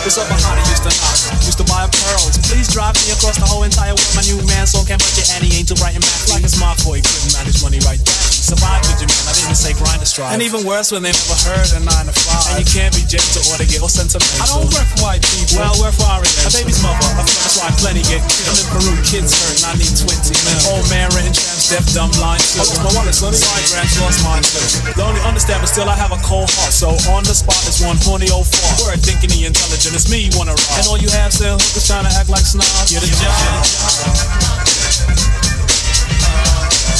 What's 0.00 0.18
up, 0.18 0.26
to 0.26 0.34
used 0.34 0.82
to 0.82 0.90
knock? 0.90 1.44
Used 1.44 1.58
to 1.58 1.64
buy 1.64 1.86
pearls. 1.86 2.38
Please 2.48 2.66
drive 2.72 2.94
me 2.96 3.12
across 3.12 3.38
the 3.38 3.46
whole 3.46 3.62
entire 3.62 3.94
world. 3.94 4.12
My 4.16 4.22
new 4.22 4.42
man, 4.46 4.66
so 4.66 4.82
can't 4.82 4.98
budget, 4.98 5.30
and 5.34 5.44
he 5.44 5.58
ain't 5.58 5.68
too 5.68 5.74
bright 5.76 5.94
and 5.94 6.02
math. 6.02 6.30
Like 6.30 6.42
a 6.42 6.48
smart 6.48 6.82
boy, 6.82 6.98
couldn't 6.98 7.32
manage 7.34 7.62
money 7.62 7.78
right 7.86 8.02
back. 8.04 8.19
Survive 8.50 8.82
with 8.82 9.06
man, 9.06 9.22
I 9.30 9.32
didn't 9.38 9.54
say 9.54 9.70
grind 9.78 10.02
to 10.02 10.08
strive. 10.10 10.34
And 10.34 10.42
even 10.42 10.66
worse 10.66 10.90
when 10.90 11.06
they 11.06 11.14
never 11.14 11.38
heard 11.46 11.70
a 11.70 11.78
9 11.86 11.86
to 11.86 12.10
5. 12.10 12.50
And 12.50 12.56
you 12.58 12.66
can't 12.66 12.90
be 12.90 13.06
gentle 13.06 13.46
or 13.46 13.62
to 13.62 13.66
get 13.70 13.78
or 13.78 13.86
sentimental. 13.86 14.42
I 14.42 14.46
don't 14.50 14.66
work 14.74 14.90
for 14.90 15.06
white 15.06 15.22
people. 15.22 15.62
Well, 15.62 15.70
I 15.70 15.74
work 15.78 15.94
for 15.94 16.10
Ariel. 16.10 16.34
My 16.42 16.50
baby's 16.50 16.82
mother. 16.82 16.98
I 16.98 17.22
that's 17.22 17.62
why 17.62 17.70
plenty 17.78 18.02
get 18.10 18.18
killed. 18.26 18.50
I'm 18.50 18.58
in 18.58 18.66
Peru, 18.74 18.94
kids 19.06 19.30
hurt, 19.38 19.54
and 19.62 19.70
I 19.70 19.78
need 19.78 19.94
20 19.94 20.34
mil. 20.34 20.58
Old 20.74 20.82
man 20.90 21.06
renting 21.14 21.38
trams, 21.38 21.70
deaf, 21.70 21.86
dumb, 21.94 22.10
blind, 22.18 22.42
too. 22.42 22.58
Oh, 22.58 22.66
I 22.66 22.74
lost 22.74 22.82
my 22.82 22.90
wallet, 22.98 23.14
sonny. 23.14 23.38
Sorry, 23.38 23.62
Grants, 23.70 23.94
lost 24.02 24.18
mine 24.26 24.42
too. 24.42 24.66
Don't 24.98 25.14
only 25.14 25.22
understand, 25.22 25.62
but 25.62 25.70
still 25.70 25.86
I 25.86 25.94
have 25.94 26.10
a 26.10 26.18
cold 26.26 26.50
heart. 26.58 26.74
So 26.74 26.90
on 27.14 27.22
the 27.22 27.34
spot 27.34 27.62
is 27.70 27.78
one 27.78 28.02
horny 28.02 28.30
old 28.30 28.46
fart. 28.50 28.82
Word 28.82 28.98
thinking 28.98 29.30
he 29.30 29.46
intelligent, 29.46 29.94
it's 29.94 30.10
me 30.10 30.26
you 30.26 30.34
wanna 30.34 30.58
rob. 30.58 30.78
And 30.78 30.86
all 30.90 30.98
you 30.98 31.10
have 31.10 31.30
still 31.30 31.54
hookers 31.54 31.86
trying 31.86 32.06
to 32.06 32.12
act 32.18 32.30
like 32.30 32.42
snobs. 32.42 32.90
Get 32.90 33.02
a 33.02 33.10
job. 33.14 33.30
Get 33.30 33.54
a 33.54 33.62
job. 33.62 35.30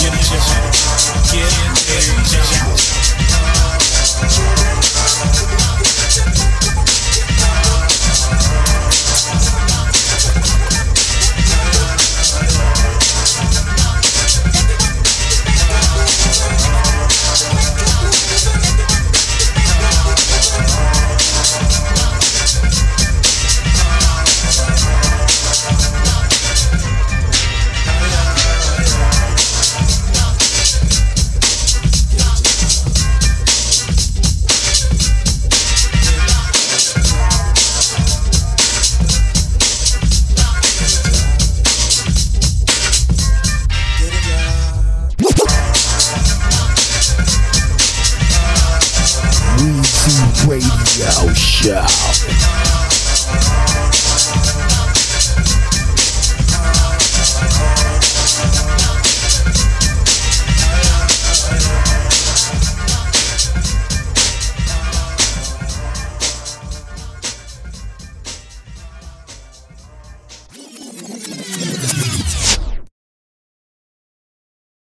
Get 0.01 0.15
a 0.15 0.17
job. 0.17 0.41